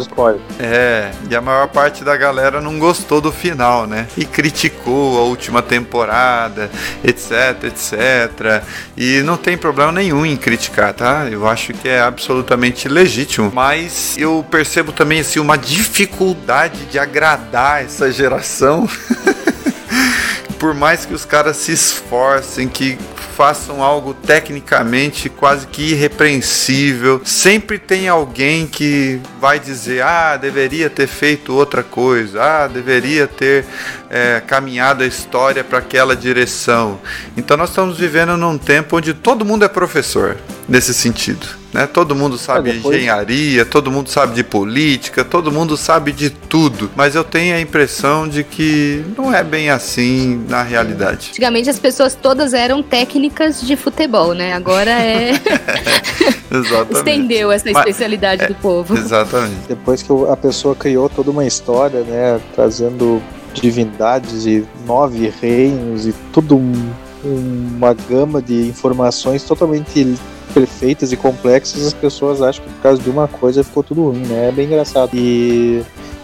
É, 0.59 1.11
e 1.29 1.35
a 1.35 1.39
maior 1.39 1.67
parte 1.67 2.03
da 2.03 2.17
galera 2.17 2.59
não 2.59 2.79
gostou 2.79 3.21
do 3.21 3.31
final, 3.31 3.85
né? 3.85 4.07
E 4.17 4.25
criticou 4.25 5.19
a 5.19 5.21
última 5.21 5.61
temporada, 5.61 6.69
etc, 7.03 7.63
etc. 7.65 8.63
E 8.97 9.21
não 9.21 9.37
tem 9.37 9.55
problema 9.57 9.91
nenhum 9.91 10.25
em 10.25 10.35
criticar, 10.35 10.93
tá? 10.93 11.27
Eu 11.29 11.47
acho 11.47 11.71
que 11.73 11.87
é 11.87 12.01
absolutamente 12.01 12.89
legítimo, 12.89 13.51
mas 13.53 14.17
eu 14.17 14.43
percebo 14.49 14.91
também 14.91 15.19
assim 15.19 15.39
uma 15.39 15.57
dificuldade 15.57 16.85
de 16.85 16.97
agradar 16.97 17.83
essa 17.91 18.11
geração. 18.11 18.87
Por 20.57 20.73
mais 20.73 21.05
que 21.05 21.13
os 21.13 21.25
caras 21.25 21.57
se 21.57 21.71
esforcem, 21.71 22.67
que 22.67 22.97
façam 23.35 23.81
algo 23.81 24.13
tecnicamente 24.13 25.27
quase 25.27 25.65
que 25.65 25.91
irrepreensível, 25.91 27.21
sempre 27.25 27.79
tem 27.79 28.07
alguém 28.07 28.67
que 28.67 29.19
vai 29.39 29.59
dizer: 29.59 30.03
ah, 30.03 30.37
deveria 30.37 30.87
ter 30.89 31.07
feito 31.07 31.53
outra 31.53 31.81
coisa, 31.81 32.43
ah, 32.43 32.67
deveria 32.67 33.25
ter 33.27 33.65
é, 34.09 34.41
caminhado 34.45 35.03
a 35.03 35.07
história 35.07 35.63
para 35.63 35.79
aquela 35.79 36.15
direção. 36.15 36.99
Então 37.35 37.57
nós 37.57 37.69
estamos 37.69 37.97
vivendo 37.97 38.37
num 38.37 38.57
tempo 38.57 38.97
onde 38.97 39.15
todo 39.15 39.43
mundo 39.43 39.65
é 39.65 39.67
professor 39.67 40.37
nesse 40.69 40.93
sentido. 40.93 41.61
Né? 41.74 41.88
Todo 41.88 42.15
mundo 42.15 42.38
sabe 42.38 42.69
É, 42.69 42.74
depois- 42.74 42.97
engenharia, 42.97 43.65
todo 43.65 43.91
mundo 43.91 44.09
sabe 44.09 44.34
de 44.36 44.43
política, 44.43 45.24
todo 45.24 45.51
mundo 45.51 45.76
sabe 45.78 46.11
de 46.11 46.30
tudo. 46.30 46.89
Mas 46.95 47.15
eu 47.15 47.24
tenho 47.24 47.55
a 47.55 47.61
impressão 47.61 48.28
de 48.28 48.43
que 48.43 49.03
não 49.17 49.34
é 49.34 49.43
bem 49.43 49.69
assim 49.69 50.43
na 50.49 50.63
realidade. 50.63 51.30
Antigamente 51.32 51.69
as 51.69 51.80
pessoas 51.80 52.15
todas 52.15 52.53
eram 52.53 52.82
técnicas 52.84 53.61
de 53.61 53.76
futebol, 53.76 54.34
né? 54.34 54.53
Agora 54.53 54.91
é. 54.91 55.32
Exatamente. 56.51 56.93
estendeu 56.97 57.51
essa 57.51 57.65
Mas- 57.72 57.78
especialidade 57.78 58.47
do 58.47 58.55
povo. 58.55 58.97
Exatamente. 58.97 59.67
Depois 59.67 60.01
que 60.03 60.11
a 60.30 60.36
pessoa 60.38 60.76
criou 60.76 61.09
toda 61.09 61.32
uma 61.32 61.45
história, 61.45 62.01
né, 62.01 62.39
trazendo 62.55 63.22
divindades 63.53 64.45
e 64.45 64.65
nove 64.86 65.32
reinos 65.41 66.05
e 66.07 66.13
tudo 66.34 66.57
um- 66.57 66.91
uma 67.24 67.93
gama 67.93 68.41
de 68.41 68.67
informações 68.67 69.43
totalmente 69.43 70.17
perfeitas 70.53 71.11
e 71.11 71.17
complexas, 71.17 71.85
as 71.87 71.93
pessoas 71.93 72.41
acham 72.41 72.63
que 72.63 72.71
por 72.71 72.81
causa 72.81 73.01
de 73.01 73.09
uma 73.09 73.27
coisa 73.27 73.63
ficou 73.63 73.83
tudo 73.83 74.09
ruim, 74.09 74.25
né? 74.25 74.49
É 74.49 74.51
bem 74.51 74.65
engraçado. 74.65 75.11
E 75.13 75.83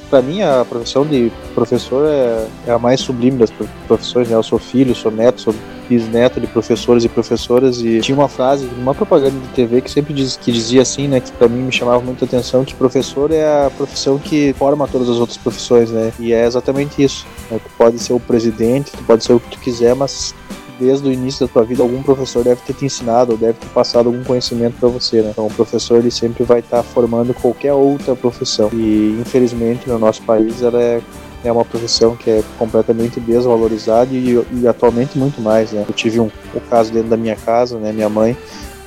para 0.10 0.22
mim 0.22 0.42
a 0.42 0.66
profissão 0.68 1.06
de 1.06 1.32
professor 1.54 2.08
é, 2.08 2.48
é 2.68 2.72
a 2.72 2.80
mais 2.80 3.02
sublime 3.02 3.38
das 3.38 3.52
pro- 3.52 3.68
profissões, 3.88 4.30
né? 4.30 4.36
Eu 4.36 4.44
sou 4.44 4.58
filho, 4.60 4.96
sou 4.96 5.12
neto, 5.12 5.42
sou 5.42 5.54
bisneto 5.90 6.42
de 6.42 6.48
professores 6.48 7.04
e 7.06 7.10
professoras 7.10 7.82
e 7.82 8.02
tinha 8.02 8.18
uma 8.18 8.28
frase 8.28 8.66
numa 8.66 8.94
propaganda 8.94 9.40
de 9.40 9.48
TV 9.50 9.82
que 9.82 9.90
sempre 9.90 10.14
diz, 10.14 10.36
que 10.36 10.52
dizia 10.52 10.82
assim, 10.82 11.08
né, 11.08 11.22
que 11.22 11.32
para 11.32 11.48
mim 11.48 11.62
me 11.62 11.72
chamava 11.72 12.02
muita 12.02 12.26
atenção 12.26 12.66
que 12.66 12.76
professor 12.76 13.32
é 13.32 13.46
a 13.66 13.70
profissão 13.70 14.20
que 14.20 14.54
forma 14.54 14.86
todas 14.86 15.08
as 15.10 15.16
outras 15.16 15.38
profissões, 15.38 15.90
né? 15.90 16.12
E 16.20 16.34
é 16.34 16.46
exatamente 16.46 17.02
isso. 17.02 17.26
Né? 17.50 17.60
Tu 17.64 17.70
pode 17.78 18.00
ser 18.00 18.12
o 18.12 18.20
presidente, 18.20 18.92
tu 18.92 19.04
pode 19.06 19.24
ser 19.24 19.32
o 19.34 19.40
que 19.40 19.50
tu 19.52 19.60
quiser, 19.60 19.96
mas 19.96 20.36
desde 20.80 21.08
o 21.08 21.12
início 21.12 21.46
da 21.46 21.54
tua 21.54 21.64
vida 21.64 21.82
algum 21.82 22.02
professor 22.02 22.44
deve 22.44 22.62
ter 22.62 22.74
te 22.74 22.86
ensinado 22.86 23.34
ou 23.34 23.38
deve 23.38 23.54
ter 23.54 23.68
passado 23.70 24.08
algum 24.08 24.24
conhecimento 24.24 24.78
para 24.80 24.90
você, 24.90 25.22
né? 25.22 25.30
Então 25.32 25.48
o 25.48 25.54
professor 25.54 25.98
ele 25.98 26.12
sempre 26.12 26.44
vai 26.44 26.60
estar 26.60 26.84
formando 26.84 27.34
qualquer 27.34 27.74
outra 27.74 28.16
profissão. 28.16 28.70
E 28.74 29.18
infelizmente 29.20 29.88
no 29.88 29.98
nosso 29.98 30.22
país 30.24 30.62
ela 30.62 30.82
é 30.82 31.02
é 31.44 31.52
uma 31.52 31.64
profissão 31.64 32.16
que 32.16 32.30
é 32.30 32.44
completamente 32.58 33.20
desvalorizada 33.20 34.14
e, 34.14 34.44
e 34.52 34.68
atualmente 34.68 35.18
muito 35.18 35.40
mais, 35.42 35.72
né? 35.72 35.86
Eu 35.88 35.94
tive 35.94 36.20
um, 36.20 36.30
o 36.54 36.60
caso 36.62 36.92
dentro 36.92 37.10
da 37.10 37.18
minha 37.18 37.36
casa, 37.36 37.78
né? 37.78 37.92
Minha 37.92 38.10
mãe 38.10 38.36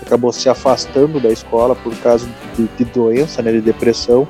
acabou 0.03 0.33
se 0.33 0.49
afastando 0.49 1.21
da 1.21 1.31
escola 1.31 1.75
por 1.75 1.95
causa 1.99 2.29
de, 2.57 2.69
de 2.77 2.85
doença, 2.85 3.41
né? 3.41 3.53
De 3.53 3.61
depressão, 3.61 4.27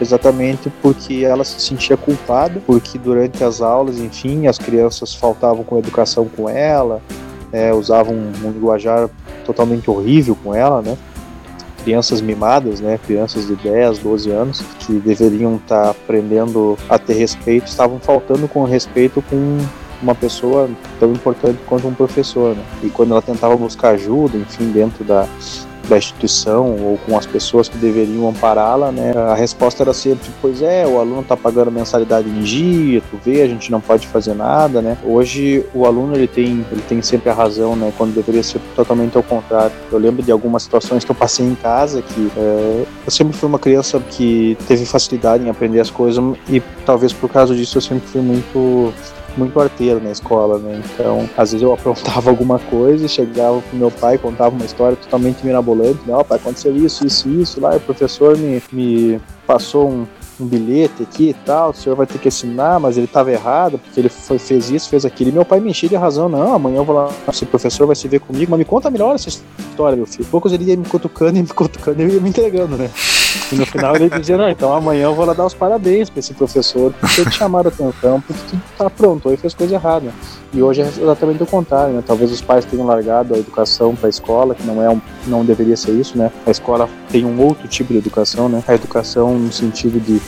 exatamente 0.00 0.70
porque 0.82 1.24
ela 1.24 1.44
se 1.44 1.60
sentia 1.60 1.96
culpada, 1.96 2.60
porque 2.66 2.98
durante 2.98 3.42
as 3.42 3.60
aulas, 3.60 3.98
enfim, 3.98 4.46
as 4.46 4.58
crianças 4.58 5.14
faltavam 5.14 5.64
com 5.64 5.78
educação 5.78 6.26
com 6.28 6.48
ela, 6.48 7.00
né? 7.52 7.72
usavam 7.72 8.14
um, 8.14 8.32
linguajar 8.42 9.08
totalmente 9.44 9.90
horrível 9.90 10.36
com 10.42 10.54
ela, 10.54 10.82
né? 10.82 10.96
crianças 11.84 12.20
mimadas, 12.20 12.80
né, 12.80 12.98
crianças 13.06 13.46
de 13.46 13.54
10, 13.56 14.00
12 14.00 14.30
anos, 14.30 14.60
que 14.80 14.94
deveriam 14.94 15.56
estar 15.56 15.90
aprendendo 15.90 16.76
a 16.86 16.98
ter 16.98 17.14
respeito, 17.14 17.66
estavam 17.66 17.98
faltando 17.98 18.46
com 18.46 18.64
respeito 18.64 19.22
com 19.22 19.58
uma 20.02 20.14
pessoa 20.14 20.68
tão 21.00 21.12
importante 21.12 21.58
quanto 21.66 21.88
um 21.88 21.94
professor. 21.94 22.54
Né? 22.54 22.62
E 22.82 22.90
quando 22.90 23.12
ela 23.12 23.22
tentava 23.22 23.56
buscar 23.56 23.90
ajuda, 23.90 24.36
enfim, 24.36 24.70
dentro 24.70 25.04
da, 25.04 25.26
da 25.88 25.98
instituição 25.98 26.76
ou 26.76 26.98
com 27.06 27.16
as 27.16 27.26
pessoas 27.26 27.68
que 27.68 27.76
deveriam 27.78 28.28
ampará-la, 28.28 28.92
né, 28.92 29.12
a 29.16 29.34
resposta 29.34 29.82
era 29.82 29.92
sempre, 29.92 30.28
pois 30.40 30.62
é, 30.62 30.86
o 30.86 30.98
aluno 30.98 31.20
está 31.22 31.36
pagando 31.36 31.70
mensalidade 31.70 32.28
em 32.28 32.40
dia, 32.40 33.02
tu 33.10 33.18
vê, 33.24 33.42
a 33.42 33.46
gente 33.46 33.70
não 33.70 33.80
pode 33.80 34.06
fazer 34.06 34.34
nada, 34.34 34.80
né. 34.80 34.96
Hoje 35.04 35.64
o 35.74 35.86
aluno 35.86 36.14
ele 36.14 36.26
tem, 36.26 36.64
ele 36.70 36.82
tem 36.88 37.00
sempre 37.02 37.30
a 37.30 37.34
razão, 37.34 37.74
né, 37.76 37.92
quando 37.96 38.14
deveria 38.14 38.42
ser 38.42 38.60
totalmente 38.74 39.16
ao 39.16 39.22
contrário. 39.22 39.72
Eu 39.90 39.98
lembro 39.98 40.22
de 40.22 40.30
algumas 40.30 40.62
situações 40.62 41.04
que 41.04 41.10
eu 41.10 41.14
passei 41.14 41.46
em 41.46 41.54
casa 41.54 42.02
que 42.02 42.30
é, 42.36 42.84
eu 43.06 43.10
sempre 43.10 43.36
fui 43.36 43.48
uma 43.48 43.58
criança 43.58 43.98
que 44.00 44.56
teve 44.66 44.84
facilidade 44.84 45.44
em 45.44 45.50
aprender 45.50 45.80
as 45.80 45.90
coisas 45.90 46.22
e 46.48 46.60
talvez 46.84 47.12
por 47.12 47.28
causa 47.28 47.54
disso 47.54 47.78
eu 47.78 47.82
sempre 47.82 48.08
fui 48.08 48.20
muito 48.20 48.92
muito 49.38 49.58
arteiro 49.60 50.02
na 50.02 50.10
escola, 50.10 50.58
né? 50.58 50.82
Então, 50.84 51.28
às 51.36 51.52
vezes 51.52 51.62
eu 51.62 51.72
aprontava 51.72 52.28
alguma 52.30 52.58
coisa 52.58 53.06
e 53.06 53.08
chegava 53.08 53.60
pro 53.60 53.78
meu 53.78 53.90
pai, 53.90 54.18
contava 54.18 54.54
uma 54.54 54.64
história 54.64 54.96
totalmente 54.96 55.44
mirabolante, 55.44 56.00
né? 56.06 56.14
Ó, 56.14 56.24
pai, 56.24 56.38
aconteceu 56.38 56.74
isso, 56.76 57.06
isso, 57.06 57.28
isso 57.28 57.60
lá, 57.60 57.76
o 57.76 57.80
professor 57.80 58.36
me, 58.36 58.62
me 58.72 59.20
passou 59.46 59.88
um, 59.88 60.06
um 60.40 60.46
bilhete 60.46 61.02
aqui 61.02 61.30
e 61.30 61.34
tal, 61.34 61.70
o 61.70 61.74
senhor 61.74 61.96
vai 61.96 62.06
ter 62.06 62.18
que 62.18 62.28
assinar, 62.28 62.78
mas 62.78 62.96
ele 62.96 63.06
estava 63.06 63.32
errado, 63.32 63.78
porque 63.78 64.00
ele 64.00 64.08
foi, 64.08 64.38
fez 64.38 64.70
isso, 64.70 64.88
fez 64.88 65.04
aquilo. 65.04 65.30
E 65.30 65.32
meu 65.32 65.44
pai 65.44 65.60
me 65.60 65.70
enchia 65.70 65.88
de 65.88 65.96
razão, 65.96 66.28
não, 66.28 66.54
amanhã 66.54 66.76
eu 66.76 66.84
vou 66.84 66.94
lá, 66.94 67.10
esse 67.28 67.46
professor 67.46 67.86
vai 67.86 67.96
se 67.96 68.06
ver 68.08 68.20
comigo, 68.20 68.50
mas 68.50 68.58
me 68.58 68.64
conta 68.64 68.90
melhor 68.90 69.14
essa 69.14 69.28
história, 69.28 69.96
meu 69.96 70.06
filho. 70.06 70.26
Poucos 70.30 70.52
ele 70.52 70.64
ia 70.64 70.76
me 70.76 70.84
cutucando 70.84 71.38
e 71.38 71.42
me 71.42 71.48
cutucando 71.48 72.02
eu 72.02 72.08
ia 72.08 72.20
me 72.20 72.28
entregando, 72.28 72.76
né? 72.76 72.90
E 73.52 73.56
no 73.56 73.66
final 73.66 73.94
ele 73.96 74.08
dizia, 74.10 74.36
não, 74.36 74.48
então 74.48 74.72
amanhã 74.72 75.04
eu 75.04 75.14
vou 75.14 75.24
lá 75.24 75.32
dar 75.32 75.46
os 75.46 75.54
parabéns 75.54 76.10
pra 76.10 76.20
esse 76.20 76.34
professor, 76.34 76.92
porque 77.00 77.24
te 77.24 77.30
chamaram 77.32 77.70
a 77.70 77.72
atenção, 77.72 78.20
porque 78.20 78.42
tu 78.50 78.60
tá 78.76 78.90
pronto, 78.90 79.28
aí 79.28 79.36
fez 79.36 79.54
coisa 79.54 79.74
errada. 79.74 80.12
E 80.52 80.62
hoje 80.62 80.80
é 80.82 80.86
exatamente 80.86 81.42
o 81.42 81.46
contrário, 81.46 81.94
né? 81.94 82.02
Talvez 82.06 82.32
os 82.32 82.40
pais 82.40 82.64
tenham 82.64 82.86
largado 82.86 83.34
a 83.34 83.38
educação 83.38 83.94
para 83.94 84.08
a 84.08 84.10
escola, 84.10 84.54
que 84.54 84.62
não 84.62 84.82
é 84.82 84.88
um, 84.88 85.00
não 85.26 85.44
deveria 85.44 85.76
ser 85.76 85.92
isso, 85.92 86.16
né? 86.16 86.30
A 86.46 86.50
escola 86.50 86.88
tem 87.10 87.24
um 87.24 87.40
outro 87.40 87.68
tipo 87.68 87.92
de 87.92 87.98
educação, 87.98 88.48
né? 88.48 88.62
A 88.66 88.74
educação 88.74 89.38
no 89.38 89.52
sentido 89.52 90.00
de 90.00 90.20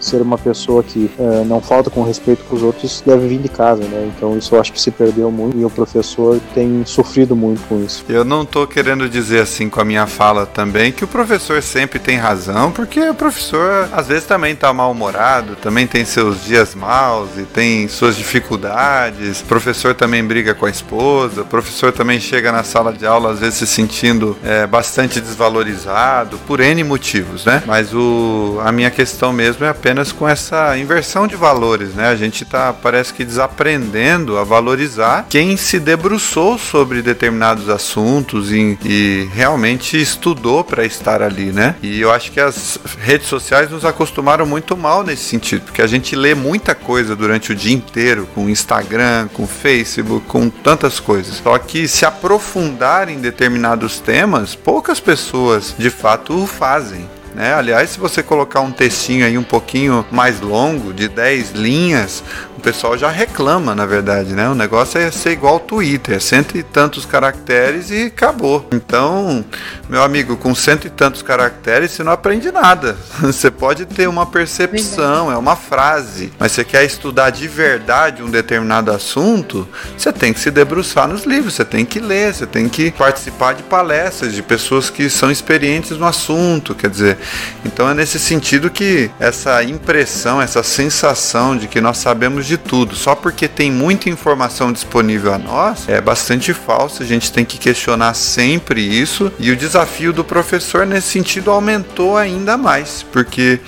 ser 0.00 0.22
uma 0.22 0.38
pessoa 0.38 0.82
que 0.82 1.10
eh, 1.18 1.44
não 1.46 1.60
falta 1.60 1.90
com 1.90 2.02
respeito 2.02 2.42
com 2.44 2.56
os 2.56 2.62
outros 2.62 3.02
deve 3.04 3.28
vir 3.28 3.38
de 3.38 3.48
casa, 3.48 3.82
né? 3.84 4.10
Então 4.16 4.36
isso 4.36 4.54
eu 4.54 4.60
acho 4.60 4.72
que 4.72 4.80
se 4.80 4.90
perdeu 4.90 5.30
muito 5.30 5.58
e 5.58 5.64
o 5.64 5.70
professor 5.70 6.40
tem 6.54 6.84
sofrido 6.86 7.36
muito 7.36 7.62
com 7.68 7.82
isso. 7.84 8.04
Eu 8.08 8.24
não 8.24 8.44
tô 8.44 8.66
querendo 8.66 9.08
dizer 9.08 9.42
assim 9.42 9.68
com 9.68 9.80
a 9.80 9.84
minha 9.84 10.06
fala 10.06 10.46
também 10.46 10.90
que 10.90 11.04
o 11.04 11.08
professor 11.08 11.62
sempre 11.62 11.98
tem 11.98 12.16
razão, 12.16 12.72
porque 12.72 13.00
o 13.00 13.14
professor 13.14 13.88
às 13.92 14.08
vezes 14.08 14.24
também 14.24 14.56
tá 14.56 14.72
mal-humorado, 14.72 15.56
também 15.56 15.86
tem 15.86 16.04
seus 16.04 16.44
dias 16.44 16.74
maus 16.74 17.30
e 17.36 17.42
tem 17.42 17.86
suas 17.88 18.16
dificuldades. 18.16 19.40
O 19.40 19.44
professor 19.44 19.94
também 19.94 20.24
briga 20.24 20.54
com 20.54 20.66
a 20.66 20.70
esposa, 20.70 21.42
o 21.42 21.46
professor 21.46 21.92
também 21.92 22.18
chega 22.18 22.50
na 22.50 22.62
sala 22.62 22.92
de 22.92 23.06
aula 23.06 23.32
às 23.32 23.40
vezes 23.40 23.58
se 23.58 23.66
sentindo 23.66 24.36
é, 24.42 24.66
bastante 24.66 25.20
desvalorizado 25.20 26.38
por 26.46 26.60
N 26.60 26.82
motivos, 26.84 27.44
né? 27.44 27.62
Mas 27.66 27.92
o, 27.92 28.58
a 28.64 28.72
minha 28.72 28.90
questão 28.90 29.32
mesmo 29.32 29.64
é 29.64 29.68
apenas 29.68 29.89
com 30.12 30.28
essa 30.28 30.76
inversão 30.78 31.26
de 31.26 31.36
valores, 31.36 31.94
né? 31.94 32.08
A 32.08 32.16
gente 32.16 32.44
tá, 32.44 32.72
parece 32.72 33.12
que 33.12 33.24
desaprendendo 33.24 34.38
a 34.38 34.44
valorizar 34.44 35.26
quem 35.28 35.56
se 35.56 35.78
debruçou 35.78 36.58
sobre 36.58 37.02
determinados 37.02 37.68
assuntos 37.68 38.50
e, 38.52 38.78
e 38.84 39.28
realmente 39.32 40.00
estudou 40.00 40.64
para 40.64 40.84
estar 40.84 41.22
ali, 41.22 41.52
né? 41.52 41.74
E 41.82 42.00
eu 42.00 42.10
acho 42.10 42.32
que 42.32 42.40
as 42.40 42.78
redes 42.98 43.26
sociais 43.28 43.70
nos 43.70 43.84
acostumaram 43.84 44.46
muito 44.46 44.76
mal 44.76 45.02
nesse 45.02 45.24
sentido, 45.24 45.62
porque 45.62 45.82
a 45.82 45.86
gente 45.86 46.16
lê 46.16 46.34
muita 46.34 46.74
coisa 46.74 47.14
durante 47.14 47.52
o 47.52 47.56
dia 47.56 47.74
inteiro 47.74 48.28
com 48.34 48.48
Instagram, 48.48 49.28
com 49.32 49.46
Facebook, 49.46 50.26
com 50.26 50.48
tantas 50.48 51.00
coisas. 51.00 51.36
Só 51.36 51.58
que 51.58 51.88
se 51.88 52.04
aprofundar 52.04 53.08
em 53.08 53.18
determinados 53.18 54.00
temas, 54.00 54.54
poucas 54.54 55.00
pessoas 55.00 55.74
de 55.78 55.90
fato 55.90 56.42
o 56.42 56.46
fazem. 56.46 57.19
Né? 57.40 57.54
Aliás, 57.54 57.88
se 57.88 57.98
você 57.98 58.22
colocar 58.22 58.60
um 58.60 58.70
textinho 58.70 59.24
aí 59.24 59.38
um 59.38 59.42
pouquinho 59.42 60.04
mais 60.10 60.42
longo, 60.42 60.92
de 60.92 61.08
10 61.08 61.52
linhas, 61.52 62.22
o 62.60 62.62
pessoal 62.62 62.96
já 62.96 63.08
reclama, 63.08 63.74
na 63.74 63.86
verdade, 63.86 64.34
né? 64.34 64.46
O 64.46 64.54
negócio 64.54 65.00
é 65.00 65.10
ser 65.10 65.30
igual 65.30 65.54
ao 65.54 65.60
Twitter, 65.60 66.16
é 66.16 66.20
cento 66.20 66.58
e 66.58 66.62
tantos 66.62 67.06
caracteres 67.06 67.90
e 67.90 68.04
acabou. 68.04 68.68
Então, 68.70 69.42
meu 69.88 70.02
amigo, 70.02 70.36
com 70.36 70.54
cento 70.54 70.86
e 70.86 70.90
tantos 70.90 71.22
caracteres 71.22 71.90
você 71.90 72.04
não 72.04 72.12
aprende 72.12 72.52
nada. 72.52 72.96
Você 73.30 73.50
pode 73.50 73.86
ter 73.86 74.08
uma 74.08 74.26
percepção, 74.26 75.30
é 75.32 75.36
uma 75.36 75.56
frase, 75.56 76.32
mas 76.38 76.52
você 76.52 76.64
quer 76.64 76.84
estudar 76.84 77.30
de 77.30 77.46
verdade 77.46 78.22
um 78.22 78.30
determinado 78.30 78.90
assunto, 78.90 79.66
você 79.96 80.12
tem 80.12 80.32
que 80.32 80.40
se 80.40 80.50
debruçar 80.50 81.06
nos 81.06 81.24
livros, 81.24 81.54
você 81.54 81.64
tem 81.64 81.84
que 81.84 82.00
ler, 82.00 82.34
você 82.34 82.46
tem 82.46 82.68
que 82.68 82.90
participar 82.90 83.54
de 83.54 83.62
palestras 83.62 84.34
de 84.34 84.42
pessoas 84.42 84.90
que 84.90 85.08
são 85.08 85.30
experientes 85.30 85.96
no 85.96 86.04
assunto, 86.04 86.74
quer 86.74 86.90
dizer, 86.90 87.18
então 87.64 87.88
é 87.88 87.94
nesse 87.94 88.18
sentido 88.18 88.68
que 88.68 89.10
essa 89.18 89.62
impressão, 89.62 90.42
essa 90.42 90.62
sensação 90.62 91.56
de 91.56 91.68
que 91.68 91.80
nós 91.80 91.98
sabemos 91.98 92.46
de 92.50 92.58
tudo, 92.58 92.96
só 92.96 93.14
porque 93.14 93.46
tem 93.46 93.70
muita 93.70 94.10
informação 94.10 94.72
disponível 94.72 95.32
a 95.32 95.38
nós, 95.38 95.88
é 95.88 96.00
bastante 96.00 96.52
falso. 96.52 97.00
A 97.00 97.06
gente 97.06 97.32
tem 97.32 97.44
que 97.44 97.56
questionar 97.56 98.14
sempre 98.14 98.80
isso. 98.80 99.30
E 99.38 99.52
o 99.52 99.56
desafio 99.56 100.12
do 100.12 100.24
professor 100.24 100.84
nesse 100.84 101.08
sentido 101.08 101.50
aumentou 101.50 102.16
ainda 102.16 102.56
mais, 102.56 103.04
porque 103.12 103.60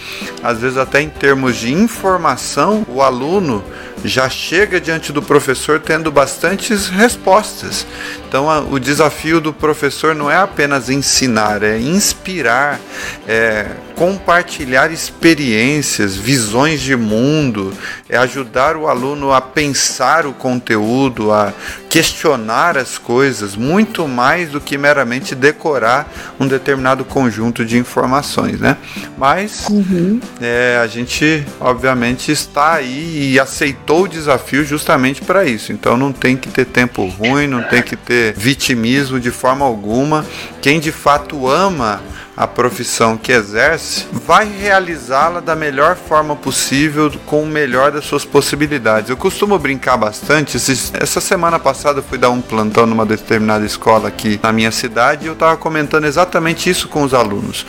às 0.43 0.59
vezes 0.59 0.77
até 0.77 1.01
em 1.01 1.09
termos 1.09 1.57
de 1.57 1.73
informação, 1.73 2.85
o 2.89 3.01
aluno 3.01 3.63
já 4.05 4.29
chega 4.29 4.81
diante 4.81 5.13
do 5.13 5.23
professor 5.23 5.81
tendo 5.81 6.11
bastantes 6.11 6.89
respostas. 6.89 7.87
Então, 8.29 8.51
a, 8.51 8.61
o 8.61 8.79
desafio 8.79 9.41
do 9.41 9.53
professor 9.53 10.15
não 10.15 10.31
é 10.31 10.37
apenas 10.37 10.89
ensinar, 10.89 11.63
é 11.63 11.79
inspirar, 11.79 12.81
é 13.29 13.67
compartilhar 13.95 14.91
experiências, 14.91 16.17
visões 16.17 16.81
de 16.81 16.97
mundo, 16.97 17.73
é 18.09 18.17
ajudar 18.17 18.77
o 18.77 18.89
aluno 18.89 19.33
a 19.33 19.41
pensar 19.41 20.27
o 20.27 20.33
conteúdo, 20.33 21.31
a 21.31 21.53
questionar 21.89 22.79
as 22.79 22.97
coisas, 22.97 23.55
muito 23.55 24.09
mais 24.09 24.49
do 24.49 24.61
que 24.61 24.79
meramente 24.79 25.35
decorar 25.35 26.11
um 26.41 26.47
determinado 26.47 27.05
conjunto 27.05 27.65
de 27.65 27.77
informações, 27.77 28.59
né? 28.59 28.79
Mas 29.19 29.69
uhum. 29.69 30.19
é, 30.41 30.81
a 30.83 30.87
gente, 30.87 31.45
obviamente, 31.61 32.33
está 32.33 32.73
aí 32.75 33.33
e 33.33 33.39
aceitou 33.39 33.92
o 34.01 34.09
desafio 34.09 34.65
justamente 34.65 35.21
para 35.23 35.45
isso. 35.45 35.73
Então 35.73 35.97
não 35.97 36.13
tem 36.13 36.37
que 36.37 36.49
ter 36.49 36.65
tempo 36.65 37.07
ruim, 37.07 37.47
não 37.47 37.63
tem 37.63 37.83
que 37.83 37.97
ter 37.97 38.35
vitimismo 38.35 39.21
de 39.21 39.31
forma 39.31 39.65
alguma. 39.65 40.25
Quem 40.61 40.81
de 40.81 40.93
fato 40.93 41.49
ama 41.49 42.01
a 42.37 42.47
profissão 42.47 43.17
que 43.17 43.31
exerce, 43.31 44.07
vai 44.11 44.49
realizá-la 44.49 45.41
da 45.41 45.55
melhor 45.55 45.97
forma 45.97 46.35
possível, 46.35 47.13
com 47.27 47.43
o 47.43 47.47
melhor 47.47 47.93
das 47.93 48.05
suas 48.05 48.25
possibilidades. 48.25 49.11
Eu 49.11 49.17
costumo 49.17 49.59
brincar 49.59 49.97
bastante. 49.97 50.57
Essa 50.57 51.21
semana 51.21 51.59
passada 51.59 51.99
eu 51.99 52.03
fui 52.03 52.17
dar 52.17 52.31
um 52.31 52.41
plantão 52.41 52.87
numa 52.87 53.05
determinada 53.05 53.67
escola 53.67 54.09
aqui 54.09 54.41
na 54.43 54.53
minha 54.53 54.71
cidade 54.71 55.25
e 55.25 55.29
eu 55.29 55.35
estava 55.35 55.57
comentando 55.57 56.07
exatamente 56.07 56.71
isso 56.71 56.89
com 56.89 57.03
os 57.03 57.13
alunos 57.13 57.67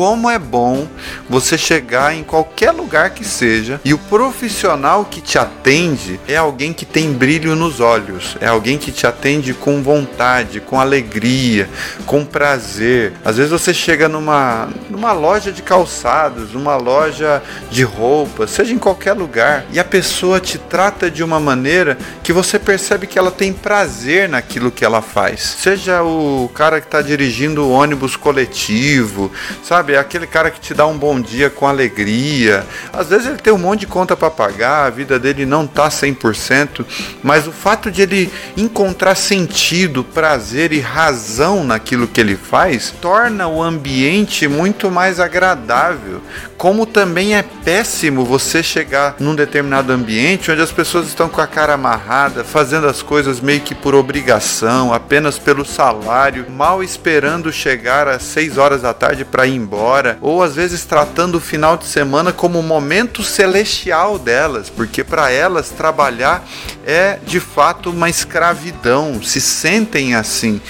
como 0.00 0.30
é 0.30 0.38
bom 0.38 0.88
você 1.28 1.58
chegar 1.58 2.14
em 2.14 2.24
qualquer 2.24 2.70
lugar 2.70 3.10
que 3.10 3.22
seja 3.22 3.78
e 3.84 3.92
o 3.92 3.98
profissional 3.98 5.04
que 5.04 5.20
te 5.20 5.38
atende 5.38 6.18
é 6.26 6.38
alguém 6.38 6.72
que 6.72 6.86
tem 6.86 7.12
brilho 7.12 7.54
nos 7.54 7.80
olhos, 7.80 8.34
é 8.40 8.46
alguém 8.46 8.78
que 8.78 8.90
te 8.90 9.06
atende 9.06 9.52
com 9.52 9.82
vontade, 9.82 10.58
com 10.58 10.80
alegria, 10.80 11.68
com 12.06 12.24
prazer. 12.24 13.12
Às 13.22 13.36
vezes 13.36 13.52
você 13.52 13.74
chega 13.74 14.08
numa, 14.08 14.70
numa 14.88 15.12
loja 15.12 15.52
de 15.52 15.60
calçados, 15.60 16.54
numa 16.54 16.76
loja 16.76 17.42
de 17.70 17.82
roupas, 17.82 18.52
seja 18.52 18.72
em 18.72 18.78
qualquer 18.78 19.12
lugar, 19.12 19.66
e 19.70 19.78
a 19.78 19.84
pessoa 19.84 20.40
te 20.40 20.56
trata 20.56 21.10
de 21.10 21.22
uma 21.22 21.38
maneira 21.38 21.98
que 22.22 22.32
você 22.32 22.58
percebe 22.58 23.06
que 23.06 23.18
ela 23.18 23.30
tem 23.30 23.52
prazer 23.52 24.30
naquilo 24.30 24.70
que 24.70 24.82
ela 24.82 25.02
faz. 25.02 25.42
Seja 25.42 26.02
o 26.02 26.50
cara 26.54 26.80
que 26.80 26.86
está 26.86 27.02
dirigindo 27.02 27.66
o 27.66 27.70
ônibus 27.70 28.16
coletivo, 28.16 29.30
sabe? 29.62 29.89
Sabe? 29.90 29.94
É 29.94 29.98
aquele 29.98 30.26
cara 30.26 30.50
que 30.50 30.60
te 30.60 30.72
dá 30.72 30.86
um 30.86 30.96
bom 30.96 31.20
dia 31.20 31.50
com 31.50 31.66
alegria. 31.66 32.64
Às 32.92 33.08
vezes 33.08 33.26
ele 33.26 33.38
tem 33.38 33.52
um 33.52 33.58
monte 33.58 33.80
de 33.80 33.86
conta 33.86 34.16
para 34.16 34.30
pagar, 34.30 34.86
a 34.86 34.90
vida 34.90 35.18
dele 35.18 35.44
não 35.44 35.66
tá 35.66 35.88
100%, 35.88 36.84
mas 37.22 37.46
o 37.46 37.52
fato 37.52 37.90
de 37.90 38.02
ele 38.02 38.32
encontrar 38.56 39.14
sentido, 39.14 40.04
prazer 40.04 40.72
e 40.72 40.80
razão 40.80 41.64
naquilo 41.64 42.06
que 42.06 42.20
ele 42.20 42.36
faz 42.36 42.92
torna 43.00 43.48
o 43.48 43.62
ambiente 43.62 44.46
muito 44.46 44.90
mais 44.90 45.18
agradável. 45.18 46.20
Como 46.60 46.84
também 46.84 47.34
é 47.34 47.42
péssimo 47.42 48.22
você 48.22 48.62
chegar 48.62 49.16
num 49.18 49.34
determinado 49.34 49.94
ambiente 49.94 50.50
onde 50.50 50.60
as 50.60 50.70
pessoas 50.70 51.06
estão 51.06 51.26
com 51.26 51.40
a 51.40 51.46
cara 51.46 51.72
amarrada, 51.72 52.44
fazendo 52.44 52.86
as 52.86 53.00
coisas 53.00 53.40
meio 53.40 53.62
que 53.62 53.74
por 53.74 53.94
obrigação, 53.94 54.92
apenas 54.92 55.38
pelo 55.38 55.64
salário, 55.64 56.50
mal 56.50 56.84
esperando 56.84 57.50
chegar 57.50 58.06
às 58.06 58.24
6 58.24 58.58
horas 58.58 58.82
da 58.82 58.92
tarde 58.92 59.24
para 59.24 59.46
ir 59.46 59.54
embora 59.54 60.18
ou 60.20 60.42
às 60.42 60.54
vezes 60.54 60.84
tratando 60.84 61.36
o 61.36 61.40
final 61.40 61.78
de 61.78 61.86
semana 61.86 62.30
como 62.30 62.58
um 62.58 62.62
momento 62.62 63.22
celestial 63.22 64.18
delas, 64.18 64.68
porque 64.68 65.02
para 65.02 65.30
elas 65.30 65.70
trabalhar 65.70 66.46
é 66.86 67.18
de 67.24 67.40
fato 67.40 67.88
uma 67.88 68.10
escravidão, 68.10 69.22
se 69.22 69.40
sentem 69.40 70.14
assim. 70.14 70.60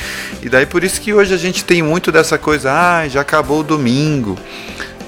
E 0.41 0.49
daí 0.49 0.67
por 0.67 0.85
isso 0.85 1.01
que 1.01 1.13
hoje 1.13 1.35
a 1.35 1.37
gente 1.37 1.65
tem 1.65 1.83
muito 1.83 2.13
dessa 2.13 2.39
coisa, 2.39 2.71
ah, 2.73 3.09
já 3.09 3.23
acabou 3.23 3.59
o 3.59 3.65
domingo. 3.65 4.39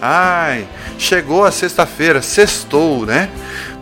Ai, 0.04 0.66
chegou 0.98 1.44
a 1.44 1.52
sexta-feira, 1.52 2.20
sextou, 2.20 3.06
né? 3.06 3.30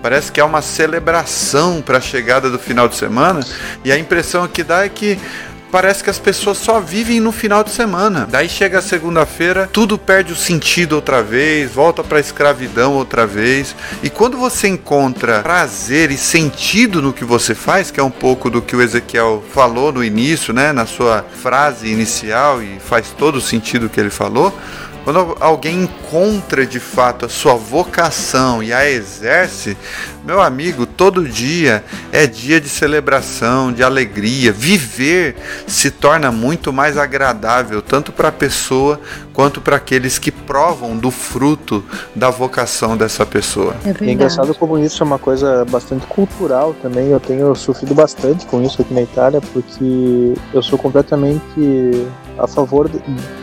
Parece 0.03 0.31
que 0.31 0.39
é 0.39 0.45
uma 0.45 0.61
celebração 0.61 1.81
para 1.81 1.97
a 1.97 2.01
chegada 2.01 2.51
do 2.51 2.59
final 2.59 2.87
de 2.87 2.95
semana, 2.95 3.41
e 3.83 3.91
a 3.91 3.99
impressão 3.99 4.47
que 4.47 4.63
dá 4.63 4.85
é 4.85 4.91
que 4.91 5.19
parece 5.73 6.05
que 6.05 6.11
as 6.11 6.19
pessoas 6.19 6.59
só 6.59 6.79
vivem 6.79 7.21
no 7.21 7.33
final 7.33 7.65
de 7.65 7.71
semana. 7.71 8.29
Daí 8.31 8.51
chega 8.51 8.81
a 8.81 8.83
segunda-feira, 8.83 9.67
tudo 9.73 9.97
perde 9.97 10.35
o 10.35 10.37
sentido 10.37 10.93
outra 10.95 11.23
vez, 11.23 11.71
volta 11.71 12.05
para 12.05 12.19
a 12.19 12.21
escravidão 12.21 12.93
outra 12.93 13.27
vez. 13.27 13.75
E 14.03 14.11
quando 14.11 14.37
você 14.37 14.69
encontra 14.69 15.41
prazer 15.41 16.11
e 16.11 16.19
sentido 16.19 17.01
no 17.01 17.15
que 17.15 17.25
você 17.25 17.55
faz, 17.55 17.91
que 17.91 17.99
é 17.99 18.03
um 18.03 18.11
pouco 18.11 18.51
do 18.51 18.61
que 18.61 18.77
o 18.77 18.83
Ezequiel 18.83 19.43
falou 19.55 19.91
no 19.91 20.05
início, 20.05 20.53
né, 20.53 20.71
na 20.71 20.85
sua 20.85 21.25
frase 21.41 21.89
inicial 21.89 22.63
e 22.63 22.79
faz 22.79 23.09
todo 23.17 23.37
o 23.37 23.41
sentido 23.41 23.89
que 23.89 23.99
ele 23.99 24.11
falou, 24.11 24.55
quando 25.05 25.37
alguém 25.41 25.83
encontra 25.83 26.67
de 26.67 26.79
fato 26.79 27.27
a 27.27 27.29
sua 27.29 27.55
vocação 27.55 28.63
e 28.63 28.73
a 28.73 28.89
exerce, 28.89 29.77
meu 30.25 30.41
amigo, 30.41 30.85
todo 30.85 31.27
dia 31.27 31.83
é 32.13 32.27
dia 32.27 32.61
de 32.61 32.69
celebração, 32.69 33.73
de 33.73 33.83
alegria. 33.83 34.53
Viver 34.53 35.37
se 35.67 35.91
torna 35.91 36.31
muito 36.31 36.73
mais 36.73 36.99
agradável, 36.99 37.81
tanto 37.81 38.13
para 38.13 38.29
a 38.29 38.33
pessoa 38.33 39.01
quanto 39.33 39.61
para 39.61 39.77
aqueles 39.77 40.19
que 40.19 40.31
provam 40.31 40.97
do 40.97 41.11
fruto 41.11 41.83
da 42.15 42.29
vocação 42.29 42.97
dessa 42.97 43.25
pessoa. 43.25 43.75
É, 43.85 44.05
é 44.05 44.13
engraçado 44.13 44.55
como 44.55 44.79
isso 44.79 45.03
é 45.03 45.07
uma 45.07 45.19
coisa 45.19 45.65
bastante 45.65 46.07
cultural 46.07 46.75
também. 46.83 47.09
Eu 47.09 47.21
tenho 47.21 47.55
sofrido 47.55 47.95
bastante 47.95 48.45
com 48.47 48.63
isso 48.63 48.83
aqui 48.83 48.93
na 48.93 49.03
Itália, 49.03 49.41
porque 49.41 50.35
eu 50.53 50.63
sou 50.63 50.79
completamente 50.79 52.07
a 52.41 52.47
favor 52.47 52.89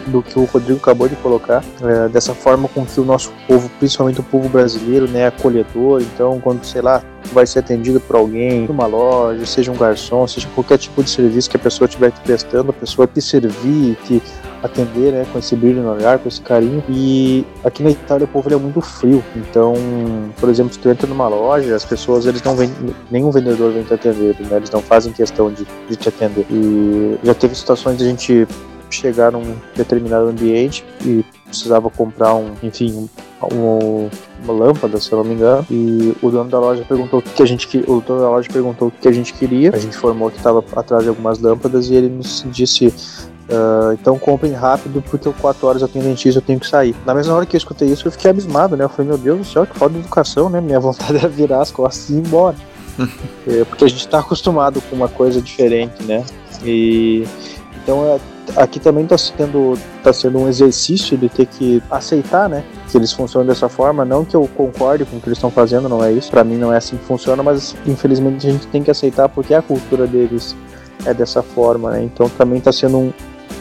do 0.07 0.21
que 0.21 0.39
o 0.39 0.45
Rodrigo 0.45 0.79
acabou 0.79 1.07
de 1.07 1.15
colocar, 1.17 1.63
é, 1.81 2.09
dessa 2.09 2.33
forma 2.33 2.67
com 2.67 2.85
que 2.85 2.99
o 2.99 3.05
nosso 3.05 3.31
povo, 3.47 3.69
principalmente 3.79 4.19
o 4.19 4.23
povo 4.23 4.49
brasileiro, 4.49 5.07
né, 5.07 5.21
é 5.21 5.27
acolhedor. 5.27 6.01
Então, 6.01 6.39
quando 6.39 6.63
sei 6.63 6.81
lá, 6.81 7.03
vai 7.31 7.45
ser 7.45 7.59
atendido 7.59 7.99
por 7.99 8.15
alguém, 8.15 8.67
numa 8.67 8.87
loja, 8.87 9.45
seja 9.45 9.71
um 9.71 9.77
garçom, 9.77 10.25
seja 10.27 10.47
qualquer 10.55 10.77
tipo 10.77 11.03
de 11.03 11.09
serviço 11.09 11.49
que 11.49 11.57
a 11.57 11.59
pessoa 11.59 11.87
estiver 11.87 12.11
te 12.11 12.19
prestando, 12.21 12.71
a 12.71 12.73
pessoa 12.73 13.07
te 13.07 13.21
servir, 13.21 13.95
te 14.05 14.21
atender, 14.63 15.11
né, 15.11 15.25
com 15.31 15.37
esse 15.37 15.55
brilho 15.55 15.81
no 15.83 15.91
olhar, 15.91 16.17
com 16.17 16.27
esse 16.27 16.41
carinho. 16.41 16.83
E 16.89 17.45
aqui 17.63 17.83
na 17.83 17.91
Itália 17.91 18.25
o 18.25 18.27
povo 18.27 18.51
é 18.51 18.55
muito 18.55 18.81
frio. 18.81 19.23
Então, 19.35 19.73
por 20.39 20.49
exemplo, 20.49 20.73
se 20.73 20.79
tu 20.79 20.89
entra 20.89 21.07
numa 21.07 21.27
loja, 21.27 21.75
as 21.75 21.85
pessoas 21.85 22.25
eles 22.25 22.41
não 22.41 22.55
vêm, 22.55 22.71
nenhum 23.11 23.29
vendedor 23.29 23.71
vem 23.71 23.83
te 23.83 23.93
atender, 23.93 24.35
né? 24.39 24.57
Eles 24.57 24.71
não 24.71 24.81
fazem 24.81 25.11
questão 25.13 25.51
de, 25.51 25.67
de 25.87 25.95
te 25.95 26.09
atender. 26.09 26.45
E 26.49 27.19
já 27.23 27.33
teve 27.33 27.55
situações 27.55 27.97
de 27.97 28.05
a 28.05 28.07
gente 28.07 28.47
chegar 28.89 29.31
num 29.31 29.55
determinado 29.75 30.27
ambiente 30.27 30.85
e 31.05 31.23
precisava 31.45 31.89
comprar 31.89 32.35
um, 32.35 32.53
enfim, 32.61 33.09
um, 33.51 34.09
uma 34.43 34.53
lâmpada, 34.53 34.99
se 34.99 35.11
eu 35.11 35.19
não 35.19 35.25
me 35.25 35.35
engano, 35.35 35.65
e 35.69 36.15
o 36.21 36.29
dono 36.29 36.49
da 36.49 36.59
loja 36.59 36.83
perguntou 36.87 37.19
o 37.19 37.21
que 37.21 37.41
a 37.41 37.45
gente 37.45 37.77
o 37.87 38.01
dono 38.01 38.21
da 38.21 38.29
loja 38.29 38.49
perguntou 38.51 38.89
o 38.89 38.91
que 38.91 39.07
a 39.07 39.11
gente 39.11 39.33
queria. 39.33 39.71
A 39.73 39.79
gente 39.79 39.95
informou 39.95 40.29
que 40.29 40.37
estava 40.37 40.63
atrás 40.75 41.03
de 41.03 41.09
algumas 41.09 41.39
lâmpadas 41.39 41.89
e 41.89 41.95
ele 41.95 42.09
nos 42.09 42.45
disse 42.47 42.93
Uh, 43.47 43.93
então 43.93 44.19
comprem 44.19 44.51
rápido 44.51 45.01
porque 45.09 45.25
eu 45.25 45.31
4 45.31 45.65
horas 45.65 45.81
eu 45.81 45.87
tenho 45.87 46.03
dentista, 46.03 46.39
eu 46.39 46.43
tenho 46.43 46.59
que 46.59 46.67
sair. 46.67 46.93
Na 47.05 47.13
mesma 47.13 47.33
hora 47.33 47.45
que 47.45 47.55
eu 47.55 47.57
escutei 47.57 47.87
isso, 47.87 48.05
eu 48.05 48.11
fiquei 48.11 48.29
abismado, 48.29 48.75
né? 48.75 48.83
Eu 48.83 48.89
falei, 48.89 49.07
meu 49.07 49.17
Deus 49.17 49.37
do 49.39 49.45
céu, 49.45 49.65
que 49.65 49.77
falta 49.77 49.93
de 49.93 50.01
educação, 50.01 50.49
né? 50.49 50.59
Minha 50.59 50.79
vontade 50.81 51.15
era 51.15 51.29
virar 51.29 51.61
as 51.61 51.71
costas 51.71 52.09
e 52.09 52.15
ir 52.15 52.27
embora. 52.27 52.57
é, 53.47 53.63
porque 53.63 53.85
a 53.85 53.87
gente 53.87 54.01
está 54.01 54.19
acostumado 54.19 54.81
com 54.81 54.95
uma 54.97 55.07
coisa 55.07 55.41
diferente, 55.41 56.03
né? 56.03 56.25
E 56.61 57.25
então 57.81 58.03
é, 58.05 58.19
aqui 58.55 58.79
também 58.79 59.03
está 59.03 59.17
sendo, 59.17 59.77
tá 60.03 60.13
sendo 60.13 60.39
um 60.39 60.47
exercício 60.47 61.17
de 61.17 61.29
ter 61.29 61.45
que 61.45 61.81
aceitar, 61.89 62.47
né? 62.47 62.63
Que 62.89 62.97
eles 62.97 63.11
funcionam 63.11 63.47
dessa 63.47 63.67
forma. 63.67 64.05
Não 64.05 64.23
que 64.23 64.35
eu 64.35 64.47
concorde 64.55 65.05
com 65.05 65.17
o 65.17 65.19
que 65.19 65.27
eles 65.27 65.37
estão 65.37 65.51
fazendo, 65.51 65.89
não 65.89 66.03
é 66.03 66.11
isso. 66.11 66.29
Para 66.29 66.43
mim 66.43 66.57
não 66.57 66.71
é 66.73 66.77
assim 66.77 66.97
que 66.97 67.05
funciona, 67.05 67.43
mas 67.43 67.75
infelizmente 67.85 68.47
a 68.47 68.51
gente 68.51 68.67
tem 68.67 68.83
que 68.83 68.91
aceitar 68.91 69.27
porque 69.29 69.53
a 69.53 69.61
cultura 69.61 70.07
deles 70.07 70.55
é 71.05 71.13
dessa 71.13 71.41
forma, 71.41 71.91
né? 71.91 72.03
Então 72.03 72.29
também 72.29 72.59
está 72.59 72.71
sendo 72.71 72.97
um, 72.97 73.13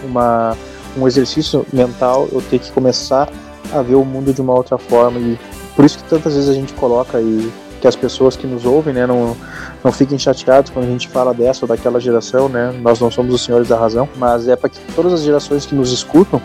uma, 0.04 0.56
um 0.96 1.06
exercício 1.06 1.66
mental 1.72 2.28
eu 2.32 2.40
ter 2.42 2.58
que 2.58 2.70
começar 2.72 3.28
a 3.72 3.82
ver 3.82 3.96
o 3.96 4.04
mundo 4.04 4.32
de 4.32 4.40
uma 4.40 4.54
outra 4.54 4.78
forma 4.78 5.18
e 5.18 5.38
por 5.74 5.84
isso 5.84 5.98
que 5.98 6.04
tantas 6.04 6.34
vezes 6.34 6.48
a 6.48 6.54
gente 6.54 6.72
coloca 6.74 7.20
e 7.20 7.52
que 7.86 7.88
as 7.88 7.96
pessoas 7.96 8.36
que 8.36 8.46
nos 8.48 8.64
ouvem, 8.64 8.92
né, 8.92 9.06
não, 9.06 9.36
não 9.84 9.92
fiquem 9.92 10.18
chateados 10.18 10.70
quando 10.70 10.86
a 10.86 10.88
gente 10.88 11.08
fala 11.08 11.32
dessa 11.32 11.64
ou 11.64 11.68
daquela 11.68 12.00
geração, 12.00 12.48
né? 12.48 12.72
Nós 12.82 12.98
não 12.98 13.10
somos 13.12 13.32
os 13.32 13.44
senhores 13.44 13.68
da 13.68 13.76
razão, 13.76 14.08
mas 14.16 14.48
é 14.48 14.56
para 14.56 14.68
que 14.68 14.80
todas 14.92 15.12
as 15.12 15.22
gerações 15.22 15.64
que 15.64 15.74
nos 15.74 15.92
escutam 15.92 16.42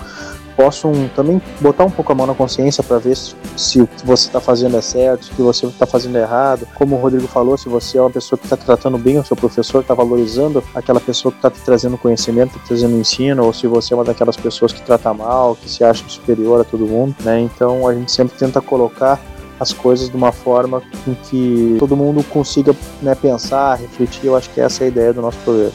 possam 0.56 1.10
também 1.16 1.42
botar 1.60 1.86
um 1.86 1.90
pouco 1.90 2.12
a 2.12 2.16
mão 2.16 2.28
na 2.28 2.36
consciência 2.36 2.84
para 2.84 3.00
ver 3.00 3.16
se, 3.16 3.34
se, 3.58 3.82
o 3.82 3.88
que 3.88 4.06
você 4.06 4.28
está 4.28 4.40
fazendo 4.40 4.78
é 4.78 4.82
certo, 4.82 5.26
se 5.26 5.32
o 5.32 5.36
que 5.36 5.42
você 5.42 5.66
está 5.66 5.88
fazendo 5.88 6.18
é 6.18 6.22
errado. 6.22 6.68
Como 6.76 6.96
o 6.96 7.00
Rodrigo 7.00 7.28
falou, 7.28 7.58
se 7.58 7.68
você 7.68 7.98
é 7.98 8.02
uma 8.02 8.12
pessoa 8.12 8.38
que 8.38 8.46
está 8.46 8.58
tratando 8.58 9.00
bem 9.00 9.18
o 9.18 9.26
seu 9.26 9.36
professor, 9.36 9.82
está 9.82 9.96
valorizando 9.96 10.64
aquela 10.76 11.00
pessoa 11.00 11.32
que 11.32 11.40
está 11.40 11.50
te 11.50 11.60
trazendo 11.62 11.98
conhecimento, 11.98 12.54
tá 12.54 12.66
trazendo 12.68 12.96
ensino, 12.98 13.46
ou 13.46 13.54
se 13.54 13.66
você 13.66 13.94
é 13.94 13.98
uma 13.98 14.04
daquelas 14.04 14.38
pessoas 14.38 14.72
que 14.72 14.82
trata 14.84 15.12
mal, 15.12 15.56
que 15.56 15.68
se 15.68 15.84
acha 15.84 16.08
superior 16.08 16.62
a 16.62 16.64
todo 16.64 16.86
mundo, 16.86 17.16
né? 17.22 17.40
Então 17.40 17.88
a 17.88 17.96
gente 17.96 18.12
sempre 18.12 18.38
tenta 18.38 18.62
colocar 18.62 19.20
as 19.62 19.72
coisas 19.72 20.10
de 20.10 20.16
uma 20.16 20.32
forma 20.32 20.82
em 21.08 21.14
que 21.14 21.76
todo 21.78 21.96
mundo 21.96 22.24
consiga 22.24 22.76
né, 23.00 23.14
pensar, 23.14 23.76
refletir. 23.76 24.26
Eu 24.26 24.36
acho 24.36 24.50
que 24.50 24.60
essa 24.60 24.84
é 24.84 24.86
a 24.86 24.88
ideia 24.88 25.14
do 25.14 25.22
nosso 25.22 25.38
programa. 25.44 25.72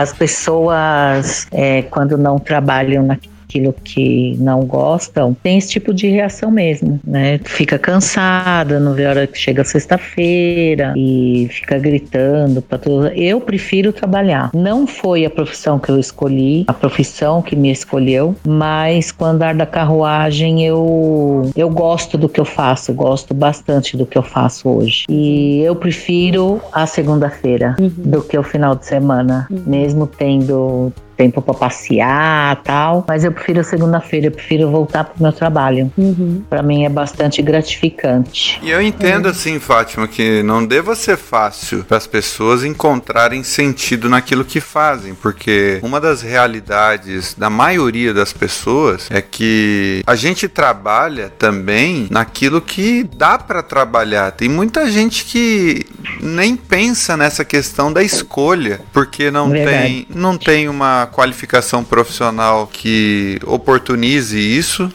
As 0.00 0.14
pessoas, 0.14 1.46
é, 1.52 1.82
quando 1.82 2.16
não 2.16 2.38
trabalham 2.38 3.04
na, 3.04 3.18
aquilo 3.50 3.74
que 3.84 4.36
não 4.38 4.60
gostam, 4.60 5.36
tem 5.42 5.58
esse 5.58 5.70
tipo 5.70 5.92
de 5.92 6.08
reação 6.08 6.50
mesmo, 6.50 7.00
né? 7.04 7.40
Fica 7.44 7.78
cansada, 7.78 8.78
não 8.78 8.94
vê 8.94 9.06
a 9.06 9.10
hora 9.10 9.26
que 9.26 9.36
chega 9.36 9.64
sexta-feira 9.64 10.94
e 10.96 11.48
fica 11.50 11.76
gritando 11.78 12.62
para 12.62 12.78
tudo. 12.78 13.08
Eu 13.08 13.40
prefiro 13.40 13.92
trabalhar. 13.92 14.50
Não 14.54 14.86
foi 14.86 15.24
a 15.24 15.30
profissão 15.30 15.78
que 15.78 15.90
eu 15.90 15.98
escolhi, 15.98 16.64
a 16.68 16.72
profissão 16.72 17.42
que 17.42 17.56
me 17.56 17.72
escolheu, 17.72 18.36
mas 18.46 19.10
com 19.10 19.24
o 19.24 19.28
andar 19.28 19.54
da 19.54 19.66
carruagem 19.66 20.64
eu 20.64 21.50
eu 21.56 21.68
gosto 21.68 22.16
do 22.16 22.28
que 22.28 22.38
eu 22.38 22.44
faço, 22.44 22.92
gosto 22.92 23.34
bastante 23.34 23.96
do 23.96 24.06
que 24.06 24.16
eu 24.16 24.22
faço 24.22 24.68
hoje. 24.68 25.04
E 25.08 25.60
eu 25.60 25.74
prefiro 25.74 26.60
a 26.72 26.86
segunda-feira 26.86 27.74
uhum. 27.80 27.90
do 27.96 28.22
que 28.22 28.38
o 28.38 28.42
final 28.42 28.76
de 28.76 28.86
semana, 28.86 29.46
uhum. 29.50 29.62
mesmo 29.66 30.06
tendo 30.06 30.92
tempo 31.20 31.42
para 31.42 31.52
passear 31.52 32.62
tal. 32.64 33.04
Mas 33.06 33.24
eu 33.24 33.30
prefiro 33.30 33.62
segunda-feira, 33.62 34.28
eu 34.28 34.30
prefiro 34.30 34.70
voltar 34.70 35.04
pro 35.04 35.22
meu 35.22 35.32
trabalho. 35.32 35.92
Uhum. 35.98 36.42
Para 36.48 36.62
mim 36.62 36.86
é 36.86 36.88
bastante 36.88 37.42
gratificante. 37.42 38.58
E 38.62 38.70
eu 38.70 38.80
entendo 38.80 39.26
uhum. 39.26 39.30
assim, 39.30 39.58
Fátima, 39.60 40.08
que 40.08 40.42
não 40.42 40.64
deva 40.64 40.94
ser 40.94 41.18
fácil 41.18 41.84
para 41.84 41.98
as 41.98 42.06
pessoas 42.06 42.64
encontrarem 42.64 43.42
sentido 43.42 44.08
naquilo 44.08 44.46
que 44.46 44.60
fazem, 44.60 45.14
porque 45.14 45.78
uma 45.82 46.00
das 46.00 46.22
realidades 46.22 47.34
da 47.34 47.50
maioria 47.50 48.14
das 48.14 48.32
pessoas 48.32 49.06
é 49.10 49.20
que 49.20 50.02
a 50.06 50.14
gente 50.14 50.48
trabalha 50.48 51.30
também 51.38 52.06
naquilo 52.10 52.62
que 52.62 53.06
dá 53.14 53.36
para 53.36 53.62
trabalhar. 53.62 54.32
Tem 54.32 54.48
muita 54.48 54.90
gente 54.90 55.26
que 55.26 55.84
nem 56.20 56.56
pensa 56.56 57.14
nessa 57.14 57.44
questão 57.44 57.92
da 57.92 58.02
escolha, 58.02 58.80
porque 58.90 59.30
não 59.30 59.50
tem 59.50 60.06
não 60.14 60.38
tem 60.38 60.68
uma 60.68 61.09
qualificação 61.10 61.84
profissional 61.84 62.66
que 62.66 63.38
oportunize 63.44 64.38
isso. 64.38 64.92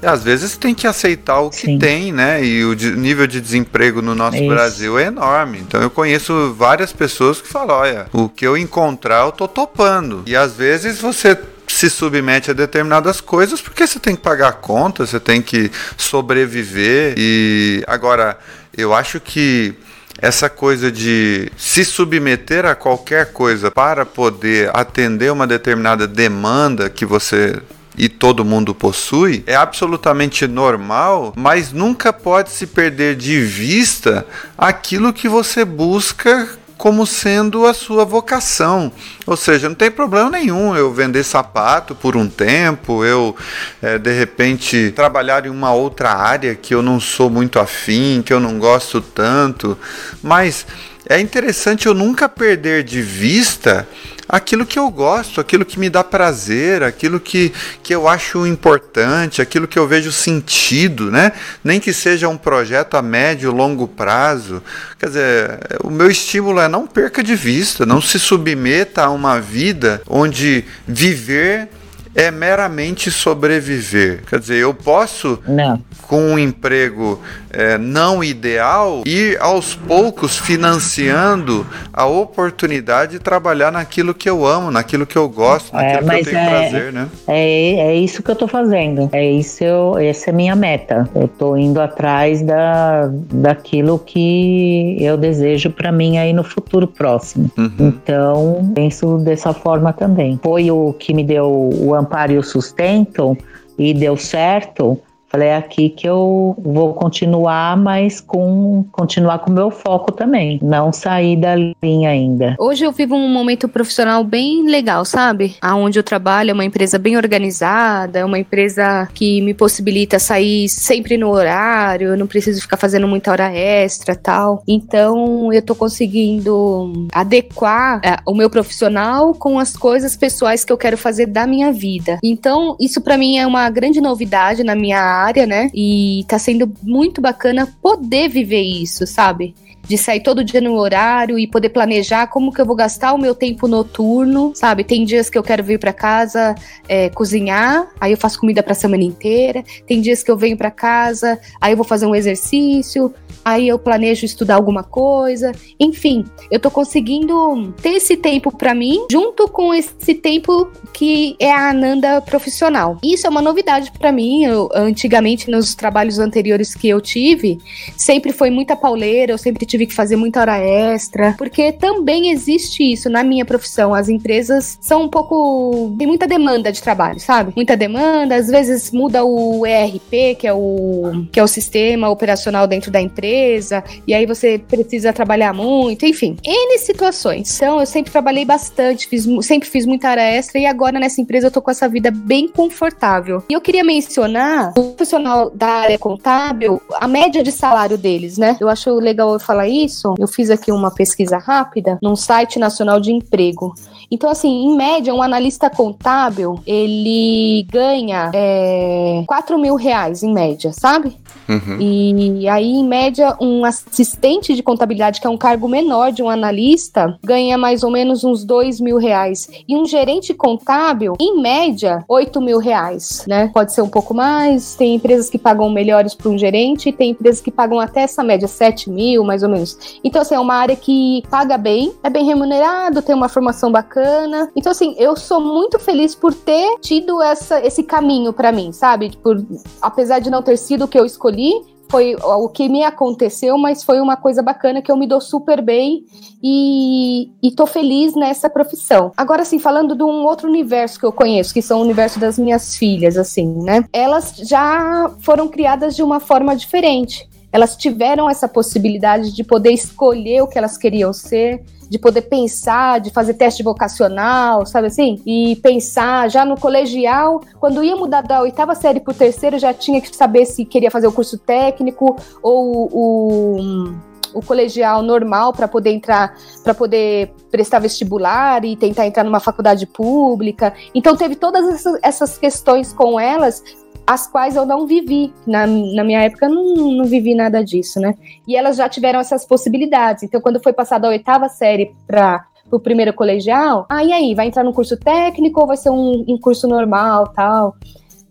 E 0.00 0.06
às 0.06 0.22
vezes 0.22 0.56
tem 0.56 0.74
que 0.74 0.86
aceitar 0.86 1.40
o 1.40 1.50
que 1.50 1.66
Sim. 1.66 1.78
tem, 1.78 2.12
né? 2.12 2.44
E 2.44 2.64
o 2.64 2.74
de, 2.74 2.92
nível 2.92 3.26
de 3.26 3.40
desemprego 3.40 4.00
no 4.00 4.14
nosso 4.14 4.36
isso. 4.36 4.46
Brasil 4.46 4.98
é 4.98 5.06
enorme. 5.06 5.58
Então 5.58 5.82
eu 5.82 5.90
conheço 5.90 6.54
várias 6.56 6.92
pessoas 6.92 7.40
que 7.40 7.48
falam: 7.48 7.76
olha, 7.76 8.06
o 8.12 8.28
que 8.28 8.46
eu 8.46 8.56
encontrar 8.56 9.24
eu 9.24 9.32
tô 9.32 9.48
topando. 9.48 10.22
E 10.24 10.36
às 10.36 10.52
vezes 10.52 11.00
você 11.00 11.36
se 11.66 11.90
submete 11.90 12.50
a 12.50 12.54
determinadas 12.54 13.20
coisas 13.20 13.60
porque 13.60 13.86
você 13.86 13.98
tem 13.98 14.16
que 14.16 14.22
pagar 14.22 14.52
contas, 14.54 15.10
você 15.10 15.20
tem 15.20 15.42
que 15.42 15.70
sobreviver. 15.96 17.14
E 17.16 17.82
agora, 17.86 18.38
eu 18.76 18.94
acho 18.94 19.18
que 19.18 19.74
essa 20.20 20.50
coisa 20.50 20.90
de 20.90 21.50
se 21.56 21.84
submeter 21.84 22.66
a 22.66 22.74
qualquer 22.74 23.32
coisa 23.32 23.70
para 23.70 24.04
poder 24.04 24.70
atender 24.74 25.30
uma 25.32 25.46
determinada 25.46 26.06
demanda 26.06 26.90
que 26.90 27.06
você 27.06 27.60
e 27.98 28.08
todo 28.08 28.44
mundo 28.44 28.72
possui, 28.72 29.42
é 29.44 29.56
absolutamente 29.56 30.46
normal, 30.46 31.32
mas 31.36 31.72
nunca 31.72 32.12
pode 32.12 32.50
se 32.50 32.64
perder 32.64 33.16
de 33.16 33.40
vista 33.40 34.24
aquilo 34.56 35.12
que 35.12 35.28
você 35.28 35.64
busca 35.64 36.48
como 36.78 37.04
sendo 37.04 37.66
a 37.66 37.74
sua 37.74 38.04
vocação. 38.04 38.90
Ou 39.26 39.36
seja, 39.36 39.68
não 39.68 39.74
tem 39.74 39.90
problema 39.90 40.30
nenhum 40.30 40.76
eu 40.76 40.92
vender 40.92 41.24
sapato 41.24 41.94
por 41.94 42.16
um 42.16 42.28
tempo, 42.28 43.04
eu 43.04 43.36
é, 43.82 43.98
de 43.98 44.16
repente 44.16 44.92
trabalhar 44.94 45.44
em 45.44 45.50
uma 45.50 45.72
outra 45.74 46.12
área 46.12 46.54
que 46.54 46.72
eu 46.72 46.80
não 46.80 47.00
sou 47.00 47.28
muito 47.28 47.58
afim, 47.58 48.22
que 48.24 48.32
eu 48.32 48.38
não 48.38 48.58
gosto 48.58 49.00
tanto, 49.02 49.76
mas 50.22 50.64
é 51.08 51.20
interessante 51.20 51.86
eu 51.86 51.94
nunca 51.94 52.28
perder 52.28 52.84
de 52.84 53.00
vista 53.00 53.86
aquilo 54.28 54.66
que 54.66 54.78
eu 54.78 54.90
gosto, 54.90 55.40
aquilo 55.40 55.64
que 55.64 55.78
me 55.78 55.88
dá 55.88 56.04
prazer, 56.04 56.82
aquilo 56.82 57.18
que, 57.18 57.52
que 57.82 57.94
eu 57.94 58.06
acho 58.06 58.46
importante, 58.46 59.40
aquilo 59.40 59.66
que 59.66 59.78
eu 59.78 59.88
vejo 59.88 60.12
sentido, 60.12 61.10
né? 61.10 61.32
Nem 61.64 61.80
que 61.80 61.94
seja 61.94 62.28
um 62.28 62.36
projeto 62.36 62.96
a 62.96 63.02
médio, 63.02 63.50
longo 63.50 63.88
prazo. 63.88 64.62
Quer 64.98 65.06
dizer, 65.06 65.60
o 65.82 65.90
meu 65.90 66.10
estímulo 66.10 66.60
é 66.60 66.68
não 66.68 66.86
perca 66.86 67.22
de 67.22 67.34
vista, 67.34 67.86
não 67.86 68.02
se 68.02 68.18
submeta 68.18 69.04
a 69.04 69.10
uma 69.10 69.40
vida 69.40 70.02
onde 70.06 70.64
viver 70.86 71.70
é 72.14 72.30
meramente 72.30 73.10
sobreviver. 73.10 74.22
Quer 74.28 74.40
dizer, 74.40 74.56
eu 74.56 74.74
posso, 74.74 75.38
não. 75.46 75.82
com 76.02 76.32
um 76.32 76.38
emprego 76.38 77.22
é, 77.50 77.78
não 77.78 78.22
ideal, 78.22 79.02
ir 79.06 79.40
aos 79.40 79.74
poucos 79.74 80.36
financiando 80.36 81.66
a 81.92 82.06
oportunidade 82.06 83.12
de 83.12 83.18
trabalhar 83.18 83.70
naquilo 83.70 84.14
que 84.14 84.28
eu 84.28 84.46
amo, 84.46 84.70
naquilo 84.70 85.06
que 85.06 85.16
eu 85.16 85.28
gosto, 85.28 85.76
é, 85.76 85.94
naquilo 85.94 86.12
é, 86.12 86.14
que 86.14 86.20
eu 86.20 86.32
tenho 86.32 86.38
é, 86.38 86.48
prazer, 86.48 86.92
né? 86.92 87.08
É, 87.26 87.74
é 87.74 87.94
isso 87.96 88.22
que 88.22 88.30
eu 88.30 88.34
estou 88.34 88.48
fazendo. 88.48 89.08
É 89.12 89.30
isso, 89.30 89.64
eu, 89.64 89.98
essa 89.98 90.30
é 90.30 90.32
a 90.32 90.36
minha 90.36 90.56
meta. 90.56 91.08
Eu 91.14 91.24
estou 91.24 91.56
indo 91.56 91.80
atrás 91.80 92.42
da, 92.42 93.08
daquilo 93.32 93.98
que 93.98 94.96
eu 95.00 95.16
desejo 95.16 95.70
para 95.70 95.90
mim 95.90 96.18
aí 96.18 96.32
no 96.32 96.44
futuro 96.44 96.86
próximo. 96.86 97.50
Uhum. 97.56 97.72
Então, 97.78 98.72
penso 98.74 99.18
dessa 99.18 99.52
forma 99.52 99.92
também. 99.92 100.38
Foi 100.42 100.70
o 100.70 100.92
que 100.92 101.14
me 101.14 101.24
deu 101.24 101.48
o 101.48 101.94
amparo 101.94 102.32
e 102.32 102.38
o 102.38 102.42
sustento 102.42 103.36
e 103.78 103.94
deu 103.94 104.16
certo, 104.16 105.00
Falei, 105.38 105.50
é 105.50 105.56
aqui 105.56 105.88
que 105.88 106.08
eu 106.08 106.56
vou 106.58 106.94
continuar, 106.94 107.76
mas 107.76 108.20
com 108.20 108.84
continuar 108.90 109.38
com 109.38 109.50
o 109.50 109.54
meu 109.54 109.70
foco 109.70 110.10
também, 110.10 110.58
não 110.60 110.92
sair 110.92 111.36
da 111.36 111.54
linha 111.54 112.10
ainda. 112.10 112.56
Hoje 112.58 112.84
eu 112.84 112.90
vivo 112.90 113.14
um 113.14 113.28
momento 113.28 113.68
profissional 113.68 114.24
bem 114.24 114.66
legal, 114.66 115.04
sabe? 115.04 115.54
Aonde 115.62 115.96
eu 115.96 116.02
trabalho 116.02 116.50
é 116.50 116.52
uma 116.52 116.64
empresa 116.64 116.98
bem 116.98 117.16
organizada, 117.16 118.18
é 118.18 118.24
uma 118.24 118.36
empresa 118.36 119.08
que 119.14 119.40
me 119.40 119.54
possibilita 119.54 120.18
sair 120.18 120.68
sempre 120.68 121.16
no 121.16 121.28
horário, 121.28 122.08
eu 122.08 122.16
não 122.16 122.26
preciso 122.26 122.60
ficar 122.60 122.76
fazendo 122.76 123.06
muita 123.06 123.30
hora 123.30 123.54
extra, 123.54 124.16
tal. 124.16 124.64
Então, 124.66 125.52
eu 125.52 125.62
tô 125.62 125.76
conseguindo 125.76 127.06
adequar 127.12 128.00
é, 128.04 128.16
o 128.26 128.34
meu 128.34 128.50
profissional 128.50 129.32
com 129.34 129.56
as 129.56 129.76
coisas 129.76 130.16
pessoais 130.16 130.64
que 130.64 130.72
eu 130.72 130.76
quero 130.76 130.98
fazer 130.98 131.26
da 131.26 131.46
minha 131.46 131.70
vida. 131.70 132.18
Então, 132.24 132.76
isso 132.80 133.00
para 133.00 133.16
mim 133.16 133.38
é 133.38 133.46
uma 133.46 133.70
grande 133.70 134.00
novidade 134.00 134.64
na 134.64 134.74
minha 134.74 134.98
área, 135.00 135.27
né? 135.46 135.70
E 135.74 136.24
tá 136.28 136.38
sendo 136.38 136.72
muito 136.82 137.20
bacana 137.20 137.66
poder 137.80 138.28
viver 138.28 138.62
isso, 138.62 139.06
sabe? 139.06 139.54
De 139.86 139.96
sair 139.96 140.20
todo 140.20 140.44
dia 140.44 140.60
no 140.60 140.74
horário 140.74 141.38
e 141.38 141.46
poder 141.46 141.70
planejar 141.70 142.26
como 142.26 142.52
que 142.52 142.60
eu 142.60 142.66
vou 142.66 142.76
gastar 142.76 143.12
o 143.14 143.18
meu 143.18 143.34
tempo 143.34 143.66
noturno, 143.66 144.52
sabe? 144.54 144.84
Tem 144.84 145.04
dias 145.04 145.30
que 145.30 145.38
eu 145.38 145.42
quero 145.42 145.64
vir 145.64 145.78
para 145.78 145.92
casa 145.92 146.54
é, 146.88 147.08
cozinhar, 147.10 147.88
aí 148.00 148.12
eu 148.12 148.18
faço 148.18 148.38
comida 148.38 148.62
para 148.62 148.74
semana 148.74 149.02
inteira. 149.02 149.64
Tem 149.86 150.00
dias 150.00 150.22
que 150.22 150.30
eu 150.30 150.36
venho 150.36 150.56
para 150.56 150.70
casa, 150.70 151.38
aí 151.60 151.72
eu 151.72 151.76
vou 151.76 151.86
fazer 151.86 152.06
um 152.06 152.14
exercício, 152.14 153.12
aí 153.44 153.68
eu 153.68 153.78
planejo 153.78 154.26
estudar 154.26 154.56
alguma 154.56 154.82
coisa. 154.82 155.52
Enfim, 155.80 156.24
eu 156.50 156.60
tô 156.60 156.70
conseguindo 156.70 157.72
ter 157.80 157.90
esse 157.90 158.16
tempo 158.16 158.54
para 158.54 158.74
mim, 158.74 159.06
junto 159.10 159.48
com 159.48 159.72
esse 159.72 160.14
tempo 160.14 160.70
que 160.92 161.36
é 161.38 161.50
a 161.50 161.70
Ananda 161.70 162.20
profissional. 162.20 162.98
Isso 163.02 163.26
é 163.26 163.30
uma 163.30 163.42
novidade 163.42 163.90
para 163.92 164.12
mim. 164.12 164.44
Eu, 164.44 164.68
antigamente, 164.74 165.50
nos 165.50 165.74
trabalhos 165.74 166.18
anteriores 166.18 166.74
que 166.74 166.88
eu 166.88 167.00
tive, 167.00 167.58
sempre 167.96 168.32
foi 168.32 168.50
muita 168.50 168.76
pauleira, 168.76 169.32
eu 169.32 169.38
sempre 169.38 169.64
tive 169.68 169.86
que 169.86 169.94
fazer 169.94 170.16
muita 170.16 170.40
hora 170.40 170.58
extra, 170.58 171.34
porque 171.38 171.72
também 171.72 172.30
existe 172.30 172.82
isso 172.82 173.08
na 173.08 173.22
minha 173.22 173.44
profissão. 173.44 173.94
As 173.94 174.08
empresas 174.08 174.78
são 174.80 175.02
um 175.02 175.08
pouco. 175.08 175.94
tem 175.98 176.06
muita 176.06 176.26
demanda 176.26 176.72
de 176.72 176.82
trabalho, 176.82 177.20
sabe? 177.20 177.52
Muita 177.54 177.76
demanda, 177.76 178.34
às 178.34 178.48
vezes 178.48 178.90
muda 178.90 179.24
o 179.24 179.66
ERP, 179.66 180.36
que 180.38 180.46
é 180.46 180.52
o, 180.52 181.26
que 181.30 181.38
é 181.38 181.42
o 181.42 181.48
sistema 181.48 182.08
operacional 182.08 182.66
dentro 182.66 182.90
da 182.90 183.00
empresa 183.00 183.84
e 184.06 184.14
aí 184.14 184.26
você 184.26 184.58
precisa 184.58 185.12
trabalhar 185.12 185.52
muito, 185.52 186.06
enfim, 186.06 186.36
N 186.44 186.78
situações. 186.78 187.56
Então, 187.56 187.80
eu 187.80 187.86
sempre 187.86 188.10
trabalhei 188.10 188.44
bastante, 188.44 189.06
fiz, 189.06 189.26
sempre 189.42 189.68
fiz 189.68 189.84
muita 189.84 190.08
área 190.08 190.22
extra, 190.22 190.58
e 190.58 190.66
agora 190.66 190.98
nessa 190.98 191.20
empresa 191.20 191.48
eu 191.48 191.50
tô 191.50 191.60
com 191.60 191.70
essa 191.70 191.88
vida 191.88 192.10
bem 192.10 192.48
confortável. 192.48 193.42
E 193.48 193.52
eu 193.52 193.60
queria 193.60 193.84
mencionar 193.84 194.72
profissional 194.72 195.50
da 195.50 195.66
área 195.66 195.98
contábil, 195.98 196.80
a 196.94 197.06
média 197.06 197.42
de 197.42 197.52
salário 197.52 197.98
deles, 197.98 198.38
né? 198.38 198.56
Eu 198.60 198.68
acho 198.68 198.94
legal 198.94 199.32
eu 199.32 199.40
falar 199.40 199.57
isso. 199.66 200.14
Eu 200.18 200.28
fiz 200.28 200.50
aqui 200.50 200.70
uma 200.70 200.90
pesquisa 200.90 201.38
rápida 201.38 201.98
num 202.02 202.14
site 202.14 202.58
nacional 202.58 203.00
de 203.00 203.10
emprego. 203.12 203.74
Então, 204.10 204.30
assim, 204.30 204.48
em 204.48 204.76
média, 204.76 205.14
um 205.14 205.22
analista 205.22 205.68
contábil, 205.68 206.60
ele 206.66 207.66
ganha 207.70 208.30
é, 208.34 209.22
4 209.26 209.58
mil 209.58 209.74
reais, 209.74 210.22
em 210.22 210.32
média, 210.32 210.72
sabe? 210.72 211.16
Uhum. 211.48 211.80
E 211.80 212.48
aí, 212.48 212.70
em 212.70 212.86
média, 212.86 213.34
um 213.40 213.64
assistente 213.64 214.54
de 214.54 214.62
contabilidade, 214.62 215.20
que 215.20 215.26
é 215.26 215.30
um 215.30 215.36
cargo 215.36 215.66
menor 215.66 216.12
de 216.12 216.22
um 216.22 216.28
analista, 216.28 217.18
ganha 217.24 217.56
mais 217.56 217.82
ou 217.82 217.90
menos 217.90 218.22
uns 218.22 218.44
2 218.44 218.80
mil 218.80 218.98
reais. 218.98 219.48
E 219.66 219.74
um 219.76 219.86
gerente 219.86 220.34
contábil, 220.34 221.14
em 221.18 221.40
média, 221.40 222.04
8 222.06 222.40
mil 222.40 222.58
reais, 222.58 223.24
né? 223.26 223.50
Pode 223.52 223.72
ser 223.72 223.82
um 223.82 223.88
pouco 223.88 224.12
mais, 224.12 224.74
tem 224.74 224.94
empresas 224.94 225.30
que 225.30 225.38
pagam 225.38 225.70
melhores 225.70 226.14
para 226.14 226.28
um 226.28 226.36
gerente, 226.36 226.92
tem 226.92 227.10
empresas 227.10 227.40
que 227.40 227.50
pagam 227.50 227.80
até 227.80 228.02
essa 228.02 228.22
média, 228.22 228.46
7 228.46 228.90
mil, 228.90 229.24
mais 229.24 229.42
ou 229.42 229.48
menos. 229.48 229.98
Então, 230.04 230.20
assim, 230.20 230.34
é 230.34 230.40
uma 230.40 230.54
área 230.54 230.76
que 230.76 231.22
paga 231.30 231.56
bem, 231.56 231.92
é 232.02 232.10
bem 232.10 232.24
remunerado, 232.24 233.00
tem 233.00 233.14
uma 233.14 233.28
formação 233.28 233.72
bacana, 233.72 233.97
bacana. 233.98 234.50
Então, 234.54 234.70
assim, 234.70 234.94
eu 234.98 235.16
sou 235.16 235.40
muito 235.40 235.78
feliz 235.78 236.14
por 236.14 236.32
ter 236.32 236.78
tido 236.80 237.20
essa, 237.22 237.60
esse 237.64 237.82
caminho 237.82 238.32
para 238.32 238.52
mim, 238.52 238.72
sabe? 238.72 239.16
Por, 239.22 239.44
apesar 239.82 240.20
de 240.20 240.30
não 240.30 240.42
ter 240.42 240.56
sido 240.56 240.84
o 240.84 240.88
que 240.88 240.98
eu 240.98 241.04
escolhi, 241.04 241.52
foi 241.90 242.14
o 242.16 242.48
que 242.48 242.68
me 242.68 242.84
aconteceu, 242.84 243.56
mas 243.56 243.82
foi 243.82 244.00
uma 244.00 244.16
coisa 244.16 244.42
bacana 244.42 244.82
que 244.82 244.92
eu 244.92 244.96
me 244.96 245.06
dou 245.06 245.20
super 245.20 245.62
bem 245.62 246.04
e, 246.42 247.30
e 247.42 247.50
tô 247.50 247.66
feliz 247.66 248.14
nessa 248.14 248.48
profissão. 248.50 249.10
Agora, 249.16 249.42
assim, 249.42 249.58
falando 249.58 249.96
de 249.96 250.02
um 250.02 250.24
outro 250.24 250.48
universo 250.48 250.98
que 251.00 251.06
eu 251.06 251.12
conheço, 251.12 251.52
que 251.52 251.62
são 251.62 251.78
o 251.78 251.82
universo 251.82 252.20
das 252.20 252.38
minhas 252.38 252.76
filhas, 252.76 253.16
assim, 253.16 253.46
né? 253.62 253.84
Elas 253.92 254.34
já 254.36 255.10
foram 255.20 255.48
criadas 255.48 255.96
de 255.96 256.02
uma 256.02 256.20
forma 256.20 256.54
diferente. 256.54 257.27
Elas 257.52 257.76
tiveram 257.76 258.28
essa 258.28 258.48
possibilidade 258.48 259.34
de 259.34 259.42
poder 259.42 259.72
escolher 259.72 260.42
o 260.42 260.46
que 260.46 260.58
elas 260.58 260.76
queriam 260.76 261.12
ser, 261.12 261.64
de 261.88 261.98
poder 261.98 262.22
pensar, 262.22 263.00
de 263.00 263.10
fazer 263.10 263.34
teste 263.34 263.62
vocacional, 263.62 264.66
sabe 264.66 264.88
assim? 264.88 265.22
E 265.26 265.56
pensar 265.56 266.28
já 266.28 266.44
no 266.44 266.58
colegial, 266.58 267.40
quando 267.58 267.82
ia 267.82 267.96
mudar 267.96 268.22
da 268.22 268.42
oitava 268.42 268.74
série 268.74 269.00
para 269.00 269.12
o 269.12 269.14
terceiro, 269.14 269.58
já 269.58 269.72
tinha 269.72 270.00
que 270.00 270.14
saber 270.14 270.44
se 270.44 270.64
queria 270.64 270.90
fazer 270.90 271.06
o 271.06 271.12
curso 271.12 271.38
técnico 271.38 272.16
ou 272.42 272.88
o, 272.92 273.94
o 274.34 274.42
colegial 274.42 275.02
normal 275.02 275.52
para 275.52 275.66
poder 275.66 275.90
entrar, 275.90 276.34
para 276.62 276.74
poder 276.74 277.32
prestar 277.50 277.78
vestibular 277.78 278.64
e 278.64 278.76
tentar 278.76 279.06
entrar 279.06 279.24
numa 279.24 279.40
faculdade 279.40 279.86
pública. 279.86 280.74
Então 280.94 281.16
teve 281.16 281.36
todas 281.36 281.86
essas 282.02 282.36
questões 282.36 282.92
com 282.92 283.18
elas 283.18 283.62
as 284.08 284.26
quais 284.26 284.56
eu 284.56 284.64
não 284.64 284.86
vivi. 284.86 285.34
Na, 285.46 285.66
na 285.66 286.02
minha 286.02 286.22
época, 286.22 286.48
não, 286.48 286.74
não 286.92 287.04
vivi 287.04 287.34
nada 287.34 287.62
disso, 287.62 288.00
né? 288.00 288.14
E 288.46 288.56
elas 288.56 288.78
já 288.78 288.88
tiveram 288.88 289.20
essas 289.20 289.44
possibilidades. 289.44 290.22
Então, 290.22 290.40
quando 290.40 290.62
foi 290.62 290.72
passada 290.72 291.06
a 291.06 291.10
oitava 291.10 291.46
série 291.50 291.94
para 292.06 292.46
o 292.70 292.80
primeiro 292.80 293.12
colegial, 293.12 293.84
aí 293.86 294.10
ah, 294.10 294.16
aí, 294.16 294.34
vai 294.34 294.46
entrar 294.46 294.64
no 294.64 294.72
curso 294.72 294.96
técnico 294.96 295.60
ou 295.60 295.66
vai 295.66 295.76
ser 295.76 295.90
um, 295.90 296.24
um 296.26 296.38
curso 296.38 296.66
normal, 296.66 297.28
tal? 297.34 297.76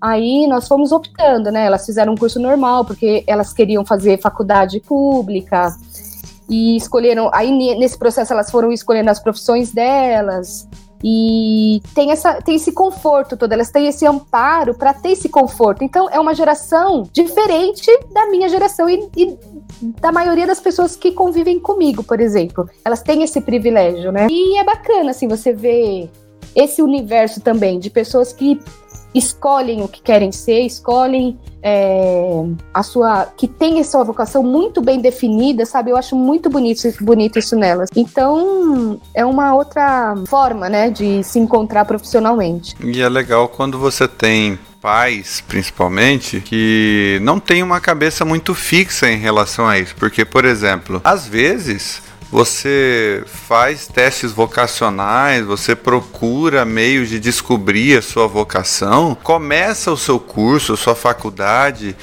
Aí 0.01 0.47
nós 0.47 0.67
fomos 0.67 0.91
optando, 0.91 1.51
né? 1.51 1.67
Elas 1.67 1.85
fizeram 1.85 2.13
um 2.13 2.17
curso 2.17 2.39
normal 2.39 2.83
porque 2.83 3.23
elas 3.27 3.53
queriam 3.53 3.85
fazer 3.85 4.19
faculdade 4.19 4.79
pública 4.79 5.69
e 6.49 6.75
escolheram. 6.75 7.29
Aí 7.31 7.51
nesse 7.77 7.99
processo 7.99 8.33
elas 8.33 8.49
foram 8.49 8.71
escolhendo 8.71 9.11
as 9.11 9.19
profissões 9.19 9.71
delas. 9.71 10.67
E 11.03 11.81
tem, 11.93 12.11
essa, 12.11 12.41
tem 12.41 12.55
esse 12.55 12.71
conforto 12.71 13.37
todo, 13.37 13.51
elas 13.51 13.69
têm 13.69 13.87
esse 13.87 14.05
amparo 14.05 14.73
para 14.73 14.93
ter 14.93 15.11
esse 15.11 15.29
conforto. 15.29 15.83
Então, 15.83 16.09
é 16.09 16.19
uma 16.19 16.33
geração 16.33 17.03
diferente 17.11 17.91
da 18.11 18.27
minha 18.27 18.49
geração 18.49 18.89
e, 18.89 19.07
e, 19.15 19.37
da 20.01 20.11
maioria 20.11 20.47
das 20.47 20.59
pessoas 20.59 20.95
que 20.95 21.11
convivem 21.11 21.59
comigo, 21.59 22.03
por 22.03 22.19
exemplo. 22.19 22.67
Elas 22.83 23.01
têm 23.01 23.23
esse 23.23 23.41
privilégio, 23.41 24.11
né? 24.11 24.27
E 24.29 24.57
é 24.57 24.63
bacana, 24.63 25.11
assim, 25.11 25.27
você 25.27 25.53
ver 25.53 26.09
esse 26.55 26.81
universo 26.81 27.39
também 27.39 27.77
de 27.77 27.89
pessoas 27.89 28.33
que 28.33 28.59
escolhem 29.17 29.83
o 29.83 29.87
que 29.87 30.01
querem 30.01 30.31
ser, 30.31 30.61
escolhem 30.61 31.37
é, 31.61 32.43
a 32.73 32.83
sua. 32.83 33.27
que 33.37 33.47
tem 33.47 33.79
essa 33.79 34.01
vocação 34.03 34.43
muito 34.43 34.81
bem 34.81 35.01
definida, 35.01 35.65
sabe? 35.65 35.91
Eu 35.91 35.97
acho 35.97 36.15
muito 36.15 36.49
bonito, 36.49 36.81
bonito 37.01 37.39
isso 37.39 37.55
nelas. 37.55 37.89
Então, 37.95 38.99
é 39.13 39.25
uma 39.25 39.53
outra 39.53 40.15
forma, 40.27 40.69
né, 40.69 40.89
de 40.89 41.23
se 41.23 41.39
encontrar 41.39 41.85
profissionalmente. 41.85 42.75
E 42.83 43.01
é 43.01 43.09
legal 43.09 43.47
quando 43.49 43.77
você 43.77 44.07
tem 44.07 44.57
pais, 44.81 45.43
principalmente, 45.47 46.39
que 46.39 47.19
não 47.21 47.39
tem 47.39 47.63
uma 47.63 47.81
cabeça 47.81 48.23
muito 48.23 48.53
fixa 48.53 49.09
em 49.09 49.17
relação 49.17 49.67
a 49.67 49.77
isso. 49.77 49.95
Porque, 49.97 50.23
por 50.23 50.45
exemplo, 50.45 51.01
às 51.03 51.27
vezes 51.27 52.01
você 52.31 53.23
faz 53.25 53.87
testes 53.87 54.31
vocacionais, 54.31 55.45
você 55.45 55.75
procura 55.75 56.65
meios 56.65 57.09
de 57.09 57.19
descobrir 57.19 57.97
a 57.97 58.01
sua 58.01 58.27
vocação, 58.27 59.15
começa 59.23 59.91
o 59.91 59.97
seu 59.97 60.19
curso, 60.19 60.73
a 60.73 60.77
sua 60.77 60.95
faculdade 60.95 61.95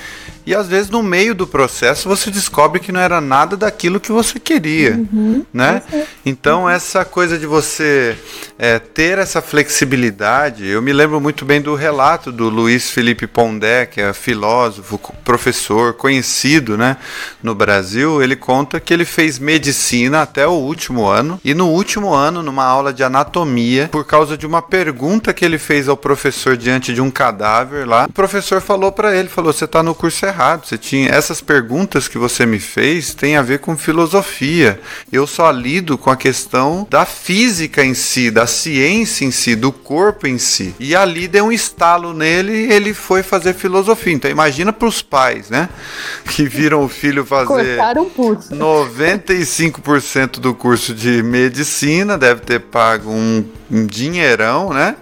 e 0.47 0.55
às 0.55 0.68
vezes 0.68 0.90
no 0.90 1.03
meio 1.03 1.34
do 1.34 1.47
processo 1.47 2.09
você 2.09 2.30
descobre 2.30 2.80
que 2.80 2.92
não 2.92 3.01
era 3.01 3.20
nada 3.20 3.57
daquilo 3.57 4.01
que 4.01 4.12
você 4.12 4.38
queria, 4.38 4.92
uhum, 4.92 5.45
né? 5.53 5.82
Então 6.24 6.68
essa 6.68 7.05
coisa 7.05 7.38
de 7.38 7.47
você 7.47 8.16
é, 8.59 8.78
ter 8.78 9.18
essa 9.18 9.40
flexibilidade, 9.40 10.66
eu 10.66 10.82
me 10.82 10.92
lembro 10.92 11.20
muito 11.20 11.45
bem 11.45 11.61
do 11.61 11.74
relato 11.74 12.30
do 12.30 12.49
Luiz 12.49 12.90
Felipe 12.90 13.26
Pondé, 13.26 13.86
que 13.86 14.01
é 14.01 14.12
filósofo, 14.12 15.01
professor 15.24 15.95
conhecido, 15.95 16.76
né, 16.76 16.97
no 17.42 17.55
Brasil. 17.55 18.22
Ele 18.22 18.36
conta 18.36 18.78
que 18.80 18.92
ele 18.92 19.05
fez 19.05 19.38
medicina 19.38 20.22
até 20.22 20.47
o 20.47 20.53
último 20.53 21.07
ano 21.07 21.40
e 21.45 21.55
no 21.55 21.68
último 21.68 22.12
ano, 22.12 22.42
numa 22.42 22.64
aula 22.64 22.92
de 22.92 23.03
anatomia, 23.03 23.88
por 23.90 24.05
causa 24.05 24.36
de 24.36 24.47
uma 24.47 24.61
pergunta 24.61 25.32
que 25.32 25.45
ele 25.45 25.59
fez 25.59 25.88
ao 25.88 25.97
professor 25.97 26.57
diante 26.57 26.92
de 26.92 27.01
um 27.01 27.11
cadáver 27.11 27.86
lá, 27.86 28.07
o 28.09 28.12
professor 28.12 28.61
falou 28.61 28.92
para 28.92 29.16
ele, 29.16 29.28
falou: 29.28 29.53
"Você 29.53 29.64
está 29.64 29.82
no 29.82 29.95
curso 29.95 30.24
errado 30.26 30.34
errado. 30.35 30.66
Você 30.66 30.76
tinha 30.76 31.09
essas 31.09 31.41
perguntas 31.41 32.09
que 32.09 32.18
você 32.18 32.45
me 32.45 32.59
fez 32.59 33.14
têm 33.14 33.37
a 33.37 33.43
ver 33.43 33.61
com 33.61 33.76
filosofia. 33.76 34.80
Eu 35.12 35.26
só 35.26 35.51
lido 35.51 35.97
com 35.97 36.11
a 36.11 36.16
questão 36.16 36.87
da 36.91 37.07
física 37.07 37.85
em 37.85 37.95
si, 37.95 38.30
da 38.30 38.47
ciência 38.47 39.24
em 39.24 39.30
si, 39.30 39.55
do 39.55 39.70
corpo 39.70 40.26
em 40.26 40.37
si. 40.39 40.74
E 40.80 40.97
ali 40.97 41.28
deu 41.28 41.47
um 41.47 41.53
estalo 41.53 42.12
nele 42.12 42.66
e 42.66 42.72
ele 42.72 42.93
foi 42.93 43.22
fazer 43.22 43.55
filosofia. 43.55 44.12
Então 44.12 44.30
imagina 44.30 44.72
para 44.72 44.89
os 44.89 45.01
pais, 45.01 45.49
né, 45.49 45.68
que 46.30 46.45
viram 46.45 46.85
o 46.85 46.89
filho 46.89 47.24
fazer 47.24 47.47
Cortaram 47.47 48.11
95% 48.51 50.41
do 50.41 50.53
curso 50.55 50.93
de 50.93 51.22
medicina, 51.22 52.18
deve 52.18 52.41
ter 52.41 52.61
pago 52.61 53.11
um, 53.11 53.45
um 53.70 53.87
dinheirão, 53.87 54.72
né? 54.72 54.97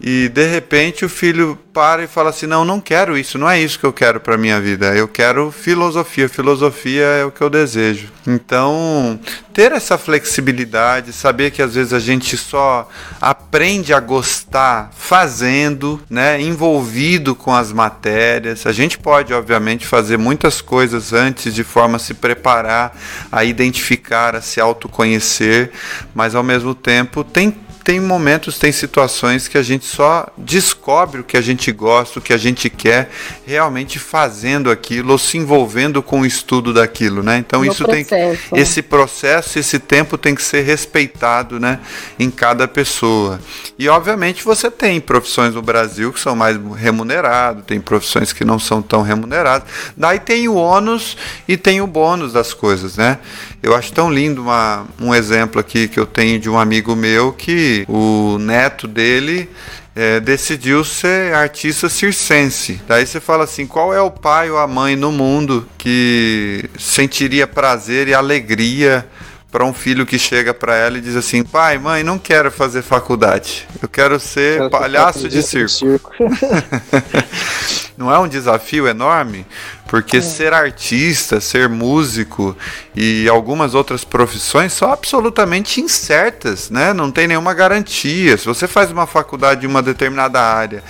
E 0.00 0.28
de 0.28 0.46
repente 0.46 1.04
o 1.04 1.08
filho 1.08 1.58
para 1.72 2.04
e 2.04 2.06
fala 2.06 2.30
assim: 2.30 2.46
"Não, 2.46 2.64
não 2.64 2.80
quero 2.80 3.16
isso, 3.16 3.38
não 3.38 3.48
é 3.48 3.60
isso 3.60 3.78
que 3.78 3.86
eu 3.86 3.92
quero 3.92 4.20
para 4.20 4.36
minha 4.36 4.60
vida. 4.60 4.94
Eu 4.94 5.08
quero 5.08 5.50
filosofia. 5.50 6.28
Filosofia 6.28 7.04
é 7.04 7.24
o 7.24 7.30
que 7.30 7.42
eu 7.42 7.50
desejo". 7.50 8.08
Então, 8.26 9.20
ter 9.52 9.72
essa 9.72 9.96
flexibilidade, 9.96 11.12
saber 11.12 11.50
que 11.50 11.62
às 11.62 11.74
vezes 11.74 11.92
a 11.92 11.98
gente 11.98 12.36
só 12.36 12.88
aprende 13.20 13.94
a 13.94 14.00
gostar 14.00 14.90
fazendo, 14.96 16.00
né, 16.10 16.40
envolvido 16.40 17.34
com 17.34 17.54
as 17.54 17.72
matérias. 17.72 18.66
A 18.66 18.72
gente 18.72 18.98
pode, 18.98 19.32
obviamente, 19.32 19.86
fazer 19.86 20.16
muitas 20.16 20.60
coisas 20.60 21.12
antes 21.12 21.54
de 21.54 21.62
forma 21.62 21.96
a 21.96 22.00
se 22.00 22.14
preparar, 22.14 22.96
a 23.30 23.44
identificar, 23.44 24.34
a 24.34 24.40
se 24.40 24.60
autoconhecer, 24.60 25.70
mas 26.14 26.34
ao 26.34 26.42
mesmo 26.42 26.74
tempo 26.74 27.22
tem 27.22 27.54
tem 27.86 28.00
momentos, 28.00 28.58
tem 28.58 28.72
situações 28.72 29.46
que 29.46 29.56
a 29.56 29.62
gente 29.62 29.86
só 29.86 30.26
descobre 30.36 31.20
o 31.20 31.24
que 31.24 31.36
a 31.36 31.40
gente 31.40 31.70
gosta, 31.70 32.18
o 32.18 32.22
que 32.22 32.32
a 32.32 32.36
gente 32.36 32.68
quer, 32.68 33.08
realmente 33.46 33.96
fazendo 34.00 34.72
aquilo 34.72 35.12
ou 35.12 35.18
se 35.18 35.38
envolvendo 35.38 36.02
com 36.02 36.22
o 36.22 36.26
estudo 36.26 36.74
daquilo, 36.74 37.22
né? 37.22 37.38
Então 37.38 37.60
no 37.60 37.70
isso 37.70 37.84
processo. 37.84 38.50
tem 38.50 38.60
esse 38.60 38.82
processo, 38.82 39.60
esse 39.60 39.78
tempo 39.78 40.18
tem 40.18 40.34
que 40.34 40.42
ser 40.42 40.62
respeitado, 40.62 41.60
né, 41.60 41.78
em 42.18 42.28
cada 42.28 42.66
pessoa. 42.66 43.38
E 43.78 43.88
obviamente 43.88 44.42
você 44.42 44.68
tem 44.68 45.00
profissões 45.00 45.54
no 45.54 45.62
Brasil 45.62 46.12
que 46.12 46.18
são 46.18 46.34
mais 46.34 46.58
remuneradas, 46.74 47.64
tem 47.66 47.80
profissões 47.80 48.32
que 48.32 48.44
não 48.44 48.58
são 48.58 48.82
tão 48.82 49.02
remuneradas. 49.02 49.68
Daí 49.96 50.18
tem 50.18 50.48
o 50.48 50.54
ônus 50.56 51.16
e 51.46 51.56
tem 51.56 51.80
o 51.80 51.86
bônus 51.86 52.32
das 52.32 52.52
coisas, 52.52 52.96
né? 52.96 53.20
Eu 53.62 53.74
acho 53.74 53.92
tão 53.92 54.12
lindo 54.12 54.42
uma, 54.42 54.86
um 55.00 55.14
exemplo 55.14 55.60
aqui 55.60 55.88
que 55.88 55.98
eu 55.98 56.06
tenho 56.06 56.38
de 56.38 56.48
um 56.48 56.58
amigo 56.58 56.94
meu 56.94 57.32
que 57.32 57.84
o 57.88 58.38
neto 58.38 58.86
dele 58.86 59.48
é, 59.96 60.20
decidiu 60.20 60.84
ser 60.84 61.34
artista 61.34 61.88
circense. 61.88 62.80
Daí 62.86 63.06
você 63.06 63.18
fala 63.18 63.44
assim: 63.44 63.66
qual 63.66 63.94
é 63.94 64.00
o 64.00 64.10
pai 64.10 64.50
ou 64.50 64.58
a 64.58 64.66
mãe 64.66 64.94
no 64.94 65.10
mundo 65.10 65.66
que 65.78 66.68
sentiria 66.78 67.46
prazer 67.46 68.06
e 68.06 68.14
alegria 68.14 69.06
para 69.50 69.64
um 69.64 69.72
filho 69.72 70.04
que 70.04 70.18
chega 70.18 70.52
para 70.52 70.76
ela 70.76 70.98
e 70.98 71.00
diz 71.00 71.16
assim: 71.16 71.42
pai, 71.42 71.78
mãe, 71.78 72.02
não 72.02 72.18
quero 72.18 72.50
fazer 72.50 72.82
faculdade, 72.82 73.66
eu 73.82 73.88
quero 73.88 74.20
ser 74.20 74.58
quero 74.58 74.70
palhaço 74.70 75.30
de 75.30 75.42
circo. 75.42 75.70
circo. 75.70 76.12
não 77.96 78.12
é 78.12 78.18
um 78.18 78.28
desafio 78.28 78.86
enorme? 78.86 79.46
Porque 79.86 80.16
é. 80.18 80.20
ser 80.20 80.52
artista, 80.52 81.40
ser 81.40 81.68
músico 81.68 82.56
e 82.94 83.28
algumas 83.28 83.74
outras 83.74 84.04
profissões 84.04 84.72
são 84.72 84.92
absolutamente 84.92 85.80
incertas, 85.80 86.70
né? 86.70 86.92
Não 86.92 87.10
tem 87.10 87.28
nenhuma 87.28 87.54
garantia. 87.54 88.36
Se 88.36 88.46
você 88.46 88.66
faz 88.66 88.90
uma 88.90 89.06
faculdade 89.06 89.64
em 89.64 89.68
uma 89.68 89.82
determinada 89.82 90.40
área 90.40 90.82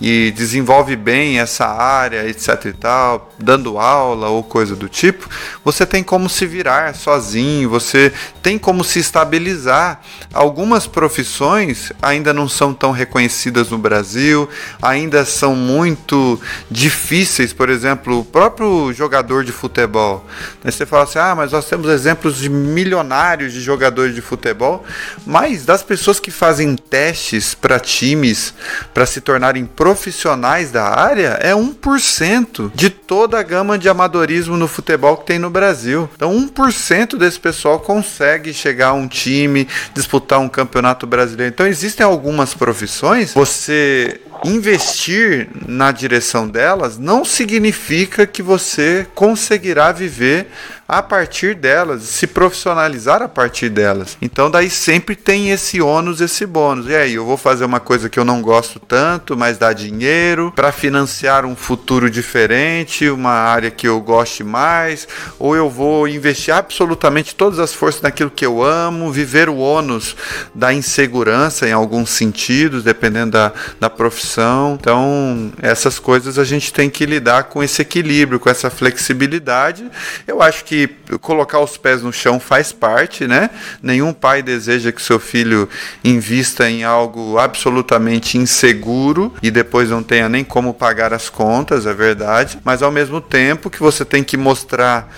e 0.00 0.32
desenvolve 0.32 0.96
bem 0.96 1.38
essa 1.38 1.66
área, 1.66 2.28
etc 2.28 2.66
e 2.66 2.72
tal, 2.72 3.32
dando 3.38 3.78
aula 3.78 4.28
ou 4.28 4.42
coisa 4.42 4.74
do 4.74 4.88
tipo, 4.88 5.28
você 5.64 5.86
tem 5.86 6.02
como 6.02 6.28
se 6.28 6.44
virar 6.46 6.94
sozinho, 6.94 7.70
você 7.70 8.12
tem 8.42 8.58
como 8.58 8.82
se 8.82 8.98
estabilizar. 8.98 10.00
Algumas 10.32 10.86
profissões 10.86 11.92
ainda 12.02 12.32
não 12.32 12.48
são 12.48 12.74
tão 12.74 12.90
reconhecidas 12.90 13.70
no 13.70 13.78
Brasil, 13.78 14.48
ainda 14.82 15.24
são 15.24 15.54
muito 15.54 16.40
difíceis, 16.70 17.52
por 17.52 17.70
exemplo, 17.70 18.24
próprio 18.34 18.92
jogador 18.92 19.44
de 19.44 19.52
futebol. 19.52 20.26
Você 20.64 20.84
fala 20.84 21.04
assim: 21.04 21.20
"Ah, 21.20 21.36
mas 21.36 21.52
nós 21.52 21.68
temos 21.68 21.88
exemplos 21.88 22.36
de 22.36 22.48
milionários 22.48 23.52
de 23.52 23.60
jogadores 23.60 24.12
de 24.12 24.20
futebol", 24.20 24.84
mas 25.24 25.64
das 25.64 25.84
pessoas 25.84 26.18
que 26.18 26.32
fazem 26.32 26.74
testes 26.74 27.54
para 27.54 27.78
times 27.78 28.52
para 28.92 29.06
se 29.06 29.20
tornarem 29.20 29.64
profissionais 29.64 30.72
da 30.72 30.82
área 30.82 31.38
é 31.40 31.54
1% 31.54 32.72
de 32.74 32.90
toda 32.90 33.38
a 33.38 33.42
gama 33.44 33.78
de 33.78 33.88
amadorismo 33.88 34.56
no 34.56 34.66
futebol 34.66 35.16
que 35.18 35.26
tem 35.26 35.38
no 35.38 35.48
Brasil. 35.48 36.10
Então, 36.16 36.34
1% 36.34 37.16
desse 37.16 37.38
pessoal 37.38 37.78
consegue 37.78 38.52
chegar 38.52 38.88
a 38.88 38.94
um 38.94 39.06
time, 39.06 39.68
disputar 39.94 40.40
um 40.40 40.48
campeonato 40.48 41.06
brasileiro. 41.06 41.54
Então, 41.54 41.68
existem 41.68 42.04
algumas 42.04 42.52
profissões, 42.52 43.32
você 43.32 44.20
investir 44.44 45.48
na 45.66 45.90
direção 45.90 46.46
delas 46.46 46.98
não 46.98 47.24
significa 47.24 48.26
que 48.26 48.42
você 48.42 49.06
conseguirá 49.14 49.90
viver 49.90 50.48
a 50.86 51.02
partir 51.02 51.54
delas, 51.54 52.02
se 52.02 52.26
profissionalizar 52.26 53.22
a 53.22 53.28
partir 53.28 53.70
delas. 53.70 54.18
Então 54.20 54.50
daí 54.50 54.68
sempre 54.68 55.16
tem 55.16 55.50
esse 55.50 55.80
ônus, 55.80 56.20
esse 56.20 56.44
bônus. 56.46 56.86
E 56.88 56.94
aí, 56.94 57.14
eu 57.14 57.24
vou 57.24 57.36
fazer 57.36 57.64
uma 57.64 57.80
coisa 57.80 58.08
que 58.08 58.18
eu 58.18 58.24
não 58.24 58.42
gosto 58.42 58.78
tanto, 58.78 59.36
mas 59.36 59.56
dá 59.56 59.72
dinheiro 59.72 60.52
para 60.54 60.70
financiar 60.70 61.46
um 61.46 61.56
futuro 61.56 62.10
diferente, 62.10 63.08
uma 63.08 63.32
área 63.32 63.70
que 63.70 63.88
eu 63.88 64.00
goste 64.00 64.44
mais, 64.44 65.08
ou 65.38 65.56
eu 65.56 65.70
vou 65.70 66.06
investir 66.06 66.54
absolutamente 66.54 67.34
todas 67.34 67.58
as 67.58 67.72
forças 67.72 68.02
naquilo 68.02 68.30
que 68.30 68.44
eu 68.44 68.62
amo, 68.62 69.10
viver 69.10 69.48
o 69.48 69.56
ônus 69.56 70.16
da 70.54 70.72
insegurança 70.72 71.66
em 71.66 71.72
alguns 71.72 72.10
sentidos, 72.10 72.84
dependendo 72.84 73.32
da, 73.32 73.52
da 73.80 73.88
profissão. 73.88 74.76
Então, 74.78 75.52
essas 75.62 75.98
coisas 75.98 76.38
a 76.38 76.44
gente 76.44 76.72
tem 76.72 76.90
que 76.90 77.06
lidar 77.06 77.44
com 77.44 77.62
esse 77.62 77.80
equilíbrio, 77.80 78.38
com 78.38 78.50
essa 78.50 78.68
flexibilidade. 78.68 79.90
Eu 80.26 80.42
acho 80.42 80.64
que 80.64 80.73
que 80.74 81.18
colocar 81.18 81.60
os 81.60 81.76
pés 81.76 82.02
no 82.02 82.12
chão 82.12 82.40
faz 82.40 82.72
parte, 82.72 83.26
né? 83.26 83.50
Nenhum 83.80 84.12
pai 84.12 84.42
deseja 84.42 84.90
que 84.90 85.00
seu 85.00 85.20
filho 85.20 85.68
invista 86.02 86.68
em 86.68 86.82
algo 86.82 87.38
absolutamente 87.38 88.36
inseguro 88.36 89.32
e 89.42 89.50
depois 89.50 89.90
não 89.90 90.02
tenha 90.02 90.28
nem 90.28 90.42
como 90.42 90.74
pagar 90.74 91.12
as 91.12 91.28
contas, 91.28 91.86
é 91.86 91.94
verdade. 91.94 92.58
Mas 92.64 92.82
ao 92.82 92.90
mesmo 92.90 93.20
tempo 93.20 93.70
que 93.70 93.78
você 93.78 94.04
tem 94.04 94.24
que 94.24 94.36
mostrar, 94.36 95.08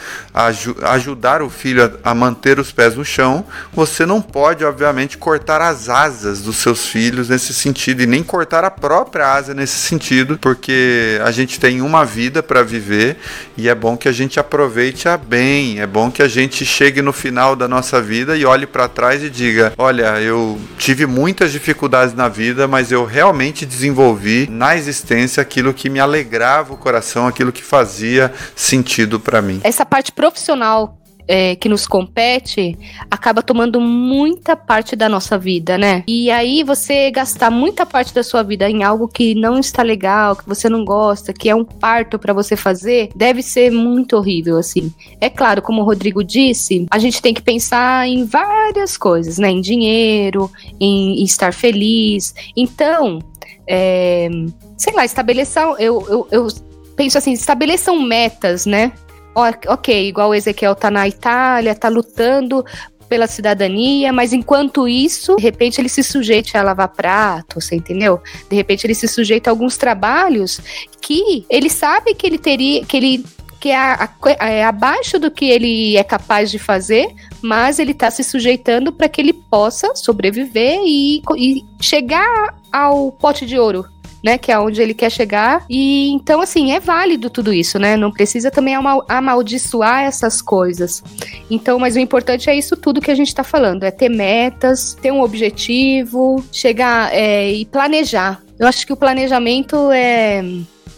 ajudar 0.82 1.40
o 1.40 1.48
filho 1.48 1.84
a, 2.04 2.10
a 2.10 2.14
manter 2.14 2.58
os 2.58 2.70
pés 2.70 2.94
no 2.94 3.04
chão, 3.04 3.44
você 3.72 4.04
não 4.04 4.20
pode, 4.20 4.64
obviamente, 4.64 5.16
cortar 5.16 5.62
as 5.62 5.88
asas 5.88 6.42
dos 6.42 6.56
seus 6.56 6.86
filhos 6.86 7.30
nesse 7.30 7.54
sentido 7.54 8.02
e 8.02 8.06
nem 8.06 8.22
cortar 8.22 8.64
a 8.64 8.70
própria 8.70 9.32
asa 9.32 9.54
nesse 9.54 9.78
sentido, 9.78 10.38
porque 10.38 11.18
a 11.24 11.30
gente 11.30 11.58
tem 11.58 11.80
uma 11.80 12.04
vida 12.04 12.42
para 12.42 12.62
viver 12.62 13.16
e 13.56 13.68
é 13.68 13.74
bom 13.74 13.96
que 13.96 14.08
a 14.08 14.12
gente 14.12 14.38
aproveite 14.38 15.08
a 15.08 15.16
bem 15.16 15.45
bem, 15.46 15.78
é 15.78 15.86
bom 15.86 16.10
que 16.10 16.22
a 16.22 16.26
gente 16.26 16.66
chegue 16.66 17.00
no 17.00 17.12
final 17.12 17.54
da 17.54 17.68
nossa 17.68 18.02
vida 18.02 18.36
e 18.36 18.44
olhe 18.44 18.66
para 18.66 18.88
trás 18.88 19.22
e 19.22 19.30
diga: 19.30 19.72
olha, 19.78 20.20
eu 20.20 20.58
tive 20.76 21.06
muitas 21.06 21.52
dificuldades 21.52 22.12
na 22.14 22.28
vida, 22.28 22.66
mas 22.66 22.90
eu 22.90 23.04
realmente 23.04 23.64
desenvolvi 23.64 24.48
na 24.50 24.76
existência 24.76 25.40
aquilo 25.40 25.72
que 25.72 25.88
me 25.88 26.00
alegrava 26.00 26.74
o 26.74 26.76
coração, 26.76 27.28
aquilo 27.28 27.52
que 27.52 27.62
fazia 27.62 28.32
sentido 28.56 29.20
para 29.20 29.40
mim. 29.40 29.60
Essa 29.62 29.86
parte 29.86 30.10
profissional 30.10 30.98
é, 31.28 31.56
que 31.56 31.68
nos 31.68 31.86
compete 31.86 32.78
acaba 33.10 33.42
tomando 33.42 33.80
muita 33.80 34.56
parte 34.56 34.94
da 34.94 35.08
nossa 35.08 35.38
vida, 35.38 35.76
né? 35.76 36.04
E 36.06 36.30
aí 36.30 36.62
você 36.62 37.10
gastar 37.10 37.50
muita 37.50 37.84
parte 37.84 38.14
da 38.14 38.22
sua 38.22 38.42
vida 38.42 38.68
em 38.68 38.84
algo 38.84 39.08
que 39.08 39.34
não 39.34 39.58
está 39.58 39.82
legal, 39.82 40.36
que 40.36 40.46
você 40.46 40.68
não 40.68 40.84
gosta, 40.84 41.32
que 41.32 41.48
é 41.48 41.54
um 41.54 41.64
parto 41.64 42.18
para 42.18 42.32
você 42.32 42.56
fazer, 42.56 43.10
deve 43.14 43.42
ser 43.42 43.70
muito 43.70 44.16
horrível, 44.16 44.56
assim. 44.56 44.92
É 45.20 45.28
claro, 45.28 45.62
como 45.62 45.82
o 45.82 45.84
Rodrigo 45.84 46.22
disse, 46.22 46.86
a 46.90 46.98
gente 46.98 47.20
tem 47.20 47.34
que 47.34 47.42
pensar 47.42 48.06
em 48.06 48.24
várias 48.24 48.96
coisas, 48.96 49.38
né? 49.38 49.50
Em 49.50 49.60
dinheiro, 49.60 50.50
em, 50.80 51.20
em 51.20 51.24
estar 51.24 51.52
feliz. 51.52 52.34
Então, 52.56 53.18
é, 53.66 54.28
sei 54.76 54.94
lá, 54.94 55.04
estabeleçam. 55.04 55.76
Eu, 55.78 56.06
eu, 56.08 56.28
eu 56.30 56.48
penso 56.94 57.18
assim, 57.18 57.32
estabeleçam 57.32 58.00
metas, 58.00 58.66
né? 58.66 58.92
Ok, 59.36 60.08
igual 60.08 60.30
o 60.30 60.34
Ezequiel 60.34 60.74
tá 60.74 60.90
na 60.90 61.06
Itália, 61.06 61.74
tá 61.74 61.88
lutando 61.88 62.64
pela 63.08 63.26
cidadania, 63.26 64.12
mas 64.12 64.32
enquanto 64.32 64.88
isso, 64.88 65.36
de 65.36 65.42
repente 65.42 65.80
ele 65.80 65.88
se 65.88 66.02
sujeita 66.02 66.58
a 66.58 66.62
lavar 66.62 66.88
prato, 66.88 67.60
você 67.60 67.76
entendeu? 67.76 68.20
De 68.50 68.56
repente 68.56 68.84
ele 68.86 68.94
se 68.94 69.06
sujeita 69.06 69.50
a 69.50 69.52
alguns 69.52 69.76
trabalhos 69.76 70.60
que 71.00 71.46
ele 71.48 71.70
sabe 71.70 72.14
que 72.14 72.26
ele 72.26 72.38
teria, 72.38 72.84
que 72.84 72.96
ele 72.96 73.24
que 73.60 73.70
é, 73.70 73.76
a, 73.76 74.08
é 74.38 74.64
abaixo 74.64 75.18
do 75.18 75.30
que 75.30 75.46
ele 75.46 75.96
é 75.96 76.04
capaz 76.04 76.50
de 76.50 76.58
fazer, 76.58 77.08
mas 77.40 77.78
ele 77.78 77.92
está 77.92 78.10
se 78.10 78.22
sujeitando 78.22 78.92
para 78.92 79.08
que 79.08 79.20
ele 79.20 79.32
possa 79.32 79.94
sobreviver 79.96 80.80
e, 80.84 81.22
e 81.36 81.64
chegar 81.80 82.54
ao 82.70 83.10
pote 83.12 83.46
de 83.46 83.58
ouro, 83.58 83.86
né? 84.26 84.36
Que 84.36 84.50
é 84.50 84.58
onde 84.58 84.82
ele 84.82 84.92
quer 84.92 85.10
chegar. 85.10 85.64
E 85.70 86.10
então, 86.10 86.40
assim, 86.40 86.72
é 86.72 86.80
válido 86.80 87.30
tudo 87.30 87.52
isso, 87.52 87.78
né? 87.78 87.96
Não 87.96 88.10
precisa 88.10 88.50
também 88.50 88.74
amaldiçoar 89.08 90.02
essas 90.02 90.42
coisas. 90.42 91.00
Então, 91.48 91.78
mas 91.78 91.94
o 91.94 92.00
importante 92.00 92.50
é 92.50 92.56
isso 92.56 92.76
tudo 92.76 93.00
que 93.00 93.10
a 93.10 93.14
gente 93.14 93.32
tá 93.32 93.44
falando: 93.44 93.84
é 93.84 93.90
ter 93.92 94.08
metas, 94.08 94.94
ter 95.00 95.12
um 95.12 95.22
objetivo, 95.22 96.44
chegar 96.50 97.14
é, 97.14 97.52
e 97.52 97.64
planejar. 97.64 98.42
Eu 98.58 98.66
acho 98.66 98.84
que 98.84 98.92
o 98.92 98.96
planejamento 98.96 99.92
é 99.92 100.42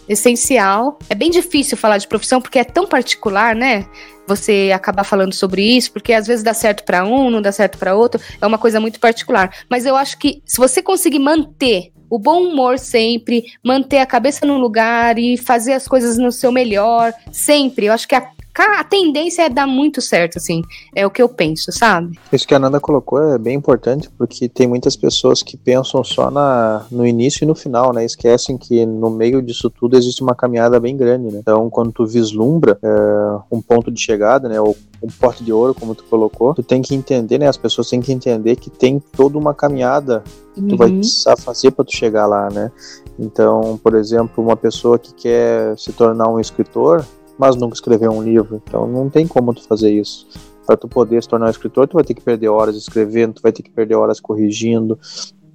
essencial. 0.09 0.99
É 1.11 1.15
bem 1.15 1.31
difícil 1.31 1.77
falar 1.77 1.99
de 1.99 2.09
profissão 2.09 2.41
porque 2.41 2.59
é 2.59 2.65
tão 2.65 2.87
particular, 2.87 3.55
né? 3.55 3.85
Você 4.27 4.71
acabar 4.75 5.05
falando 5.05 5.35
sobre 5.35 5.63
isso, 5.63 5.93
porque 5.93 6.15
às 6.15 6.27
vezes 6.27 6.43
dá 6.43 6.55
certo 6.55 6.83
para 6.85 7.05
um, 7.05 7.29
não 7.29 7.43
dá 7.43 7.53
certo 7.53 7.77
para 7.77 7.95
outro, 7.95 8.21
é 8.41 8.47
uma 8.47 8.59
coisa 8.59 8.81
muito 8.81 8.99
particular. 8.99 9.51
Mas 9.69 9.85
eu 9.85 9.97
acho 9.97 10.19
que 10.19 10.43
se 10.47 10.57
você 10.57 10.83
conseguir 10.83 11.19
manter 11.19 11.93
o 12.11 12.19
bom 12.19 12.43
humor 12.43 12.79
sempre, 12.79 13.45
manter 13.63 13.99
a 13.99 14.07
cabeça 14.07 14.47
no 14.47 14.59
lugar 14.59 15.19
e 15.19 15.37
fazer 15.37 15.73
as 15.73 15.87
coisas 15.87 16.19
no 16.19 16.33
seu 16.33 16.51
melhor, 16.51 17.13
sempre. 17.33 17.87
Eu 17.87 17.93
acho 17.93 18.09
que 18.09 18.15
a 18.15 18.29
a 18.61 18.85
tendência 18.85 19.43
é 19.43 19.49
dar 19.49 19.67
muito 19.67 20.01
certo, 20.01 20.39
assim. 20.39 20.63
É 20.95 21.07
o 21.07 21.11
que 21.11 21.23
eu 21.23 21.29
penso, 21.29 21.71
sabe? 21.71 22.19
Isso 22.33 22.47
que 22.47 22.55
a 22.55 22.59
Nanda 22.59 22.81
colocou 22.81 23.35
é 23.35 23.39
bem 23.39 23.57
importante, 23.57 24.11
porque 24.17 24.49
tem 24.49 24.67
muitas 24.67 24.97
pessoas 24.97 25.43
que 25.43 25.57
pensam 25.57 26.03
só 26.03 26.31
na, 26.31 26.85
no 26.91 27.07
início 27.07 27.45
e 27.45 27.47
no 27.47 27.55
final, 27.55 27.93
né? 27.93 28.05
Esquecem 28.05 28.59
que 28.59 28.85
no 28.85 29.11
meio 29.11 29.41
disso 29.41 29.71
tudo 29.71 29.97
existe 29.97 30.23
uma 30.23 30.35
caminhada 30.35 30.81
bem 30.81 30.97
grande, 30.97 31.33
né? 31.33 31.39
Então, 31.41 31.71
quando 31.71 31.93
tu 31.93 32.07
vislumbra 32.07 32.79
é, 32.83 33.39
um 33.51 33.63
ponto 33.63 33.91
de 33.91 34.01
chegada, 34.01 34.49
né? 34.49 34.61
Ou 34.61 34.77
um 35.03 35.09
porte 35.09 35.45
de 35.45 35.53
ouro, 35.53 35.75
como 35.75 35.95
tu 35.95 36.05
colocou, 36.05 36.55
tu 36.55 36.63
tem 36.63 36.83
que 36.83 36.95
entender, 36.95 37.39
né? 37.39 37.47
As 37.47 37.57
pessoas 37.57 37.89
têm 37.89 38.01
que 38.01 38.13
entender 38.13 38.57
que 38.57 38.69
tem 38.69 38.99
toda 38.99 39.39
uma 39.39 39.55
caminhada 39.55 40.25
que 40.55 40.63
tu 40.63 40.77
vai 40.77 40.89
uhum. 40.89 40.99
precisar 40.99 41.37
fazer 41.37 41.71
para 41.71 41.85
tu 41.85 41.95
chegar 41.95 42.27
lá, 42.27 42.51
né? 42.51 42.73
Então, 43.19 43.79
por 43.83 43.95
exemplo, 43.95 44.43
uma 44.43 44.57
pessoa 44.57 44.99
que 44.99 45.15
quer 45.15 45.79
se 45.79 45.93
tornar 45.93 46.29
um 46.29 46.41
escritor, 46.41 47.05
mas 47.39 47.55
nunca 47.55 47.75
escreveu 47.75 48.11
um 48.11 48.23
livro, 48.23 48.61
então 48.67 48.87
não 48.89 49.09
tem 49.09 49.27
como 49.27 49.55
tu 49.55 49.63
fazer 49.63 49.91
isso. 49.91 50.27
Para 50.67 50.77
tu 50.77 50.89
poder 50.89 51.23
se 51.23 51.29
tornar 51.29 51.47
um 51.47 51.51
escritor, 51.51 51.87
tu 51.87 51.95
vai 51.95 52.05
ter 52.05 52.15
que 52.15 52.21
perder 52.21 52.49
horas 52.49 52.77
escrevendo, 52.77 53.35
tu 53.35 53.43
vai 53.43 53.53
ter 53.53 53.63
que 53.63 53.71
perder 53.71 53.95
horas 53.95 54.21
corrigindo. 54.21 54.99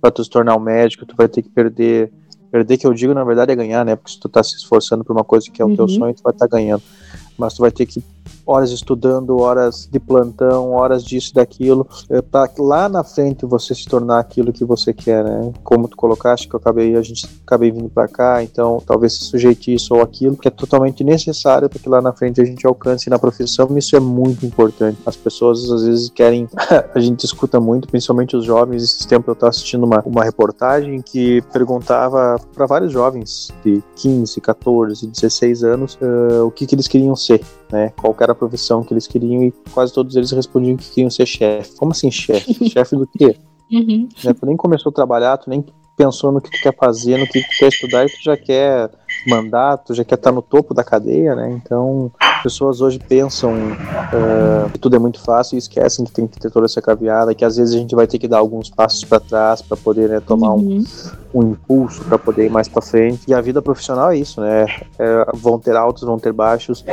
Para 0.01 0.11
tu 0.11 0.23
se 0.23 0.29
tornar 0.29 0.55
um 0.55 0.59
médico, 0.59 1.05
tu 1.05 1.15
vai 1.15 1.27
ter 1.27 1.41
que 1.41 1.49
perder 1.49 2.11
perder 2.51 2.77
que 2.77 2.85
eu 2.85 2.93
digo 2.93 3.15
na 3.15 3.23
verdade 3.23 3.51
é 3.51 3.55
ganhar, 3.55 3.83
né? 3.83 3.95
Porque 3.95 4.11
se 4.11 4.19
tu 4.19 4.29
tá 4.29 4.43
se 4.43 4.55
esforçando 4.55 5.03
por 5.03 5.11
uma 5.11 5.23
coisa 5.23 5.49
que 5.49 5.59
é 5.59 5.65
o 5.65 5.69
uhum. 5.69 5.75
teu 5.75 5.87
sonho, 5.87 6.13
tu 6.13 6.21
vai 6.21 6.31
estar 6.31 6.47
tá 6.47 6.55
ganhando. 6.55 6.83
Mas 7.35 7.55
tu 7.55 7.61
vai 7.61 7.71
ter 7.71 7.87
que 7.87 8.03
horas 8.45 8.71
estudando, 8.71 9.39
horas 9.39 9.87
de 9.91 9.99
plantão, 9.99 10.71
horas 10.71 11.03
disso 11.03 11.33
daquilo, 11.33 11.87
é, 12.09 12.21
para 12.21 12.49
lá 12.59 12.89
na 12.89 13.03
frente 13.03 13.45
você 13.45 13.73
se 13.73 13.85
tornar 13.85 14.19
aquilo 14.19 14.53
que 14.53 14.65
você 14.65 14.93
quer, 14.93 15.23
né? 15.23 15.51
Como 15.63 15.87
tu 15.87 15.95
colocaste 15.95 16.47
que 16.47 16.55
eu 16.55 16.59
acabei, 16.59 16.95
a 16.95 17.01
gente 17.01 17.27
acabei 17.45 17.71
vindo 17.71 17.89
para 17.89 18.07
cá, 18.07 18.43
então 18.43 18.81
talvez 18.85 19.13
se 19.13 19.25
sujeite 19.25 19.73
isso 19.73 19.93
ou 19.95 20.01
aquilo, 20.01 20.37
que 20.37 20.47
é 20.47 20.51
totalmente 20.51 21.03
necessário 21.03 21.69
para 21.69 21.79
que 21.79 21.89
lá 21.89 22.01
na 22.01 22.13
frente 22.13 22.41
a 22.41 22.45
gente 22.45 22.65
alcance 22.65 23.09
na 23.09 23.19
profissão, 23.19 23.67
isso 23.77 23.95
é 23.95 23.99
muito 23.99 24.45
importante. 24.45 24.99
As 25.05 25.15
pessoas 25.15 25.69
às 25.71 25.83
vezes 25.83 26.09
querem, 26.09 26.47
a 26.93 26.99
gente 26.99 27.25
escuta 27.25 27.59
muito, 27.59 27.87
principalmente 27.87 28.35
os 28.35 28.45
jovens, 28.45 28.83
esses 28.83 29.05
tempos 29.05 29.27
eu 29.27 29.33
estava 29.33 29.49
assistindo 29.49 29.85
uma, 29.85 30.01
uma 30.05 30.23
reportagem 30.23 31.01
que 31.01 31.41
perguntava 31.53 32.37
para 32.53 32.65
vários 32.65 32.91
jovens 32.91 33.51
de 33.63 33.81
15, 33.95 34.41
14, 34.41 35.07
16 35.07 35.63
anos 35.63 35.97
uh, 36.01 36.45
o 36.45 36.51
que, 36.51 36.65
que 36.65 36.75
eles 36.75 36.87
queriam 36.87 37.15
ser, 37.15 37.41
né? 37.71 37.91
Qual 37.99 38.15
era 38.19 38.32
a 38.33 38.35
profissão 38.35 38.83
que 38.83 38.93
eles 38.93 39.07
queriam 39.07 39.43
e 39.43 39.51
quase 39.71 39.93
todos 39.93 40.15
eles 40.15 40.31
respondiam 40.31 40.75
que 40.75 40.89
queriam 40.89 41.09
ser 41.09 41.25
chefe. 41.25 41.75
Como 41.77 41.91
assim 41.91 42.11
chefe? 42.11 42.53
chefe 42.69 42.95
do 42.95 43.07
quê? 43.07 43.37
Uhum. 43.71 44.07
Né, 44.23 44.33
tu 44.33 44.45
nem 44.45 44.57
começou 44.57 44.89
a 44.89 44.93
trabalhar, 44.93 45.37
tu 45.37 45.49
nem 45.49 45.65
pensou 45.95 46.31
no 46.31 46.41
que 46.41 46.49
tu 46.49 46.61
quer 46.61 46.75
fazer, 46.75 47.17
no 47.17 47.27
que 47.27 47.41
tu 47.41 47.57
quer 47.57 47.67
estudar 47.67 48.05
e 48.05 48.09
tu 48.09 48.21
já 48.23 48.35
quer 48.35 48.91
mandato, 49.27 49.93
já 49.93 50.03
quer 50.03 50.15
estar 50.15 50.31
no 50.31 50.41
topo 50.41 50.73
da 50.73 50.83
cadeia, 50.83 51.35
né? 51.35 51.51
Então, 51.51 52.11
pessoas 52.43 52.81
hoje 52.81 52.99
pensam 52.99 53.53
uh, 53.53 54.69
que 54.69 54.77
tudo 54.77 54.97
é 54.97 54.99
muito 54.99 55.19
fácil 55.21 55.55
e 55.55 55.59
esquecem 55.59 56.03
que 56.03 56.11
tem 56.11 56.27
que 56.27 56.37
ter 56.37 56.51
toda 56.51 56.65
essa 56.65 56.81
caveada, 56.81 57.33
que 57.33 57.45
às 57.45 57.55
vezes 57.55 57.73
a 57.73 57.77
gente 57.77 57.95
vai 57.95 58.05
ter 58.05 58.19
que 58.19 58.27
dar 58.27 58.39
alguns 58.39 58.69
passos 58.69 59.05
para 59.05 59.21
trás 59.21 59.61
para 59.61 59.77
poder 59.77 60.09
né, 60.09 60.19
tomar 60.19 60.53
uhum. 60.53 60.83
um, 61.33 61.39
um, 61.39 61.51
impulso 61.51 62.03
para 62.03 62.19
poder 62.19 62.45
ir 62.45 62.51
mais 62.51 62.67
para 62.67 62.81
frente. 62.81 63.21
E 63.27 63.33
a 63.33 63.39
vida 63.39 63.61
profissional 63.61 64.11
é 64.11 64.17
isso, 64.17 64.41
né? 64.41 64.65
É, 64.99 65.25
vão 65.33 65.57
ter 65.57 65.75
altos, 65.75 66.03
vão 66.03 66.19
ter 66.19 66.33
baixos. 66.33 66.83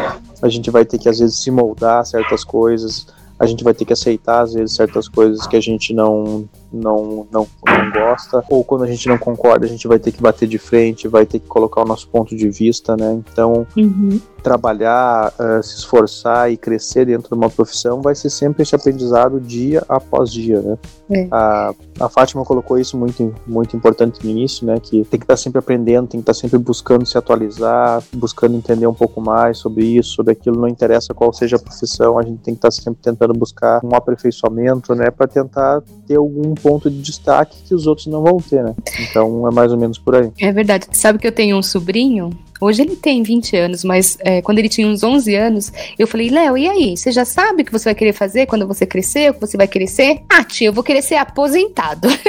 A 0.41 0.49
gente 0.49 0.71
vai 0.71 0.85
ter 0.85 0.99
que 0.99 1.09
às 1.09 1.19
vezes 1.19 1.43
se 1.43 1.51
moldar 1.51 2.07
certas 2.07 2.45
coisas 2.45 3.07
a 3.41 3.47
gente 3.47 3.65
vai 3.65 3.73
ter 3.73 3.87
que 3.87 3.93
aceitar 3.95 4.43
às 4.43 4.53
vezes 4.53 4.77
certas 4.77 5.09
coisas 5.09 5.47
que 5.47 5.57
a 5.57 5.61
gente 5.61 5.95
não 5.95 6.47
não, 6.73 7.27
não 7.31 7.47
não 7.66 7.91
gosta 7.93 8.45
ou 8.49 8.64
quando 8.64 8.85
a 8.85 8.87
gente 8.87 9.09
não 9.09 9.18
concorda 9.18 9.66
a 9.66 9.68
gente 9.68 9.87
vai 9.89 9.99
ter 9.99 10.12
que 10.12 10.23
bater 10.23 10.49
de 10.49 10.59
frente 10.59 11.09
vai 11.09 11.27
ter 11.27 11.39
que 11.39 11.47
colocar 11.47 11.83
o 11.83 11.85
nosso 11.85 12.09
ponto 12.09 12.37
de 12.37 12.49
vista 12.49 12.97
né 12.97 13.12
então 13.12 13.66
uhum 13.77 14.21
trabalhar, 14.41 15.33
uh, 15.39 15.62
se 15.62 15.77
esforçar 15.77 16.51
e 16.51 16.57
crescer 16.57 17.07
dentro 17.07 17.29
de 17.29 17.35
uma 17.35 17.51
profissão 17.51 18.01
vai 18.01 18.14
ser 18.14 18.31
sempre 18.31 18.62
esse 18.62 18.75
aprendizado 18.75 19.41
dia 19.41 19.84
após 19.88 20.33
dia, 20.33 20.61
né? 20.61 20.79
É. 21.11 21.29
A, 21.30 21.75
a 22.01 22.09
Fátima 22.09 22.45
colocou 22.45 22.79
isso 22.79 22.97
muito, 22.97 23.34
muito 23.47 23.76
importante 23.76 24.25
no 24.25 24.30
início, 24.30 24.67
né? 24.67 24.79
Que 24.80 25.05
tem 25.05 25.21
que 25.21 25.25
estar 25.25 25.37
sempre 25.37 25.59
aprendendo, 25.59 26.09
tem 26.09 26.21
que 26.21 26.30
estar 26.30 26.34
sempre 26.34 26.59
buscando 26.59 27.07
se 27.07 27.17
atualizar, 27.17 28.03
buscando 28.14 28.57
entender 28.57 28.87
um 28.87 28.95
pouco 28.95 29.21
mais 29.21 29.59
sobre 29.59 29.84
isso, 29.84 30.14
sobre 30.14 30.33
aquilo, 30.33 30.61
não 30.61 30.68
interessa 30.68 31.14
qual 31.14 31.33
seja 31.33 31.57
a 31.57 31.59
profissão, 31.59 32.18
a 32.18 32.22
gente 32.22 32.38
tem 32.38 32.55
que 32.55 32.59
estar 32.59 32.71
sempre 32.71 33.01
tentando 33.03 33.34
buscar 33.34 33.84
um 33.84 33.95
aperfeiçoamento, 33.95 34.95
né? 34.95 35.11
Para 35.11 35.26
tentar 35.26 35.83
ter 36.07 36.17
algum 36.17 36.55
ponto 36.62 36.91
de 36.91 37.00
destaque 37.00 37.57
que 37.66 37.74
os 37.74 37.87
outros 37.87 38.07
não 38.07 38.22
vão 38.22 38.38
ter, 38.38 38.62
né? 38.62 38.74
Então 39.00 39.46
é 39.46 39.50
mais 39.50 39.72
ou 39.72 39.78
menos 39.78 39.99
por 39.99 40.14
aí. 40.14 40.30
É 40.41 40.53
verdade. 40.53 40.87
Sabe 40.92 41.18
que 41.18 41.26
eu 41.26 41.32
tenho 41.32 41.57
um 41.57 41.62
sobrinho 41.62 42.30
Hoje 42.61 42.82
ele 42.82 42.95
tem 42.95 43.22
20 43.22 43.57
anos, 43.57 43.82
mas 43.82 44.18
é, 44.20 44.42
quando 44.42 44.58
ele 44.58 44.68
tinha 44.68 44.87
uns 44.87 45.03
11 45.03 45.34
anos, 45.34 45.72
eu 45.99 46.07
falei, 46.07 46.28
Léo, 46.28 46.58
e 46.58 46.68
aí? 46.68 46.95
Você 46.95 47.11
já 47.11 47.24
sabe 47.24 47.62
o 47.62 47.64
que 47.64 47.72
você 47.72 47.84
vai 47.87 47.95
querer 47.95 48.12
fazer 48.12 48.45
quando 48.46 48.66
você 48.66 48.84
crescer? 48.84 49.30
O 49.30 49.34
que 49.34 49.41
você 49.41 49.57
vai 49.57 49.66
querer 49.66 49.87
ser? 49.87 50.20
Ah, 50.28 50.45
tia, 50.45 50.68
eu 50.68 50.72
vou 50.72 50.84
querer 50.84 51.00
ser 51.00 51.14
aposentado. 51.14 52.08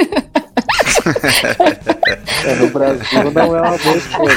é, 2.46 2.54
no 2.54 2.70
Brasil 2.70 3.30
não 3.30 3.56
é 3.56 3.60
uma 3.60 3.76
boa 3.76 3.96
escolha. 3.96 4.32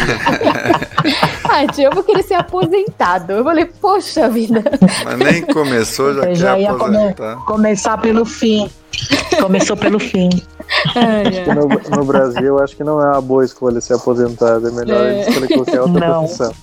ah, 1.45 1.65
tia, 1.71 1.85
eu 1.85 1.93
vou 1.93 2.03
querer 2.03 2.23
ser 2.23 2.33
aposentado. 2.33 3.31
Eu 3.31 3.43
falei, 3.45 3.63
poxa 3.65 4.27
vida. 4.27 4.61
Mas 5.05 5.17
nem 5.17 5.43
começou, 5.43 6.13
já, 6.13 6.23
eu 6.25 6.35
já 6.35 6.59
ia 6.59 6.71
aposentar. 6.71 7.35
Come 7.35 7.45
começar 7.45 7.97
pelo 7.99 8.25
fim. 8.25 8.69
Começou 9.41 9.77
pelo 9.77 9.99
fim. 9.99 10.29
No, 11.53 11.97
no, 11.97 12.05
Brasil, 12.05 12.59
acho 12.59 12.75
que 12.75 12.83
não 12.83 13.01
é 13.01 13.11
uma 13.11 13.21
boa 13.21 13.45
escolha 13.45 13.79
ser 13.79 13.93
aposentado. 13.93 14.67
É 14.67 14.71
melhor 14.71 15.05
é. 15.05 15.21
escolher 15.21 15.47
qualquer 15.47 15.81
outra 15.81 16.07
não. 16.07 16.19
profissão. 16.19 16.53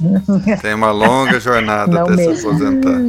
Tem 0.61 0.75
uma 0.75 0.91
longa 0.91 1.39
jornada 1.39 1.93
não 1.93 2.05
até 2.05 2.17
mesmo. 2.17 2.37
se 2.37 2.47
aposentar. 2.47 3.01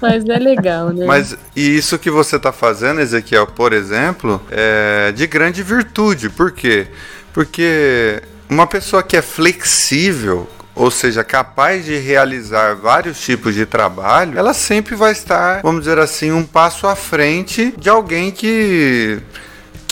Mas 0.00 0.24
é 0.28 0.38
legal, 0.38 0.90
né? 0.90 1.06
Mas 1.06 1.36
e 1.54 1.76
isso 1.76 1.98
que 1.98 2.10
você 2.10 2.36
está 2.36 2.52
fazendo, 2.52 3.00
Ezequiel, 3.00 3.46
por 3.46 3.72
exemplo, 3.72 4.40
é 4.50 5.12
de 5.12 5.26
grande 5.26 5.62
virtude. 5.62 6.28
Por 6.28 6.50
quê? 6.50 6.88
Porque 7.32 8.22
uma 8.48 8.66
pessoa 8.66 9.02
que 9.02 9.16
é 9.16 9.22
flexível 9.22 10.48
ou 10.74 10.90
seja, 10.90 11.22
capaz 11.22 11.84
de 11.84 11.96
realizar 11.96 12.74
vários 12.74 13.20
tipos 13.20 13.54
de 13.54 13.64
trabalho, 13.64 14.38
ela 14.38 14.52
sempre 14.52 14.94
vai 14.94 15.12
estar, 15.12 15.62
vamos 15.62 15.82
dizer 15.82 15.98
assim, 15.98 16.32
um 16.32 16.44
passo 16.44 16.86
à 16.86 16.96
frente 16.96 17.72
de 17.78 17.88
alguém 17.88 18.30
que 18.30 19.20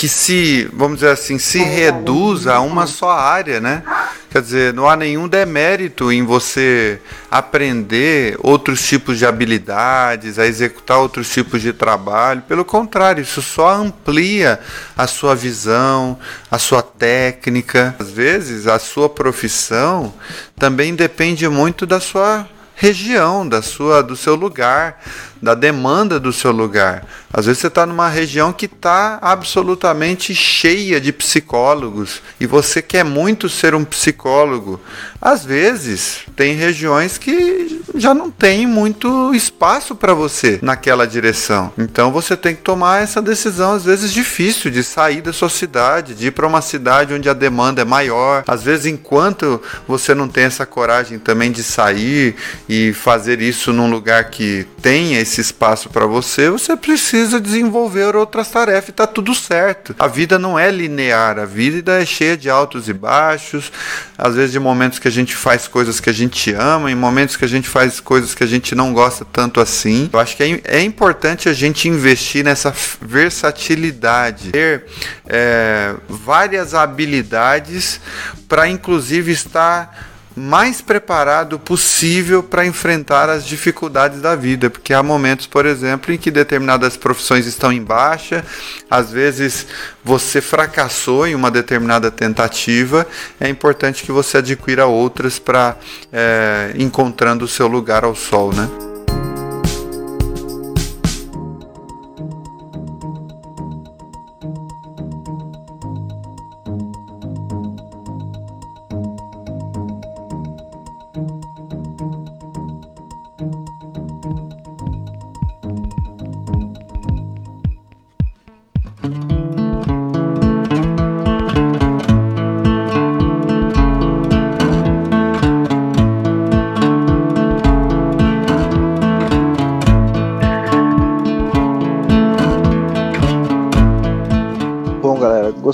que 0.02 0.08
se, 0.08 0.68
vamos 0.72 0.96
dizer 0.96 1.12
assim, 1.12 1.38
se 1.38 1.62
reduz 1.62 2.48
a 2.48 2.58
uma 2.58 2.88
só 2.88 3.12
área, 3.12 3.60
né? 3.60 3.84
Quer 4.32 4.42
dizer, 4.42 4.74
não 4.74 4.90
há 4.90 4.96
nenhum 4.96 5.28
demérito 5.28 6.10
em 6.10 6.24
você 6.24 7.00
aprender 7.30 8.36
outros 8.40 8.84
tipos 8.84 9.16
de 9.16 9.24
habilidades, 9.24 10.40
a 10.40 10.46
executar 10.48 10.98
outros 10.98 11.32
tipos 11.32 11.62
de 11.62 11.72
trabalho. 11.72 12.42
Pelo 12.48 12.64
contrário, 12.64 13.22
isso 13.22 13.40
só 13.40 13.76
amplia 13.76 14.58
a 14.98 15.06
sua 15.06 15.36
visão, 15.36 16.18
a 16.50 16.58
sua 16.58 16.82
técnica. 16.82 17.94
Às 17.96 18.10
vezes, 18.10 18.66
a 18.66 18.80
sua 18.80 19.08
profissão 19.08 20.12
também 20.58 20.96
depende 20.96 21.48
muito 21.48 21.86
da 21.86 22.00
sua 22.00 22.44
região, 22.82 23.48
da 23.48 23.62
sua, 23.62 24.02
do 24.02 24.16
seu 24.16 24.34
lugar, 24.34 25.00
da 25.40 25.54
demanda 25.54 26.18
do 26.18 26.32
seu 26.32 26.50
lugar. 26.50 27.04
Às 27.32 27.46
vezes 27.46 27.60
você 27.60 27.66
está 27.66 27.86
numa 27.86 28.09
região 28.09 28.52
que 28.52 28.66
está 28.66 29.18
absolutamente 29.22 30.34
cheia 30.34 31.00
de 31.00 31.12
psicólogos 31.12 32.22
e 32.38 32.46
você 32.46 32.82
quer 32.82 33.04
muito 33.04 33.48
ser 33.48 33.74
um 33.74 33.84
psicólogo. 33.84 34.80
Às 35.20 35.44
vezes 35.44 36.20
tem 36.36 36.54
regiões 36.54 37.18
que 37.18 37.82
já 37.94 38.12
não 38.12 38.30
tem 38.30 38.66
muito 38.66 39.34
espaço 39.34 39.94
para 39.94 40.12
você 40.12 40.59
naquela 40.62 41.06
direção. 41.06 41.72
Então 41.78 42.12
você 42.12 42.36
tem 42.36 42.54
que 42.54 42.62
tomar 42.62 43.02
essa 43.02 43.22
decisão 43.22 43.72
às 43.72 43.84
vezes 43.84 44.12
difícil 44.12 44.70
de 44.70 44.84
sair 44.84 45.22
da 45.22 45.32
sua 45.32 45.48
cidade, 45.48 46.14
de 46.14 46.26
ir 46.26 46.30
para 46.32 46.46
uma 46.46 46.60
cidade 46.60 47.14
onde 47.14 47.28
a 47.28 47.34
demanda 47.34 47.80
é 47.82 47.84
maior. 47.84 48.44
Às 48.46 48.62
vezes 48.62 48.86
enquanto 48.86 49.60
você 49.88 50.14
não 50.14 50.28
tem 50.28 50.44
essa 50.44 50.66
coragem 50.66 51.18
também 51.18 51.50
de 51.50 51.62
sair 51.62 52.36
e 52.74 52.90
fazer 52.94 53.42
isso 53.42 53.70
num 53.70 53.90
lugar 53.90 54.30
que 54.30 54.66
tenha 54.80 55.20
esse 55.20 55.42
espaço 55.42 55.90
para 55.90 56.06
você, 56.06 56.48
você 56.48 56.74
precisa 56.74 57.38
desenvolver 57.38 58.16
outras 58.16 58.48
tarefas 58.48 58.88
e 58.88 58.92
tá 58.92 59.06
tudo 59.06 59.34
certo. 59.34 59.94
A 59.98 60.06
vida 60.06 60.38
não 60.38 60.58
é 60.58 60.70
linear, 60.70 61.38
a 61.38 61.44
vida 61.44 62.00
é 62.00 62.06
cheia 62.06 62.34
de 62.34 62.48
altos 62.48 62.88
e 62.88 62.94
baixos, 62.94 63.70
às 64.16 64.36
vezes 64.36 64.52
de 64.52 64.58
momentos 64.58 64.98
que 64.98 65.06
a 65.06 65.10
gente 65.10 65.36
faz 65.36 65.68
coisas 65.68 66.00
que 66.00 66.08
a 66.08 66.14
gente 66.14 66.50
ama, 66.54 66.90
em 66.90 66.94
momentos 66.94 67.36
que 67.36 67.44
a 67.44 67.48
gente 67.48 67.68
faz 67.68 68.00
coisas 68.00 68.34
que 68.34 68.42
a 68.42 68.46
gente 68.46 68.74
não 68.74 68.94
gosta 68.94 69.26
tanto 69.30 69.60
assim. 69.60 70.08
Eu 70.10 70.18
acho 70.18 70.34
que 70.34 70.42
é, 70.42 70.78
é 70.78 70.82
importante 70.82 71.50
a 71.50 71.52
gente 71.52 71.88
investir 71.88 72.42
nessa 72.42 72.74
versatilidade, 73.02 74.50
ter 74.50 74.86
é, 75.26 75.94
várias 76.08 76.72
habilidades 76.72 78.00
para 78.48 78.66
inclusive 78.66 79.30
estar 79.30 80.11
mais 80.36 80.80
preparado 80.80 81.59
possível 81.59 82.42
para 82.42 82.64
enfrentar 82.64 83.28
as 83.28 83.46
dificuldades 83.46 84.20
da 84.20 84.34
vida, 84.34 84.70
porque 84.70 84.94
há 84.94 85.02
momentos, 85.02 85.46
por 85.46 85.66
exemplo, 85.66 86.12
em 86.12 86.18
que 86.18 86.30
determinadas 86.30 86.96
profissões 86.96 87.46
estão 87.46 87.72
em 87.72 87.82
baixa, 87.82 88.44
às 88.90 89.10
vezes 89.10 89.66
você 90.04 90.40
fracassou 90.40 91.26
em 91.26 91.34
uma 91.34 91.50
determinada 91.50 92.10
tentativa, 92.10 93.06
é 93.40 93.48
importante 93.48 94.02
que 94.02 94.12
você 94.12 94.38
adquira 94.38 94.86
outras 94.86 95.38
para 95.38 95.76
é, 96.12 96.72
encontrando 96.76 97.44
o 97.44 97.48
seu 97.48 97.66
lugar 97.66 98.04
ao 98.04 98.14
sol, 98.14 98.52
né? 98.52 98.91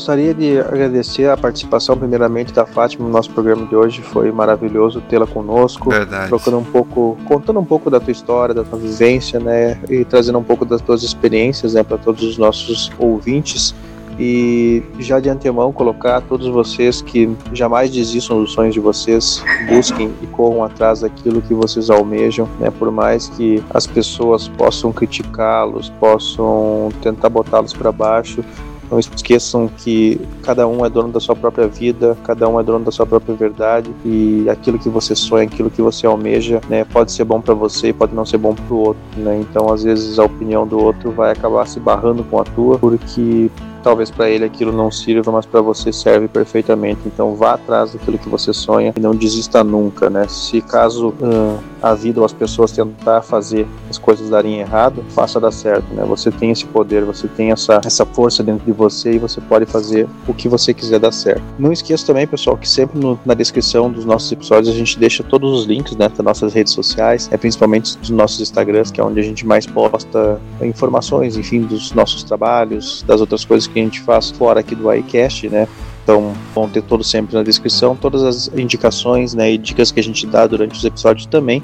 Gostaria 0.09 0.33
de 0.33 0.59
agradecer 0.59 1.29
a 1.29 1.37
participação, 1.37 1.95
primeiramente, 1.95 2.51
da 2.51 2.65
Fátima 2.65 3.05
no 3.05 3.13
nosso 3.13 3.31
programa 3.31 3.67
de 3.67 3.77
hoje. 3.77 4.01
Foi 4.01 4.33
maravilhoso 4.33 5.03
tê-la 5.03 5.27
conosco. 5.27 5.91
Verdade. 5.91 6.29
Trocando 6.29 6.57
um 6.57 6.65
pouco, 6.65 7.19
contando 7.27 7.61
um 7.61 7.65
pouco 7.65 7.91
da 7.91 8.01
tua 8.01 8.11
história, 8.11 8.55
da 8.55 8.65
tua 8.65 8.79
vivência, 8.79 9.39
né? 9.39 9.79
E 9.87 10.07
trazendo 10.07 10.39
um 10.39 10.43
pouco 10.43 10.65
das 10.65 10.81
tuas 10.81 11.03
experiências, 11.03 11.75
né, 11.75 11.83
para 11.83 11.99
todos 11.99 12.23
os 12.23 12.39
nossos 12.39 12.91
ouvintes 12.99 13.75
e 14.19 14.83
já 14.99 15.21
de 15.21 15.29
antemão 15.29 15.73
colocar 15.73 16.21
todos 16.23 16.49
vocês 16.49 17.01
que 17.01 17.31
jamais 17.53 17.91
desistam 17.91 18.41
dos 18.41 18.53
sonhos 18.53 18.75
de 18.75 18.81
vocês, 18.81 19.45
busquem 19.69 20.13
e 20.21 20.27
corram 20.27 20.65
atrás 20.65 21.03
daquilo 21.03 21.41
que 21.41 21.55
vocês 21.55 21.89
almejam, 21.89 22.49
né? 22.59 22.71
Por 22.71 22.91
mais 22.91 23.29
que 23.29 23.63
as 23.71 23.87
pessoas 23.87 24.49
possam 24.49 24.91
criticá-los, 24.91 25.91
possam 26.01 26.89
tentar 27.03 27.29
botá-los 27.29 27.73
para 27.73 27.93
baixo, 27.93 28.43
não 28.91 28.99
esqueçam 28.99 29.69
que 29.69 30.21
cada 30.43 30.67
um 30.67 30.85
é 30.85 30.91
dono 30.91 31.11
da 31.11 31.21
sua 31.21 31.37
própria 31.37 31.67
vida, 31.67 32.17
cada 32.25 32.49
um 32.49 32.59
é 32.59 32.63
dono 32.63 32.85
da 32.85 32.91
sua 32.91 33.07
própria 33.07 33.35
verdade 33.35 33.91
e 34.05 34.49
aquilo 34.49 34.79
que 34.79 34.89
você 34.89 35.15
sonha, 35.15 35.45
aquilo 35.45 35.71
que 35.71 35.83
você 35.83 36.07
almeja, 36.07 36.61
né, 36.69 36.85
pode 36.85 37.13
ser 37.13 37.25
bom 37.25 37.41
para 37.41 37.55
você 37.55 37.89
e 37.89 37.93
pode 37.93 38.15
não 38.15 38.25
ser 38.25 38.39
bom 38.39 38.55
para 38.55 38.75
o 38.75 38.79
outro, 38.79 39.03
né? 39.17 39.39
Então, 39.41 39.73
às 39.73 39.83
vezes 39.83 40.19
a 40.19 40.25
opinião 40.25 40.67
do 40.67 40.79
outro 40.79 41.11
vai 41.11 41.33
acabar 41.33 41.67
se 41.67 41.79
barrando 41.79 42.25
com 42.25 42.41
a 42.41 42.45
tua, 42.45 42.79
porque 42.79 43.51
talvez 43.83 44.11
para 44.11 44.29
ele 44.29 44.45
aquilo 44.45 44.73
não 44.73 44.91
sirva, 44.91 45.31
mas 45.31 45.47
para 45.47 45.61
você 45.61 45.93
serve 45.93 46.29
perfeitamente. 46.29 47.01
Então 47.07 47.35
vá 47.35 47.55
atrás 47.55 47.93
daquilo 47.93 48.19
que 48.19 48.29
você 48.29 48.53
sonha 48.53 48.93
e 48.97 49.01
não 49.01 49.15
desista 49.15 49.63
nunca, 49.63 50.11
né? 50.11 50.27
Se 50.29 50.61
caso 50.61 51.09
uh, 51.09 51.59
a 51.83 51.95
vida 51.95 52.21
ou 52.21 52.27
as 52.27 52.33
pessoas 52.33 52.73
tentar 52.73 53.23
fazer 53.23 53.67
as 53.89 53.99
coisas 53.99 54.29
darem 54.29 54.61
errado, 54.61 55.05
faça 55.11 55.41
dar 55.41 55.51
certo, 55.51 55.93
né? 55.95 56.05
Você 56.05 56.31
tem 56.31 56.51
esse 56.51 56.67
poder, 56.67 57.05
você 57.05 57.29
tem 57.29 57.53
essa, 57.53 57.81
essa 57.85 58.05
força 58.05 58.43
dentro 58.43 58.65
de 58.65 58.73
você 58.73 59.13
e 59.13 59.19
você 59.19 59.41
pode 59.41 59.67
fazer 59.67 60.09
o 60.27 60.35
que 60.35 60.49
você 60.49 60.75
quiser 60.75 60.99
dar 60.99 61.13
certo. 61.13 61.43
Não 61.59 61.73
esqueça 61.73 62.07
também, 62.07 62.27
pessoal, 62.27 62.57
que 62.57 62.69
sempre 62.69 62.99
no, 62.99 63.19
na 63.25 63.35
descrição 63.35 63.91
dos 63.91 64.05
nossos 64.05 64.31
episódios 64.33 64.75
a 64.75 64.77
gente 64.77 64.99
deixa 64.99 65.23
todos 65.23 65.61
os 65.61 65.67
links, 65.67 65.97
né, 65.97 66.09
das 66.09 66.25
nossas 66.25 66.53
redes 66.53 66.73
sociais, 66.73 67.29
é 67.33 67.37
principalmente 67.37 67.97
dos 67.99 68.11
nossos 68.11 68.41
Instagrams, 68.41 68.91
que 68.91 69.01
é 69.01 69.05
onde 69.05 69.21
a 69.21 69.23
gente 69.23 69.47
mais 69.47 69.67
posta 69.67 70.41
informações, 70.63 71.37
enfim, 71.37 71.63
dos 71.63 71.93
nossos 71.93 72.23
trabalhos, 72.23 73.05
das 73.07 73.21
outras 73.21 73.45
coisas 73.45 73.68
que 73.69 73.79
a 73.79 73.83
gente 73.83 74.01
faz 74.01 74.31
fora 74.31 74.61
aqui 74.61 74.75
do 74.75 74.93
iCast, 74.93 75.49
né? 75.49 75.69
Então 76.03 76.33
vão 76.55 76.67
ter 76.67 76.83
todos 76.83 77.11
sempre 77.11 77.37
na 77.37 77.43
descrição, 77.43 77.95
todas 77.95 78.23
as 78.23 78.49
indicações 78.57 79.35
né, 79.35 79.53
e 79.53 79.59
dicas 79.59 79.93
que 79.93 80.01
a 80.01 80.03
gente 80.03 80.27
dá 80.27 80.47
durante 80.47 80.75
os 80.75 80.83
episódios 80.83 81.27
também 81.27 81.63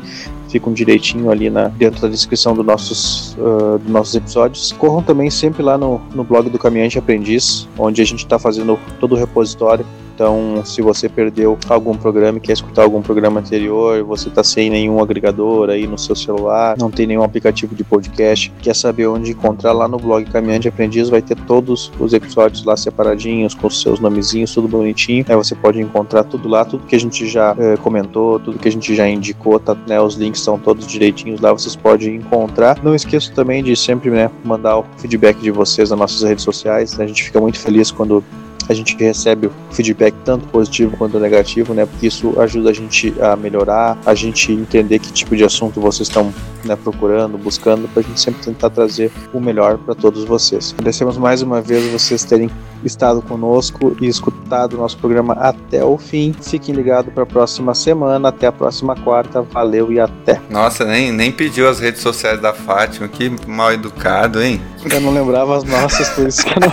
ficam 0.51 0.71
direitinho 0.73 1.31
ali 1.31 1.49
na, 1.49 1.69
dentro 1.69 2.03
da 2.03 2.09
descrição 2.09 2.55
dos 2.55 2.65
nossos, 2.65 3.35
uh, 3.39 3.79
dos 3.79 3.91
nossos 3.91 4.15
episódios. 4.15 4.73
Corram 4.73 5.03
também 5.03 5.31
sempre 5.31 5.63
lá 5.63 5.79
no, 5.79 5.99
no 6.15 6.23
blog 6.23 6.51
do 6.51 6.59
Caminhante 6.59 6.99
Aprendiz, 6.99 7.67
onde 7.79 8.03
a 8.03 8.05
gente 8.05 8.19
está 8.19 8.39
fazendo 8.39 8.79
todo 9.01 9.13
o 9.13 9.19
repositório 9.19 9.87
então, 10.15 10.63
se 10.65 10.81
você 10.81 11.09
perdeu 11.09 11.59
algum 11.69 11.97
programa 11.97 12.39
e 12.39 12.41
quer 12.41 12.53
escutar 12.53 12.83
algum 12.83 13.03
programa 13.03 13.41
anterior, 13.41 14.03
você 14.05 14.29
está 14.29 14.45
sem 14.45 14.71
nenhum 14.71 15.03
agregador 15.03 15.71
aí 15.71 15.89
no 15.89 15.99
seu 15.99 16.15
celular, 16.15 16.77
não 16.79 16.89
tem 16.89 17.05
nenhum 17.05 17.25
aplicativo 17.25 17.75
de 17.75 17.83
podcast, 17.83 18.53
quer 18.63 18.77
saber 18.77 19.09
onde 19.09 19.33
encontrar 19.33 19.73
lá 19.73 19.89
no 19.89 19.99
blog 19.99 20.25
Caminhante 20.27 20.69
Aprendiz, 20.69 21.09
vai 21.09 21.21
ter 21.21 21.35
todos 21.35 21.91
os 21.99 22.13
episódios 22.13 22.65
lá 22.65 22.77
separadinhos, 22.77 23.55
com 23.55 23.67
os 23.67 23.83
seus 23.83 23.99
nomezinhos, 23.99 24.55
tudo 24.55 24.69
bonitinho. 24.69 25.25
Aí 25.29 25.35
você 25.35 25.55
pode 25.55 25.81
encontrar 25.81 26.23
tudo 26.23 26.49
lá, 26.49 26.65
tudo 26.65 26.87
que 26.87 26.95
a 26.95 27.01
gente 27.01 27.27
já 27.27 27.57
é, 27.59 27.77
comentou, 27.77 28.39
tudo 28.39 28.59
que 28.59 28.69
a 28.69 28.73
gente 28.73 28.95
já 28.95 29.09
indicou, 29.09 29.59
tá, 29.59 29.77
né, 29.89 30.01
os 30.01 30.15
links 30.15 30.41
estão 30.41 30.59
todos 30.59 30.87
direitinhos 30.87 31.41
lá, 31.41 31.53
vocês 31.53 31.75
podem 31.75 32.17
encontrar. 32.17 32.79
Não 32.85 32.95
esqueça 32.95 33.33
também 33.33 33.65
de 33.65 33.75
sempre 33.75 34.11
né, 34.11 34.31
mandar 34.45 34.79
o 34.79 34.85
feedback 34.99 35.39
de 35.41 35.51
vocês 35.51 35.91
nas 35.91 35.99
nossas 35.99 36.23
redes 36.23 36.45
sociais. 36.45 37.01
A 37.01 37.07
gente 37.07 37.25
fica 37.25 37.41
muito 37.41 37.59
feliz 37.59 37.91
quando 37.91 38.23
a 38.69 38.75
gente 38.75 38.97
recebe 38.97 39.51
feedback 39.71 40.15
tanto 40.25 40.47
positivo 40.49 40.97
quanto 40.97 41.19
negativo, 41.19 41.75
né? 41.75 41.85
Porque 41.87 42.07
isso 42.07 42.39
ajuda 42.41 42.71
a 42.71 42.73
gente 42.73 43.15
a 43.21 43.37
melhorar, 43.37 43.99
a 44.07 44.15
gente 44.15 44.53
entender 44.53 44.99
que 44.99 45.13
tipo 45.13 45.37
de 45.37 45.45
assunto 45.45 45.81
vocês 45.81 46.09
estão 46.09 46.33
né, 46.65 46.77
procurando, 46.77 47.39
buscando, 47.39 47.89
para 47.89 48.01
a 48.01 48.05
gente 48.05 48.21
sempre 48.21 48.43
tentar 48.43 48.71
trazer 48.71 49.11
o 49.33 49.41
melhor 49.41 49.79
para 49.79 49.95
todos 49.95 50.25
vocês. 50.25 50.73
Agradecemos 50.73 51.17
mais 51.17 51.43
uma 51.43 51.61
vez 51.61 51.91
vocês 51.91 52.25
terem 52.25 52.51
estado 52.85 53.23
conosco 53.23 53.97
e 54.01 54.07
escutado 54.07 54.75
o 54.75 54.77
nosso 54.79 54.99
programa 54.99 55.35
até 55.35 55.85
o 55.85 55.97
fim. 55.97 56.35
Fiquem 56.41 56.75
ligados 56.75 57.13
para 57.13 57.23
a 57.23 57.27
próxima 57.27 57.75
semana, 57.75 58.29
até 58.29 58.47
a 58.47 58.53
próxima 58.53 58.95
quarta. 58.97 59.43
Valeu 59.43 59.91
e 59.93 59.99
até. 59.99 60.41
Nossa, 60.51 60.85
nem, 60.85 61.11
nem 61.13 61.33
pediu 61.33 61.69
as 61.69 61.81
redes 61.81 62.03
sociais 62.03 62.41
da 62.41 62.53
Fátima, 62.53 63.09
que 63.09 63.35
mal 63.47 63.73
educado, 63.73 64.43
hein? 64.43 64.61
Eu 64.91 65.01
não 65.01 65.13
lembrava 65.13 65.57
as 65.57 65.65
nossas, 65.65 66.09
por 66.11 66.27
isso 66.27 66.45
que 66.45 66.51
eu 66.51 66.61
não 66.61 66.73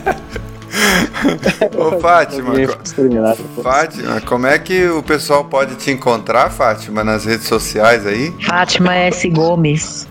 Ô 1.76 1.98
Fátima, 2.00 2.54
Fátima, 3.62 4.20
como 4.22 4.46
é 4.46 4.58
que 4.58 4.88
o 4.88 5.02
pessoal 5.02 5.44
pode 5.44 5.74
te 5.76 5.90
encontrar, 5.90 6.50
Fátima, 6.50 7.04
nas 7.04 7.24
redes 7.24 7.46
sociais 7.46 8.06
aí? 8.06 8.34
Fátima 8.46 8.94
S. 8.94 9.28
Gomes. 9.28 10.08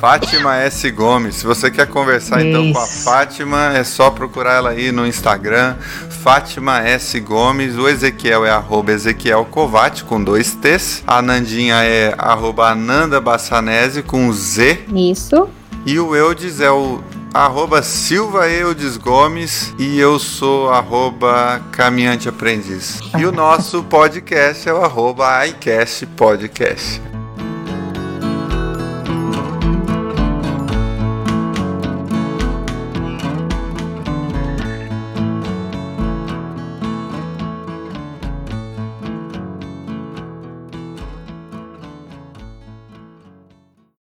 Fátima 0.00 0.56
S. 0.58 0.90
Gomes. 0.90 1.36
Se 1.36 1.46
você 1.46 1.70
quer 1.70 1.86
conversar 1.86 2.38
Isso. 2.38 2.48
então 2.48 2.72
com 2.72 2.78
a 2.78 2.86
Fátima, 2.86 3.72
é 3.76 3.84
só 3.84 4.10
procurar 4.10 4.54
ela 4.54 4.70
aí 4.70 4.92
no 4.92 5.06
Instagram, 5.06 5.74
Fátima 6.22 6.80
S. 6.80 7.18
Gomes. 7.20 7.76
O 7.76 7.88
Ezequiel 7.88 8.44
é 8.44 8.50
arroba 8.50 8.92
Ezequiel 8.92 9.44
Covati 9.44 10.04
com 10.04 10.22
dois 10.22 10.54
T's. 10.54 11.02
A 11.06 11.20
Nandinha 11.20 11.82
é 11.84 12.14
arroba 12.16 12.70
Ananda 12.70 13.20
Bassanese 13.20 14.02
com 14.02 14.32
Z. 14.32 14.84
Isso. 14.94 15.48
E 15.84 15.98
o 15.98 16.14
Eudes 16.14 16.60
é 16.60 16.70
o 16.70 17.00
arroba 17.32 17.82
Silva 17.82 18.48
Eudes 18.48 18.96
Gomes 18.96 19.74
e 19.78 19.98
eu 19.98 20.18
sou 20.18 20.70
arroba 20.70 21.60
Caminhante 21.72 22.28
Aprendiz. 22.28 23.00
E 23.18 23.24
o 23.26 23.32
nosso 23.32 23.82
podcast 23.84 24.68
é 24.68 24.72
o 24.72 24.84
arroba 24.84 25.46
iCast 25.46 26.06
Podcast. 26.06 27.17